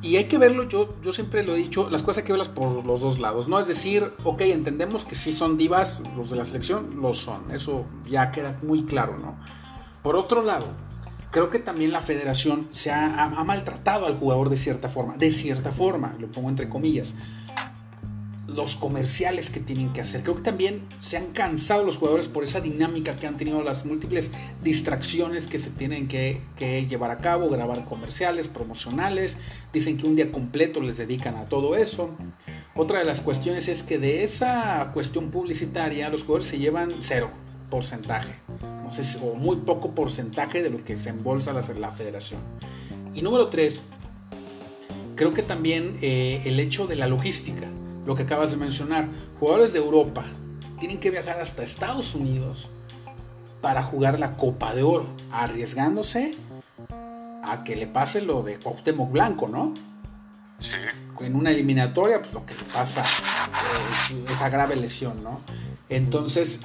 y 0.00 0.16
hay 0.16 0.24
que 0.24 0.38
verlo, 0.38 0.66
yo, 0.68 0.88
siempre 1.12 1.44
lo 1.44 1.52
he 1.54 1.58
dicho, 1.58 1.90
las 1.90 2.02
cosas 2.02 2.18
hay 2.18 2.24
que 2.24 2.32
verlas 2.32 2.48
por 2.48 2.86
los 2.86 3.02
dos 3.02 3.18
lados, 3.18 3.46
¿no? 3.46 3.60
Es 3.60 3.68
decir, 3.68 4.10
ok, 4.24 4.40
entendemos 4.40 5.04
que 5.04 5.16
sí 5.16 5.32
son 5.32 5.58
divas, 5.58 6.02
los 6.16 6.30
de 6.30 6.36
la 6.36 6.46
selección 6.46 6.98
lo 6.98 7.12
son, 7.12 7.50
eso 7.50 7.84
ya 8.08 8.30
queda 8.32 8.58
muy 8.62 8.84
claro, 8.84 9.18
¿no? 9.18 9.36
Por 10.02 10.16
otro 10.16 10.42
lado, 10.42 10.66
creo 11.30 11.50
que 11.50 11.58
también 11.58 11.92
la 11.92 12.00
federación 12.00 12.68
se 12.72 12.90
ha 12.90 13.30
maltratado 13.44 14.06
al 14.06 14.16
jugador 14.16 14.48
de 14.48 14.56
cierta 14.56 14.88
forma, 14.88 15.18
de 15.18 15.30
cierta 15.30 15.72
forma, 15.72 16.14
lo 16.18 16.28
pongo 16.28 16.48
entre 16.48 16.70
comillas 16.70 17.14
los 18.48 18.74
comerciales 18.74 19.50
que 19.50 19.60
tienen 19.60 19.92
que 19.92 20.00
hacer. 20.00 20.22
Creo 20.22 20.34
que 20.34 20.42
también 20.42 20.82
se 21.00 21.16
han 21.16 21.26
cansado 21.26 21.84
los 21.84 21.96
jugadores 21.96 22.28
por 22.28 22.44
esa 22.44 22.60
dinámica 22.60 23.16
que 23.16 23.26
han 23.26 23.36
tenido 23.36 23.62
las 23.62 23.84
múltiples 23.84 24.30
distracciones 24.62 25.46
que 25.46 25.58
se 25.58 25.70
tienen 25.70 26.08
que, 26.08 26.40
llevar 26.88 27.10
a 27.10 27.18
cabo, 27.18 27.48
grabar 27.48 27.84
comerciales, 27.84 28.48
promocionales. 28.48 29.38
Dicen 29.72 29.96
que 29.96 30.06
un 30.06 30.16
día 30.16 30.32
completo 30.32 30.80
les 30.80 30.98
dedican 30.98 31.36
a 31.36 31.44
todo 31.44 31.76
eso. 31.76 32.10
Otra 32.74 32.98
de 32.98 33.04
las 33.04 33.20
cuestiones 33.20 33.68
es 33.68 33.82
que 33.82 33.98
de 33.98 34.24
esa 34.24 34.90
cuestión 34.92 35.30
publicitaria 35.30 36.08
los 36.08 36.22
jugadores 36.22 36.46
se 36.46 36.58
llevan 36.58 36.92
cero 37.00 37.30
porcentaje, 37.70 38.34
o 39.22 39.34
muy 39.34 39.56
poco 39.56 39.94
porcentaje 39.94 40.62
de 40.62 40.68
lo 40.68 40.84
que 40.84 40.98
se 40.98 41.08
embolsa 41.08 41.54
la, 41.54 41.62
la 41.78 41.92
federación. 41.92 42.40
Y 43.14 43.22
número 43.22 43.46
tres, 43.46 43.82
creo 45.16 45.32
que 45.32 45.42
también 45.42 45.96
eh, 46.02 46.42
el 46.44 46.60
hecho 46.60 46.86
de 46.86 46.96
la 46.96 47.06
logística 47.06 47.68
lo 48.06 48.14
que 48.14 48.22
acabas 48.22 48.50
de 48.50 48.56
mencionar. 48.56 49.08
Jugadores 49.38 49.72
de 49.72 49.78
Europa 49.78 50.24
tienen 50.78 50.98
que 50.98 51.10
viajar 51.10 51.40
hasta 51.40 51.62
Estados 51.62 52.14
Unidos 52.14 52.68
para 53.60 53.82
jugar 53.82 54.18
la 54.18 54.36
Copa 54.36 54.74
de 54.74 54.82
Oro, 54.82 55.06
arriesgándose 55.30 56.34
a 57.44 57.62
que 57.64 57.76
le 57.76 57.86
pase 57.86 58.22
lo 58.22 58.42
de 58.42 58.58
Cuauhtémoc 58.58 59.12
Blanco, 59.12 59.48
¿no? 59.48 59.72
Sí. 60.58 60.76
En 61.20 61.36
una 61.36 61.50
eliminatoria, 61.50 62.20
pues 62.20 62.34
lo 62.34 62.44
que 62.44 62.54
le 62.54 62.64
pasa 62.72 63.02
es 63.02 64.30
esa 64.30 64.48
grave 64.48 64.74
lesión, 64.74 65.22
¿no? 65.22 65.40
Entonces, 65.88 66.62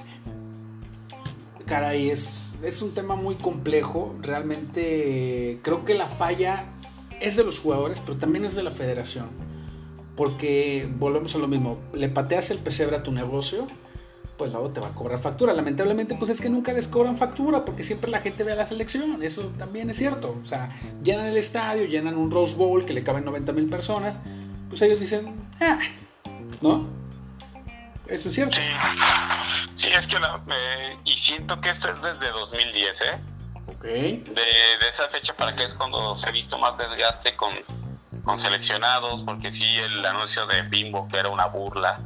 caray, 1.67 2.09
es, 2.09 2.53
es 2.63 2.81
un 2.81 2.95
tema 2.95 3.15
muy 3.15 3.35
complejo. 3.35 4.15
Realmente 4.21 5.59
creo 5.61 5.85
que 5.85 5.93
la 5.93 6.07
falla 6.07 6.65
es 7.19 7.35
de 7.35 7.43
los 7.43 7.59
jugadores, 7.59 7.99
pero 7.99 8.17
también 8.17 8.45
es 8.45 8.55
de 8.55 8.63
la 8.63 8.71
federación 8.71 9.46
porque 10.17 10.89
volvemos 10.97 11.35
a 11.35 11.37
lo 11.37 11.47
mismo, 11.47 11.77
le 11.93 12.09
pateas 12.09 12.49
el 12.49 12.57
pesebre 12.57 12.97
a 12.97 13.03
tu 13.03 13.11
negocio, 13.11 13.67
pues 14.35 14.51
luego 14.51 14.71
te 14.71 14.79
va 14.79 14.87
a 14.87 14.95
cobrar 14.95 15.19
factura. 15.19 15.53
Lamentablemente, 15.53 16.15
pues 16.15 16.31
es 16.31 16.41
que 16.41 16.49
nunca 16.49 16.73
les 16.73 16.87
cobran 16.87 17.17
factura 17.17 17.63
porque 17.63 17.83
siempre 17.83 18.09
la 18.09 18.19
gente 18.19 18.43
ve 18.43 18.51
a 18.51 18.55
la 18.55 18.65
selección. 18.65 19.21
Eso 19.23 19.53
también 19.59 19.89
es 19.89 19.97
cierto. 19.97 20.35
O 20.43 20.45
sea, 20.45 20.75
llenan 21.03 21.27
el 21.27 21.37
estadio, 21.37 21.85
llenan 21.85 22.17
un 22.17 22.31
Rose 22.31 22.55
Bowl 22.55 22.83
que 22.85 22.93
le 22.93 23.03
caben 23.03 23.25
90 23.25 23.51
mil 23.53 23.69
personas. 23.69 24.19
Pues 24.69 24.81
ellos 24.81 24.99
dicen, 24.99 25.33
ah, 25.61 25.79
¿no? 26.61 26.87
Eso 28.07 28.29
es 28.29 28.35
cierto. 28.35 28.57
Sí, 29.75 29.89
es 29.95 30.07
que 30.07 30.17
y 31.05 31.11
siento 31.13 31.61
que 31.61 31.69
esto 31.69 31.89
es 31.89 32.01
desde 32.01 32.31
2010, 32.31 33.01
¿eh? 33.01 33.05
Ok. 33.67 33.83
De, 33.83 34.23
de 34.23 34.87
esa 34.89 35.07
fecha 35.09 35.35
para 35.35 35.55
que 35.55 35.63
es 35.63 35.73
cuando 35.73 36.15
se 36.15 36.27
ha 36.27 36.31
visto 36.31 36.57
más 36.57 36.77
desgaste 36.77 37.35
con 37.35 37.53
con 38.27 38.37
seleccionados, 38.37 39.23
porque 39.23 39.53
sí, 39.53 39.65
el 39.65 40.05
anuncio 40.05 40.45
de 40.47 40.61
Bimbo 40.63 41.07
que 41.07 41.17
era 41.17 41.29
una 41.29 41.45
burla. 41.45 41.97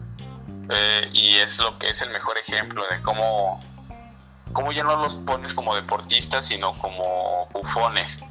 Eh, 0.70 1.10
y 1.14 1.36
es 1.38 1.60
lo 1.60 1.78
que 1.80 1.90
es 1.90 2.02
el 2.04 2.12
mejor 2.12 2.38
ejemplo 2.38 2.84
de 2.88 3.02
cómo, 3.02 3.60
cómo 4.54 4.72
ya 4.72 4.84
no 4.84 4.96
los 4.98 5.16
pones 5.16 5.56
como 5.56 5.76
deportistas, 5.76 6.46
sino 6.46 6.78
como 6.78 7.48
bufones. 7.52 8.24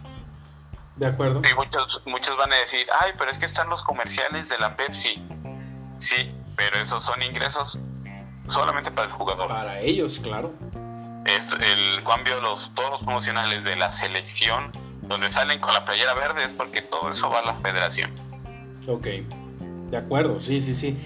De 0.94 1.06
acuerdo. 1.06 1.42
Y 1.46 1.52
muchos, 1.54 2.02
muchos 2.06 2.36
van 2.36 2.52
a 2.52 2.56
decir, 2.56 2.86
ay, 3.02 3.10
pero 3.18 3.32
es 3.32 3.40
que 3.40 3.46
están 3.46 3.68
los 3.68 3.82
comerciales 3.82 4.48
de 4.48 4.58
la 4.58 4.76
Pepsi. 4.76 5.20
Sí, 5.98 6.32
pero 6.56 6.78
esos 6.78 7.02
son 7.04 7.20
ingresos 7.22 7.80
solamente 8.46 8.92
para 8.92 9.08
el 9.08 9.14
jugador. 9.14 9.48
Para 9.48 9.80
ellos, 9.80 10.20
claro. 10.22 10.54
Es 11.24 11.54
el 11.54 12.04
cambio, 12.04 12.40
los, 12.40 12.72
todos 12.72 12.92
los 12.92 13.02
promocionales 13.02 13.64
de 13.64 13.74
la 13.74 13.90
selección 13.90 14.70
donde 15.10 15.28
salen 15.28 15.58
con 15.58 15.74
la 15.74 15.84
playera 15.84 16.14
verde 16.14 16.44
es 16.44 16.54
porque 16.54 16.82
todo 16.82 17.10
eso 17.10 17.28
va 17.28 17.40
a 17.40 17.44
la 17.44 17.54
federación. 17.56 18.12
Ok, 18.86 19.08
de 19.90 19.96
acuerdo, 19.96 20.40
sí, 20.40 20.60
sí, 20.60 20.74
sí. 20.74 20.96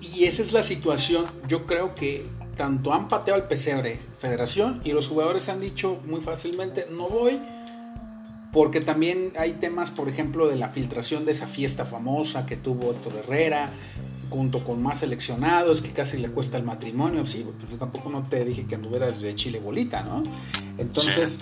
Y, 0.00 0.24
esa 0.24 0.40
es 0.40 0.52
la 0.52 0.62
situación. 0.62 1.26
Yo 1.48 1.66
creo 1.66 1.96
que 1.96 2.24
tanto 2.56 2.94
han 2.94 3.08
pateado 3.08 3.40
al 3.40 3.48
pesebre 3.48 3.98
federación 4.20 4.80
y 4.84 4.92
los 4.92 5.08
jugadores 5.08 5.48
han 5.48 5.60
dicho 5.60 6.00
muy 6.06 6.20
fácilmente, 6.20 6.86
no 6.90 7.08
voy. 7.08 7.40
Porque 8.52 8.80
también 8.80 9.32
hay 9.36 9.54
temas, 9.54 9.90
por 9.90 10.08
ejemplo, 10.08 10.48
de 10.48 10.56
la 10.56 10.68
filtración 10.68 11.26
de 11.26 11.32
esa 11.32 11.46
fiesta 11.48 11.84
famosa 11.84 12.46
que 12.46 12.56
tuvo 12.56 12.92
Héctor 12.92 13.16
Herrera, 13.16 13.70
junto 14.30 14.64
con 14.64 14.82
más 14.82 15.00
seleccionados, 15.00 15.82
que 15.82 15.90
casi 15.90 16.16
le 16.18 16.30
cuesta 16.30 16.56
el 16.56 16.62
matrimonio. 16.62 17.26
Sí, 17.26 17.44
pues 17.44 17.70
yo 17.70 17.78
tampoco 17.78 18.10
no 18.10 18.22
te 18.22 18.44
dije 18.44 18.64
que 18.64 18.76
anduvieras 18.76 19.20
de 19.20 19.34
chile 19.34 19.58
bolita, 19.58 20.02
¿no? 20.02 20.22
Entonces, 20.78 21.40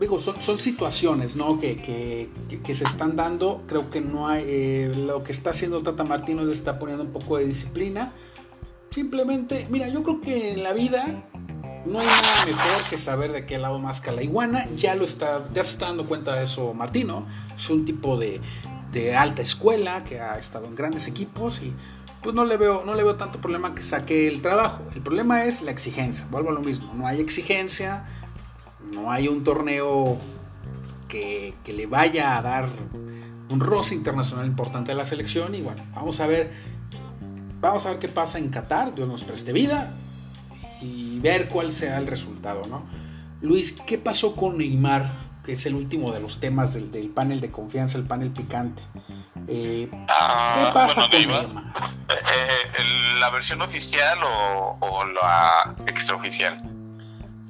digo, 0.00 0.18
son, 0.18 0.58
situaciones 0.58 1.36
¿no? 1.36 1.58
que, 1.60 2.28
se 2.64 2.84
están 2.84 3.16
dando. 3.16 3.62
Creo 3.68 3.90
que 3.90 4.00
no 4.00 4.28
hay. 4.28 4.44
Eh, 4.46 4.92
lo 4.96 5.22
que 5.22 5.32
está 5.32 5.50
haciendo 5.50 5.82
Tata 5.82 6.04
Martino 6.04 6.44
le 6.44 6.52
está 6.52 6.78
poniendo 6.78 7.04
un 7.04 7.12
poco 7.12 7.36
de 7.36 7.44
disciplina. 7.44 8.12
Simplemente, 8.90 9.66
mira, 9.70 9.88
yo 9.88 10.02
creo 10.02 10.20
que 10.20 10.52
en 10.52 10.62
la 10.62 10.72
vida 10.72 11.22
no 11.84 12.00
hay 12.00 12.06
nada 12.06 12.44
mejor 12.46 12.82
que 12.88 12.98
saber 12.98 13.32
de 13.32 13.46
qué 13.46 13.58
lado 13.58 13.78
más 13.78 14.04
la 14.06 14.22
iguana. 14.22 14.66
Ya 14.76 14.96
lo 14.96 15.04
está, 15.04 15.42
ya 15.52 15.62
se 15.62 15.70
está 15.70 15.86
dando 15.86 16.06
cuenta 16.06 16.34
de 16.34 16.44
eso 16.44 16.74
Martino. 16.74 17.26
Es 17.54 17.68
un 17.70 17.84
tipo 17.84 18.16
de, 18.16 18.40
de 18.92 19.14
alta 19.14 19.42
escuela 19.42 20.02
que 20.02 20.20
ha 20.20 20.38
estado 20.38 20.66
en 20.66 20.74
grandes 20.74 21.06
equipos 21.06 21.60
y 21.62 21.72
pues 22.22 22.34
no 22.34 22.44
le 22.44 22.56
veo, 22.56 22.82
no 22.84 22.94
le 22.94 23.02
veo 23.02 23.16
tanto 23.16 23.40
problema 23.40 23.74
que 23.74 23.82
saque 23.82 24.28
el 24.28 24.42
trabajo. 24.42 24.82
El 24.94 25.02
problema 25.02 25.44
es 25.44 25.62
la 25.62 25.70
exigencia. 25.70 26.26
Vuelvo 26.30 26.50
a 26.50 26.52
lo 26.52 26.60
mismo. 26.60 26.92
No 26.94 27.06
hay 27.06 27.20
exigencia 27.20 28.06
no 28.92 29.10
hay 29.10 29.28
un 29.28 29.44
torneo 29.44 30.18
que, 31.08 31.54
le 31.66 31.86
vaya 31.86 32.36
a 32.36 32.42
dar 32.42 32.68
un 33.48 33.60
roce 33.60 33.94
internacional 33.94 34.46
importante 34.46 34.92
a 34.92 34.94
la 34.94 35.04
selección 35.04 35.54
y 35.54 35.62
bueno, 35.62 35.82
vamos 35.94 36.20
a 36.20 36.26
ver 36.26 36.52
vamos 37.60 37.84
a 37.86 37.90
ver 37.90 37.98
qué 37.98 38.08
pasa 38.08 38.38
en 38.38 38.48
Qatar, 38.48 38.94
Dios 38.94 39.08
nos 39.08 39.24
preste 39.24 39.52
vida 39.52 39.92
y 40.80 41.18
ver 41.20 41.48
cuál 41.48 41.72
será 41.72 41.98
el 41.98 42.06
resultado, 42.06 42.66
¿no? 42.66 42.84
Luis, 43.42 43.72
¿qué 43.86 43.98
pasó 43.98 44.34
con 44.34 44.58
Neymar? 44.58 45.30
Que 45.44 45.52
es 45.54 45.66
el 45.66 45.74
último 45.74 46.12
de 46.12 46.20
los 46.20 46.40
temas 46.40 46.74
del, 46.74 47.08
panel 47.08 47.40
de 47.40 47.50
confianza, 47.50 47.98
el 47.98 48.04
panel 48.04 48.30
picante. 48.30 48.82
Eh, 49.48 49.90
ah, 50.08 50.54
¿Qué 50.56 50.74
pasa 50.74 51.02
con 51.02 51.10
Neymar? 51.10 51.44
Eh, 51.44 52.14
eh, 52.78 53.18
¿La 53.18 53.30
versión 53.30 53.62
oficial 53.62 54.18
o, 54.22 54.78
o 54.80 55.04
la 55.04 55.74
extraoficial? 55.86 56.79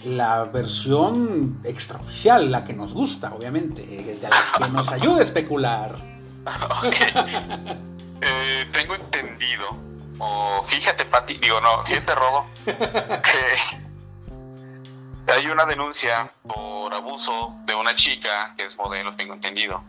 La 0.05 0.45
versión 0.45 1.61
extraoficial, 1.65 2.51
la 2.51 2.65
que 2.65 2.73
nos 2.73 2.95
gusta, 2.95 3.35
obviamente, 3.35 3.83
de 3.83 4.19
la 4.23 4.31
que 4.57 4.71
nos 4.71 4.91
ayuda 4.91 5.21
a 5.21 5.23
especular. 5.23 5.95
Eh, 8.23 8.69
tengo 8.71 8.95
entendido, 8.95 9.65
o 10.19 10.63
fíjate, 10.67 11.07
Pati, 11.07 11.39
digo, 11.39 11.59
no, 11.63 11.83
fíjate, 11.87 12.15
Robo, 12.15 12.45
que 12.67 12.77
hay 15.33 15.47
una 15.47 15.65
denuncia 15.65 16.31
por 16.47 16.93
abuso 16.93 17.55
de 17.65 17.75
una 17.75 17.95
chica 17.95 18.53
que 18.59 18.67
es 18.67 18.77
modelo, 18.77 19.15
tengo 19.15 19.33
entendido. 19.33 19.83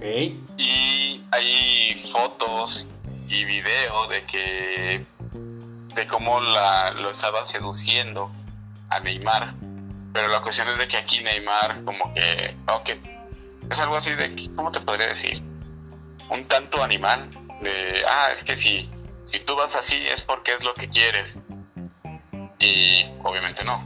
Y 0.00 1.24
hay 1.32 2.00
fotos 2.12 2.88
y 3.28 3.44
video 3.44 4.06
de 4.06 4.22
que 4.26 5.04
de 5.96 6.06
cómo 6.06 6.40
la, 6.40 6.92
lo 6.92 7.10
estaba 7.10 7.44
seduciendo 7.46 8.30
a 8.94 9.00
Neymar. 9.00 9.54
Pero 10.12 10.28
la 10.28 10.40
cuestión 10.42 10.68
es 10.68 10.78
de 10.78 10.88
que 10.88 10.98
aquí 10.98 11.22
Neymar 11.22 11.84
como 11.84 12.12
que, 12.12 12.56
ok, 12.68 12.90
es 13.70 13.78
algo 13.80 13.96
así 13.96 14.14
de, 14.14 14.34
¿cómo 14.54 14.70
te 14.70 14.80
podría 14.80 15.08
decir? 15.08 15.42
Un 16.28 16.44
tanto 16.46 16.82
animal, 16.82 17.30
de, 17.62 18.02
ah, 18.06 18.28
es 18.32 18.44
que 18.44 18.56
si, 18.56 18.90
si 19.24 19.40
tú 19.40 19.56
vas 19.56 19.74
así 19.76 19.96
es 20.06 20.22
porque 20.22 20.54
es 20.54 20.64
lo 20.64 20.74
que 20.74 20.88
quieres. 20.88 21.40
Y 22.58 23.06
obviamente 23.22 23.64
no. 23.64 23.82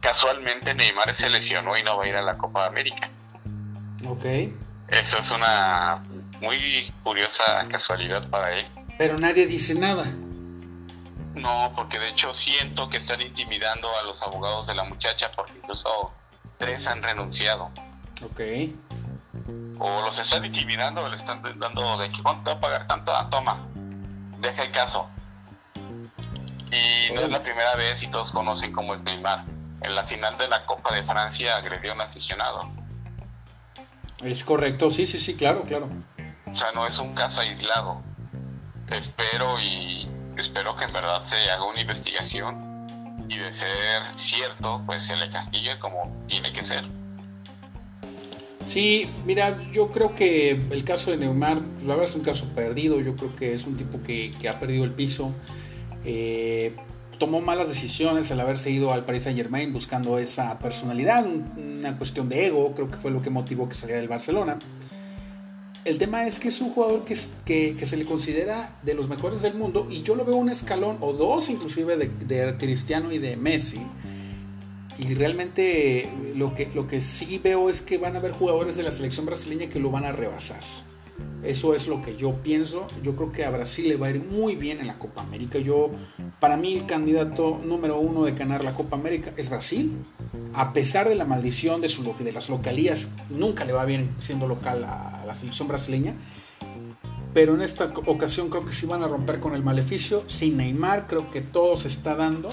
Casualmente 0.00 0.74
Neymar 0.74 1.14
se 1.14 1.28
lesionó 1.28 1.76
y 1.76 1.82
no 1.82 1.96
va 1.96 2.04
a 2.04 2.08
ir 2.08 2.16
a 2.16 2.22
la 2.22 2.36
Copa 2.36 2.62
de 2.62 2.68
América. 2.68 3.10
Ok. 4.06 4.24
Eso 4.88 5.18
es 5.18 5.30
una 5.30 6.02
muy 6.40 6.92
curiosa 7.02 7.66
casualidad 7.68 8.28
para 8.28 8.58
él. 8.58 8.66
Pero 8.98 9.18
nadie 9.18 9.46
dice 9.46 9.74
nada. 9.74 10.12
No, 11.34 11.72
porque 11.76 11.98
de 11.98 12.08
hecho 12.08 12.34
siento 12.34 12.88
que 12.88 12.96
están 12.96 13.20
intimidando 13.20 13.88
a 13.98 14.02
los 14.02 14.22
abogados 14.22 14.66
de 14.66 14.74
la 14.74 14.84
muchacha 14.84 15.30
porque 15.30 15.52
incluso 15.56 16.12
tres 16.58 16.86
han 16.88 17.02
renunciado. 17.02 17.70
Ok. 18.24 18.40
O 19.78 20.02
los 20.02 20.18
están 20.18 20.44
intimidando 20.44 21.02
o 21.02 21.08
le 21.08 21.16
están 21.16 21.42
dando 21.58 21.98
de 21.98 22.10
que 22.10 22.22
cuánto 22.22 22.50
va 22.50 22.56
a 22.56 22.60
pagar 22.60 22.86
tanto, 22.86 23.12
ah, 23.14 23.28
toma. 23.30 23.66
deja 24.38 24.62
el 24.62 24.72
caso. 24.72 25.08
Y 26.70 27.12
no 27.14 27.20
es 27.20 27.30
la 27.30 27.42
primera 27.42 27.74
vez 27.76 28.02
y 28.02 28.08
todos 28.08 28.32
conocen 28.32 28.72
cómo 28.72 28.94
es 28.94 29.02
Neymar. 29.02 29.44
En 29.82 29.94
la 29.94 30.04
final 30.04 30.36
de 30.36 30.48
la 30.48 30.64
Copa 30.66 30.94
de 30.94 31.02
Francia 31.04 31.56
agredió 31.56 31.92
a 31.92 31.94
un 31.94 32.00
aficionado. 32.02 32.70
Es 34.22 34.44
correcto, 34.44 34.90
sí, 34.90 35.06
sí, 35.06 35.18
sí, 35.18 35.34
claro, 35.34 35.64
claro. 35.64 35.88
O 36.46 36.54
sea, 36.54 36.72
no 36.72 36.86
es 36.86 36.98
un 36.98 37.14
caso 37.14 37.40
aislado. 37.40 38.02
Espero 38.88 39.58
y 39.60 40.08
espero 40.40 40.76
que 40.76 40.84
en 40.84 40.92
verdad 40.92 41.24
se 41.24 41.36
haga 41.50 41.64
una 41.64 41.80
investigación 41.80 42.58
y 43.28 43.36
de 43.36 43.52
ser 43.52 44.02
cierto, 44.16 44.82
pues 44.86 45.04
se 45.04 45.16
le 45.16 45.30
castigue 45.30 45.78
como 45.78 46.24
tiene 46.26 46.52
que 46.52 46.62
ser. 46.62 46.84
Sí, 48.66 49.10
mira, 49.24 49.60
yo 49.72 49.90
creo 49.90 50.14
que 50.14 50.50
el 50.50 50.84
caso 50.84 51.10
de 51.10 51.16
Neymar, 51.16 51.60
pues 51.60 51.84
la 51.84 51.94
verdad 51.94 52.10
es 52.10 52.16
un 52.16 52.22
caso 52.22 52.46
perdido. 52.54 53.00
Yo 53.00 53.16
creo 53.16 53.34
que 53.34 53.52
es 53.54 53.66
un 53.66 53.76
tipo 53.76 54.00
que, 54.02 54.32
que 54.40 54.48
ha 54.48 54.60
perdido 54.60 54.84
el 54.84 54.92
piso. 54.92 55.32
Eh, 56.04 56.76
tomó 57.18 57.40
malas 57.40 57.68
decisiones 57.68 58.30
al 58.30 58.40
haberse 58.40 58.70
ido 58.70 58.92
al 58.92 59.04
Paris 59.04 59.24
Saint 59.24 59.38
Germain 59.38 59.72
buscando 59.72 60.18
esa 60.18 60.58
personalidad, 60.58 61.26
una 61.26 61.96
cuestión 61.98 62.28
de 62.28 62.46
ego, 62.46 62.74
creo 62.74 62.90
que 62.90 62.96
fue 62.96 63.10
lo 63.10 63.20
que 63.20 63.28
motivó 63.28 63.68
que 63.68 63.74
saliera 63.74 64.00
del 64.00 64.08
Barcelona. 64.08 64.58
El 65.84 65.96
tema 65.96 66.26
es 66.26 66.38
que 66.38 66.48
es 66.48 66.60
un 66.60 66.70
jugador 66.70 67.04
que, 67.04 67.16
que, 67.74 67.86
se 67.86 67.96
le 67.96 68.04
considera 68.04 68.76
de 68.82 68.92
los 68.92 69.08
mejores 69.08 69.40
del 69.40 69.54
mundo 69.54 69.86
y 69.90 70.02
yo 70.02 70.14
lo 70.14 70.26
veo 70.26 70.36
un 70.36 70.50
escalón 70.50 70.98
o 71.00 71.14
dos 71.14 71.48
inclusive 71.48 71.96
de, 71.96 72.56
Cristiano 72.58 73.10
y 73.12 73.18
de 73.18 73.36
Messi. 73.36 73.80
Y 74.98 75.14
realmente 75.14 76.10
que, 76.54 76.68
lo 76.74 76.86
que 76.86 77.00
sí 77.00 77.38
veo 77.38 77.70
es 77.70 77.80
que 77.80 77.96
van 77.96 78.14
a 78.14 78.18
haber 78.18 78.32
jugadores 78.32 78.76
de 78.76 78.82
la 78.82 78.90
selección 78.90 79.24
brasileña 79.24 79.70
que 79.70 79.80
lo 79.80 79.90
van 79.90 80.04
a 80.04 80.12
rebasar. 80.12 80.60
Eso 81.42 81.74
es 81.74 81.88
lo 81.88 82.02
que 82.02 82.16
yo 82.16 82.34
pienso. 82.42 82.86
Yo 83.02 83.16
creo 83.16 83.32
que 83.32 83.44
a 83.44 83.50
Brasil 83.50 83.88
le 83.88 83.96
va 83.96 84.08
a 84.08 84.10
ir 84.10 84.22
muy 84.22 84.56
bien 84.56 84.80
en 84.80 84.86
la 84.86 84.98
Copa 84.98 85.22
América. 85.22 85.58
Yo, 85.58 85.90
para 86.38 86.56
mí, 86.56 86.74
el 86.74 86.86
candidato 86.86 87.60
número 87.64 87.98
uno 87.98 88.24
de 88.24 88.32
ganar 88.32 88.62
la 88.62 88.74
Copa 88.74 88.96
América 88.96 89.32
es 89.36 89.48
Brasil. 89.48 89.96
A 90.52 90.72
pesar 90.72 91.08
de 91.08 91.14
la 91.14 91.24
maldición 91.24 91.80
de, 91.80 91.88
su, 91.88 92.02
de 92.18 92.32
las 92.32 92.48
localías, 92.50 93.10
nunca 93.30 93.64
le 93.64 93.72
va 93.72 93.84
bien 93.84 94.14
siendo 94.20 94.46
local 94.46 94.84
a 94.84 95.24
la 95.26 95.34
selección 95.34 95.66
brasileña. 95.68 96.14
Pero 97.32 97.54
en 97.54 97.62
esta 97.62 97.92
ocasión 98.06 98.50
creo 98.50 98.66
que 98.66 98.72
sí 98.72 98.86
van 98.86 99.02
a 99.02 99.08
romper 99.08 99.40
con 99.40 99.54
el 99.54 99.62
maleficio. 99.62 100.24
Sin 100.26 100.56
Neymar, 100.56 101.06
creo 101.06 101.30
que 101.30 101.40
todo 101.40 101.76
se 101.76 101.88
está 101.88 102.16
dando 102.16 102.50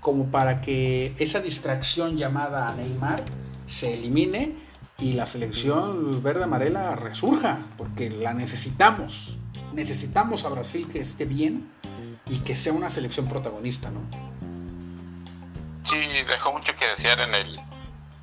como 0.00 0.26
para 0.26 0.60
que 0.60 1.14
esa 1.18 1.40
distracción 1.40 2.16
llamada 2.16 2.74
Neymar 2.74 3.24
se 3.66 3.94
elimine 3.94 4.52
y 4.98 5.14
la 5.14 5.26
selección 5.26 6.22
verde 6.22 6.44
amarela 6.44 6.94
resurja, 6.94 7.58
porque 7.76 8.10
la 8.10 8.32
necesitamos. 8.32 9.38
Necesitamos 9.72 10.44
a 10.44 10.50
Brasil 10.50 10.86
que 10.88 11.00
esté 11.00 11.24
bien 11.24 11.70
y 12.26 12.38
que 12.40 12.54
sea 12.54 12.72
una 12.72 12.90
selección 12.90 13.28
protagonista, 13.28 13.90
¿no? 13.90 14.00
Sí, 15.82 15.98
dejó 16.28 16.52
mucho 16.52 16.74
que 16.76 16.86
desear 16.86 17.20
en 17.20 17.34
el, 17.34 17.58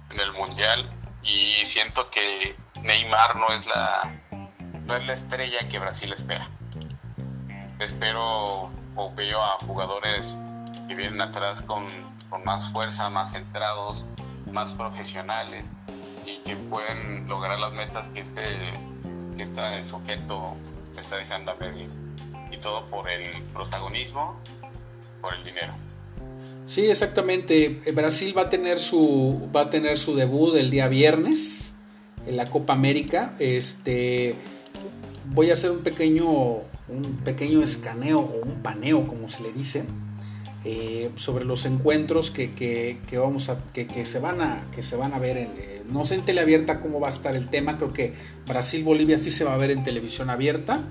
en 0.09 0.19
el 0.19 0.32
Mundial 0.34 0.89
y 1.24 1.63
siento 1.65 2.09
que 2.09 2.55
Neymar 2.82 3.36
no 3.36 3.49
es 3.53 3.67
la, 3.67 4.22
no 4.86 4.95
es 4.95 5.05
la 5.05 5.13
estrella 5.13 5.67
que 5.69 5.78
Brasil 5.78 6.11
espera. 6.13 6.49
Espero 7.80 8.72
o 8.95 9.13
veo 9.15 9.41
a 9.41 9.57
jugadores 9.65 10.39
que 10.88 10.95
vienen 10.95 11.22
atrás 11.22 11.61
con, 11.61 11.86
con 12.30 12.43
más 12.43 12.69
fuerza, 12.72 13.09
más 13.09 13.34
centrados, 13.34 14.07
más 14.51 14.74
profesionales 14.74 15.76
y 16.26 16.38
que 16.43 16.55
pueden 16.55 17.28
lograr 17.28 17.59
las 17.59 17.74
metas 17.74 18.09
que 18.09 18.22
este, 18.22 18.41
que 19.38 19.43
este 19.43 19.84
sujeto 19.84 20.55
está 20.97 21.17
dejando 21.17 21.51
a 21.51 21.55
medias. 21.55 22.03
Y 22.51 22.57
todo 22.57 22.86
por 22.88 23.09
el 23.09 23.41
protagonismo, 23.53 24.38
por 25.22 25.34
el 25.34 25.43
dinero. 25.43 25.74
Sí, 26.67 26.89
exactamente. 26.89 27.82
Brasil 27.93 28.38
va 28.38 28.43
a 28.43 28.49
tener 28.49 28.80
su 28.80 29.49
va 29.55 29.61
a 29.61 29.69
tener 29.69 29.97
su 29.97 30.15
debut 30.15 30.55
el 30.55 30.69
día 30.69 30.88
viernes 30.88 31.74
en 32.28 32.38
la 32.38 32.45
Copa 32.45 32.74
América. 32.74 33.34
Este 33.39 34.36
voy 35.26 35.49
a 35.49 35.53
hacer 35.53 35.72
un 35.72 35.80
pequeño 35.80 36.28
un 36.88 37.22
pequeño 37.24 37.63
escaneo 37.63 38.19
o 38.19 38.45
un 38.45 38.61
paneo, 38.61 39.07
como 39.07 39.30
se 39.30 39.43
le 39.43 39.53
dice, 39.53 39.84
eh, 40.65 41.09
sobre 41.15 41.45
los 41.45 41.65
encuentros 41.65 42.32
que, 42.32 42.53
que, 42.53 42.99
que 43.09 43.17
vamos 43.17 43.49
a 43.49 43.57
que, 43.74 43.88
que, 43.88 44.05
se 44.05 44.19
van 44.19 44.41
a 44.41 44.67
que 44.76 44.84
se 44.84 44.95
van 44.95 45.13
a 45.13 45.19
ver 45.19 45.38
en, 45.38 45.51
eh, 45.57 45.80
no 45.91 46.05
sé 46.05 46.15
en 46.15 46.25
teleabierta 46.25 46.79
cómo 46.79 46.99
va 46.99 47.07
a 47.07 47.11
estar 47.11 47.35
el 47.35 47.49
tema, 47.49 47.77
creo 47.77 47.93
que 47.93 48.13
Brasil-Bolivia 48.47 49.17
sí 49.17 49.31
se 49.31 49.43
va 49.43 49.53
a 49.53 49.57
ver 49.57 49.71
en 49.71 49.83
televisión 49.83 50.29
abierta 50.29 50.83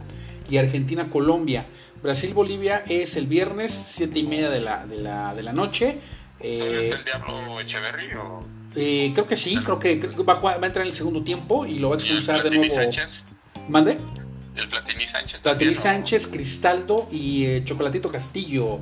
y 0.48 0.58
Argentina-Colombia. 0.58 1.66
Brasil-Bolivia 2.02 2.84
es 2.88 3.16
el 3.16 3.26
viernes, 3.26 3.72
7 3.72 4.18
y 4.18 4.22
media 4.24 4.50
de 4.50 4.60
la, 4.60 4.86
de 4.86 4.96
la, 4.96 5.34
de 5.34 5.42
la 5.42 5.52
noche. 5.52 5.98
Eh, 6.40 6.80
¿Está 6.84 6.96
el 6.96 7.04
Diablo 7.04 7.60
Echeverry 7.60 8.14
o...? 8.14 8.44
Eh, 8.76 9.10
creo 9.12 9.26
que 9.26 9.36
sí, 9.36 9.56
creo 9.56 9.78
que, 9.78 10.00
va, 10.26 10.34
a 10.34 10.40
va, 10.40 10.52
a 10.52 10.66
entrar 10.66 10.82
en 10.82 10.88
el 10.88 10.94
segundo 10.94 11.24
tiempo 11.24 11.66
y 11.66 11.78
lo 11.78 11.90
va 11.90 11.96
a 11.96 11.98
expulsar 11.98 12.42
de 12.42 12.50
nuevo. 12.50 12.74
Sánchez? 12.76 13.26
¿Mande? 13.68 13.98
El 14.54 14.68
Platini 14.68 15.06
Sánchez. 15.06 15.40
Platini 15.40 15.74
Sánchez, 15.74 16.26
Cristaldo 16.28 17.08
y 17.10 17.46
eh, 17.46 17.64
Chocolatito 17.64 18.10
Castillo. 18.10 18.78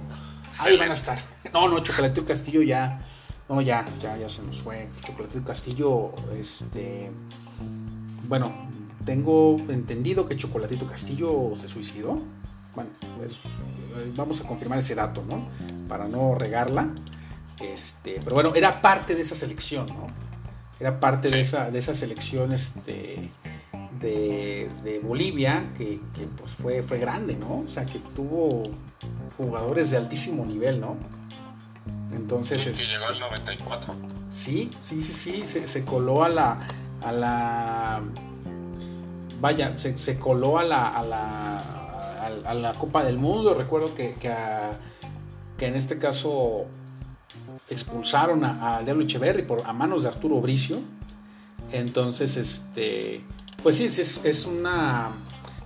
Ahí 0.60 0.76
van 0.76 0.90
a 0.90 0.94
estar. 0.94 1.18
No, 1.52 1.68
no, 1.68 1.80
Chocolatito 1.80 2.26
Castillo 2.26 2.62
ya 2.62 3.00
no, 3.48 3.60
ya, 3.62 3.88
ya, 4.00 4.16
ya 4.16 4.28
se 4.28 4.42
nos 4.42 4.60
fue. 4.60 4.88
Chocolatito 5.04 5.44
Castillo, 5.44 6.12
este. 6.38 7.10
Bueno, 8.28 8.52
tengo 9.04 9.56
entendido 9.68 10.28
que 10.28 10.36
Chocolatito 10.36 10.86
Castillo 10.86 11.52
se 11.54 11.68
suicidó. 11.68 12.20
Bueno, 12.74 12.90
pues 13.16 13.36
vamos 14.14 14.40
a 14.40 14.44
confirmar 14.46 14.78
ese 14.78 14.94
dato, 14.94 15.24
¿no? 15.28 15.48
Para 15.88 16.08
no 16.08 16.34
regarla. 16.34 16.90
Este, 17.58 18.20
pero 18.22 18.34
bueno, 18.34 18.54
era 18.54 18.82
parte 18.82 19.14
de 19.14 19.22
esa 19.22 19.34
selección, 19.34 19.86
¿no? 19.86 20.06
Era 20.78 21.00
parte 21.00 21.30
de 21.30 21.40
esa, 21.40 21.70
de 21.70 21.78
esa 21.78 21.94
selección 21.94 22.52
este, 22.52 23.30
de, 24.00 24.68
de 24.84 24.98
Bolivia 25.00 25.72
que, 25.76 26.00
que, 26.14 26.26
pues 26.36 26.52
fue, 26.52 26.82
fue 26.82 26.98
grande, 26.98 27.34
¿no? 27.34 27.60
O 27.60 27.68
sea, 27.68 27.84
que 27.84 27.98
tuvo 28.14 28.62
jugadores 29.36 29.90
de 29.90 29.96
altísimo 29.96 30.44
nivel, 30.44 30.80
¿no? 30.80 30.96
Entonces. 32.12 32.62
Sí, 32.76 32.86
llegó 32.86 33.06
al 33.06 33.20
94. 33.20 33.94
Sí, 34.32 34.70
sí, 34.82 35.02
sí, 35.02 35.12
sí. 35.12 35.42
Se, 35.46 35.68
se, 35.68 35.84
coló 35.84 36.24
a 36.24 36.28
la. 36.28 36.58
a 37.02 37.12
la. 37.12 38.00
Vaya, 39.40 39.78
se, 39.78 39.98
se 39.98 40.18
coló 40.18 40.58
a 40.58 40.64
la, 40.64 40.88
a 40.88 41.04
la. 41.04 41.58
a, 42.44 42.54
la 42.54 42.74
Copa 42.74 43.04
del 43.04 43.18
Mundo. 43.18 43.54
Recuerdo 43.54 43.94
que, 43.94 44.14
que, 44.14 44.28
a, 44.28 44.72
que 45.56 45.66
en 45.66 45.76
este 45.76 45.98
caso 45.98 46.66
expulsaron 47.70 48.44
a, 48.44 48.78
a 48.78 48.82
Diablo 48.82 49.04
Echeverry 49.04 49.42
por, 49.42 49.62
a 49.66 49.72
manos 49.72 50.02
de 50.02 50.08
Arturo 50.08 50.40
Bricio. 50.40 50.80
Entonces, 51.72 52.36
este. 52.36 53.22
Pues 53.62 53.76
sí, 53.76 53.84
es, 53.84 53.98
es 53.98 54.46
una. 54.46 55.10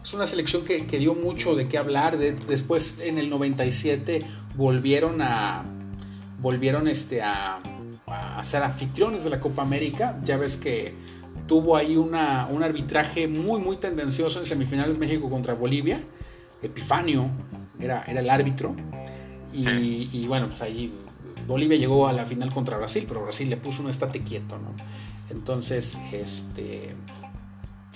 Es 0.02 0.14
una 0.14 0.26
selección 0.26 0.64
que, 0.64 0.88
que 0.88 0.98
dio 0.98 1.14
mucho 1.14 1.54
de 1.54 1.68
qué 1.68 1.78
hablar. 1.78 2.18
De, 2.18 2.32
después, 2.32 2.98
en 2.98 3.18
el 3.18 3.30
97, 3.30 4.26
volvieron 4.56 5.22
a, 5.22 5.64
volvieron 6.42 6.88
este, 6.88 7.22
a, 7.22 7.60
a, 8.06 8.44
ser 8.44 8.62
anfitriones 8.62 9.24
de 9.24 9.30
la 9.30 9.40
Copa 9.40 9.62
América. 9.62 10.18
Ya 10.24 10.36
ves 10.36 10.56
que 10.56 10.94
tuvo 11.46 11.76
ahí 11.76 11.96
una, 11.96 12.46
un 12.50 12.62
arbitraje 12.62 13.28
muy, 13.28 13.60
muy 13.60 13.76
tendencioso 13.76 14.40
en 14.40 14.46
semifinales 14.46 14.98
México 14.98 15.30
contra 15.30 15.54
Bolivia. 15.54 16.00
Epifanio 16.62 17.28
era, 17.80 18.02
era 18.06 18.20
el 18.20 18.28
árbitro. 18.28 18.74
Y, 19.54 20.26
bueno, 20.26 20.48
pues 20.48 20.62
ahí 20.62 20.92
Bolivia 21.46 21.76
llegó 21.76 22.08
a 22.08 22.12
la 22.12 22.24
final 22.24 22.52
contra 22.52 22.78
Brasil, 22.78 23.04
pero 23.06 23.22
Brasil 23.22 23.48
le 23.50 23.56
puso 23.56 23.82
un 23.82 23.90
estate 23.90 24.22
quieto, 24.22 24.58
¿no? 24.58 24.72
Entonces, 25.30 25.98
este. 26.12 26.94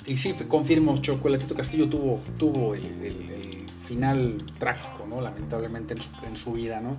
Y 0.07 0.19
sí, 0.19 0.35
confirmo, 0.49 0.97
Chocolatito 0.99 1.55
Castillo 1.55 1.89
tuvo, 1.89 2.21
tuvo 2.39 2.75
el, 2.75 2.85
el, 2.85 3.31
el 3.31 3.67
final 3.87 4.37
trágico, 4.59 5.07
¿no? 5.09 5.21
Lamentablemente 5.21 5.95
en 5.95 6.03
su, 6.03 6.11
en 6.27 6.37
su 6.37 6.53
vida, 6.53 6.81
¿no? 6.81 6.99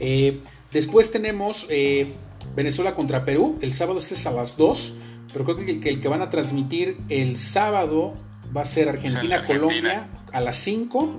Eh, 0.00 0.40
Después 0.72 1.10
tenemos 1.10 1.66
eh, 1.68 2.14
Venezuela 2.54 2.94
contra 2.94 3.24
Perú. 3.24 3.58
El 3.60 3.72
sábado 3.72 3.98
es 3.98 4.26
a 4.26 4.30
las 4.30 4.56
2. 4.56 4.94
Pero 5.32 5.44
creo 5.44 5.56
que 5.56 5.70
el, 5.70 5.80
que 5.80 5.88
el, 5.88 6.00
que 6.00 6.08
van 6.08 6.22
a 6.22 6.30
transmitir 6.30 6.98
el 7.08 7.38
sábado 7.38 8.14
va 8.54 8.62
a 8.62 8.64
ser 8.64 8.88
Argentina-Colombia 8.88 10.08
a 10.32 10.40
las 10.40 10.56
5. 10.56 11.14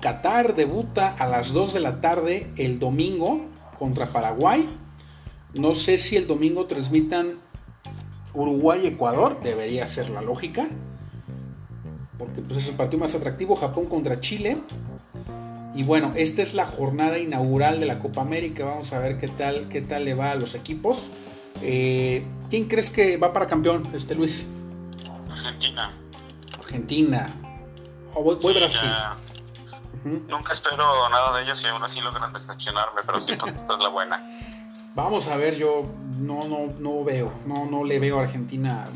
Qatar 0.00 0.54
debuta 0.54 1.08
a 1.08 1.26
las 1.26 1.52
2 1.52 1.74
de 1.74 1.80
la 1.80 2.00
tarde 2.00 2.50
el 2.56 2.78
domingo 2.78 3.46
contra 3.78 4.06
Paraguay. 4.06 4.68
No 5.54 5.74
sé 5.74 5.98
si 5.98 6.16
el 6.16 6.26
domingo 6.26 6.66
transmitan 6.66 7.38
Uruguay-Ecuador. 8.34 9.40
Debería 9.42 9.86
ser 9.86 10.10
la 10.10 10.22
lógica. 10.22 10.68
Porque 12.18 12.40
pues, 12.40 12.60
es 12.60 12.68
el 12.68 12.76
partido 12.76 13.00
más 13.00 13.14
atractivo. 13.14 13.56
Japón 13.56 13.86
contra 13.86 14.20
Chile. 14.20 14.58
Y 15.74 15.84
bueno, 15.84 16.12
esta 16.16 16.42
es 16.42 16.54
la 16.54 16.66
jornada 16.66 17.18
inaugural 17.18 17.80
de 17.80 17.86
la 17.86 17.98
Copa 17.98 18.20
América. 18.20 18.64
Vamos 18.64 18.92
a 18.92 18.98
ver 18.98 19.18
qué 19.18 19.28
tal, 19.28 19.68
qué 19.68 19.80
tal 19.80 20.04
le 20.04 20.14
va 20.14 20.32
a 20.32 20.34
los 20.34 20.54
equipos. 20.54 21.10
Eh, 21.62 22.26
¿Quién 22.50 22.68
crees 22.68 22.90
que 22.90 23.16
va 23.16 23.32
para 23.32 23.46
campeón, 23.46 23.88
este 23.94 24.14
Luis? 24.14 24.48
Argentina. 25.30 25.92
Argentina. 26.58 27.28
Oh, 28.14 28.22
voy, 28.22 28.36
voy 28.42 28.52
sí, 28.52 28.58
Brasil. 28.58 28.90
Nunca 30.04 30.52
espero 30.52 31.08
nada 31.08 31.36
de 31.36 31.44
ellos 31.44 31.62
y 31.64 31.68
aún 31.68 31.82
así 31.82 32.00
logran 32.00 32.32
decepcionarme, 32.32 33.00
pero 33.06 33.20
siento 33.20 33.46
que 33.46 33.52
esta 33.52 33.74
es 33.74 33.80
la 33.80 33.88
buena. 33.88 34.20
Vamos 34.94 35.28
a 35.28 35.36
ver, 35.36 35.56
yo 35.56 35.86
no, 36.18 36.46
no, 36.46 36.72
no 36.78 37.04
veo, 37.04 37.32
no, 37.46 37.66
no 37.66 37.84
le 37.84 37.98
veo 37.98 38.18
a 38.18 38.24
Argentina. 38.24 38.86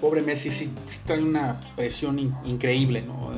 Pobre 0.00 0.20
Messi 0.20 0.50
sí, 0.50 0.74
trae 1.06 1.22
una 1.22 1.58
presión 1.76 2.18
increíble, 2.18 3.02
¿no? 3.02 3.30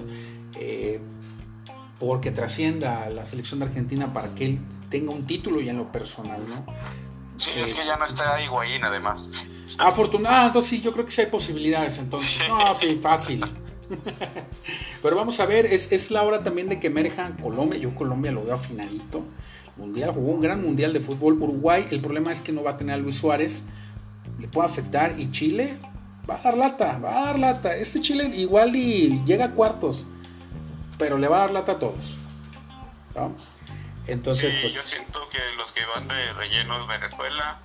Eh, 1.98 2.06
porque 2.06 2.30
trascienda 2.30 3.04
a 3.04 3.10
la 3.10 3.24
selección 3.24 3.60
de 3.60 3.66
Argentina 3.66 4.12
para 4.12 4.34
que 4.34 4.46
él 4.46 4.58
tenga 4.90 5.12
un 5.12 5.26
título 5.26 5.60
ya 5.60 5.72
en 5.72 5.78
lo 5.78 5.92
personal, 5.92 6.42
¿no? 6.48 6.64
Sí, 7.36 7.50
es 7.56 7.74
que 7.74 7.86
ya 7.86 7.96
no 7.96 8.04
está 8.04 8.42
Higuaín 8.42 8.82
además. 8.82 9.48
Afortunado, 9.78 10.60
sí, 10.60 10.80
yo 10.80 10.92
creo 10.92 11.04
que 11.04 11.12
sí 11.12 11.20
hay 11.20 11.28
posibilidades 11.28 11.98
entonces. 11.98 12.48
No, 12.48 12.74
sí, 12.74 12.98
fácil. 13.00 13.44
Pero 15.02 15.16
vamos 15.16 15.38
a 15.38 15.46
ver, 15.46 15.66
es, 15.66 15.92
es, 15.92 16.10
la 16.10 16.22
hora 16.22 16.42
también 16.42 16.68
de 16.68 16.80
que 16.80 16.88
emerja 16.88 17.36
Colombia. 17.40 17.78
Yo 17.78 17.94
Colombia 17.94 18.32
lo 18.32 18.44
veo 18.44 18.54
afinadito. 18.54 19.22
Mundial, 19.76 20.12
jugó 20.12 20.32
un 20.32 20.40
gran 20.40 20.60
mundial 20.62 20.92
de 20.92 21.00
fútbol. 21.00 21.40
Uruguay, 21.40 21.86
el 21.90 22.00
problema 22.00 22.32
es 22.32 22.42
que 22.42 22.50
no 22.50 22.64
va 22.64 22.72
a 22.72 22.76
tener 22.76 22.94
a 22.94 22.98
Luis 22.98 23.16
Suárez. 23.16 23.62
Le 24.40 24.48
puede 24.48 24.68
afectar. 24.68 25.14
Y 25.18 25.30
Chile 25.30 25.78
va 26.28 26.36
a 26.36 26.42
dar 26.42 26.58
lata, 26.58 26.98
va 26.98 27.22
a 27.22 27.24
dar 27.26 27.38
lata. 27.38 27.76
Este 27.76 28.00
Chile 28.00 28.24
igual 28.34 28.74
y 28.74 29.22
llega 29.24 29.46
a 29.46 29.50
cuartos. 29.52 30.06
Pero 30.98 31.18
le 31.18 31.28
va 31.28 31.38
a 31.38 31.40
dar 31.40 31.50
lata 31.52 31.72
a 31.72 31.78
todos. 31.78 32.18
Entonces, 34.06 34.54
pues. 34.60 34.74
Yo 34.74 34.82
siento 34.82 35.28
que 35.30 35.38
los 35.56 35.72
que 35.72 35.84
van 35.86 36.08
de 36.08 36.32
relleno 36.34 36.80
es 36.80 36.86
Venezuela, 36.86 37.60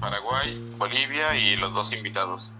Paraguay, 0.00 0.58
Bolivia 0.76 1.36
y 1.36 1.56
los 1.56 1.74
dos 1.74 1.92
invitados. 1.92 2.54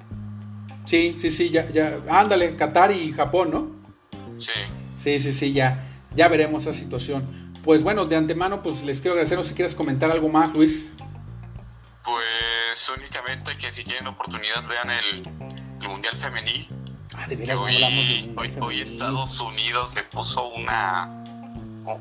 Sí, 0.87 1.17
sí, 1.19 1.31
sí, 1.31 1.51
ya, 1.51 1.69
ya. 1.69 2.01
Ándale, 2.09 2.57
Qatar 2.57 2.93
y 2.93 3.13
Japón, 3.13 3.51
¿no? 3.51 4.39
Sí. 4.39 4.53
Sí, 5.03 5.21
sí, 5.21 5.33
sí, 5.33 5.53
ya. 5.53 5.85
Ya 6.15 6.29
veremos 6.29 6.63
esa 6.63 6.73
situación. 6.73 7.53
Pues 7.65 7.83
bueno, 7.83 8.07
de 8.07 8.17
antemano, 8.17 8.63
pues 8.63 8.83
les 8.83 9.01
quiero 9.01 9.13
agradecer. 9.13 9.37
No 9.37 9.45
si 9.45 9.55
quieres 9.55 9.75
comentar 9.75 10.11
algo 10.11 10.29
más, 10.29 10.53
Luis. 10.55 10.91
Pues 12.05 12.93
únicamente 12.97 13.57
que 13.59 13.73
si 13.73 13.85
tienen 13.85 14.07
oportunidad 14.07 14.67
vean 14.67 14.91
el, 14.91 15.23
Mundial 15.81 16.17
Femenil. 16.17 16.69
De 17.31 17.37
veras, 17.37 17.59
hoy, 17.61 18.35
hoy, 18.61 18.81
Estados 18.81 19.41
Unidos 19.41 19.95
le 19.95 20.03
puso 20.03 20.49
una 20.49 21.09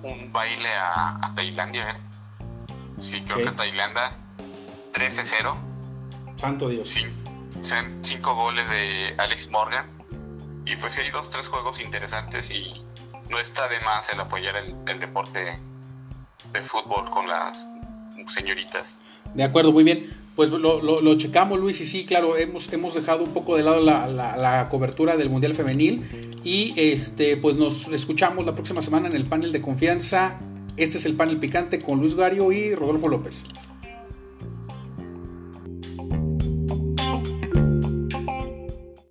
un 0.03 0.31
baile 0.31 0.69
a, 0.75 1.31
Tailandia, 1.35 1.91
¿eh? 1.91 1.95
Sí, 2.99 3.21
creo 3.21 3.37
que 3.37 3.51
Tailandia 3.51 4.11
13-0. 4.91 5.55
Santo 6.37 6.69
Dios. 6.69 6.89
Sí 6.89 7.05
cinco 8.01 8.35
goles 8.35 8.69
de 8.69 9.15
Alex 9.17 9.49
Morgan. 9.51 9.85
Y 10.65 10.75
pues 10.75 10.99
hay 10.99 11.09
dos, 11.09 11.29
tres 11.29 11.47
juegos 11.47 11.81
interesantes 11.81 12.51
y 12.51 12.83
no 13.29 13.39
está 13.39 13.67
de 13.67 13.79
más 13.81 14.11
el 14.13 14.19
apoyar 14.19 14.55
el, 14.55 14.99
deporte 14.99 15.59
de 16.51 16.61
fútbol 16.61 17.09
con 17.09 17.27
las 17.27 17.67
señoritas. 18.27 19.01
De 19.33 19.43
acuerdo, 19.43 19.71
muy 19.71 19.83
bien. 19.83 20.15
Pues 20.39 20.51
lo, 20.51 21.15
checamos, 21.15 21.59
Luis, 21.59 21.81
y 21.81 21.85
sí, 21.85 22.05
claro, 22.05 22.37
hemos, 22.37 22.71
hemos 22.71 22.93
dejado 22.93 23.25
un 23.25 23.33
poco 23.33 23.57
de 23.57 23.63
lado 23.63 23.83
la, 23.83 24.07
la, 24.07 24.69
cobertura 24.69 25.17
del 25.17 25.29
Mundial 25.29 25.53
Femenil 25.53 26.05
y 26.45 26.73
este, 26.77 27.35
pues 27.35 27.57
nos 27.57 27.89
escuchamos 27.89 28.45
la 28.45 28.55
próxima 28.55 28.81
semana 28.81 29.09
en 29.09 29.17
el 29.17 29.25
panel 29.25 29.51
de 29.51 29.61
confianza. 29.61 30.39
Este 30.77 30.97
es 30.97 31.05
el 31.05 31.15
panel 31.15 31.39
picante 31.39 31.81
con 31.81 31.99
Luis 31.99 32.15
Gario 32.15 32.53
y 32.53 32.73
Rodolfo 32.73 33.09
López. 33.09 33.43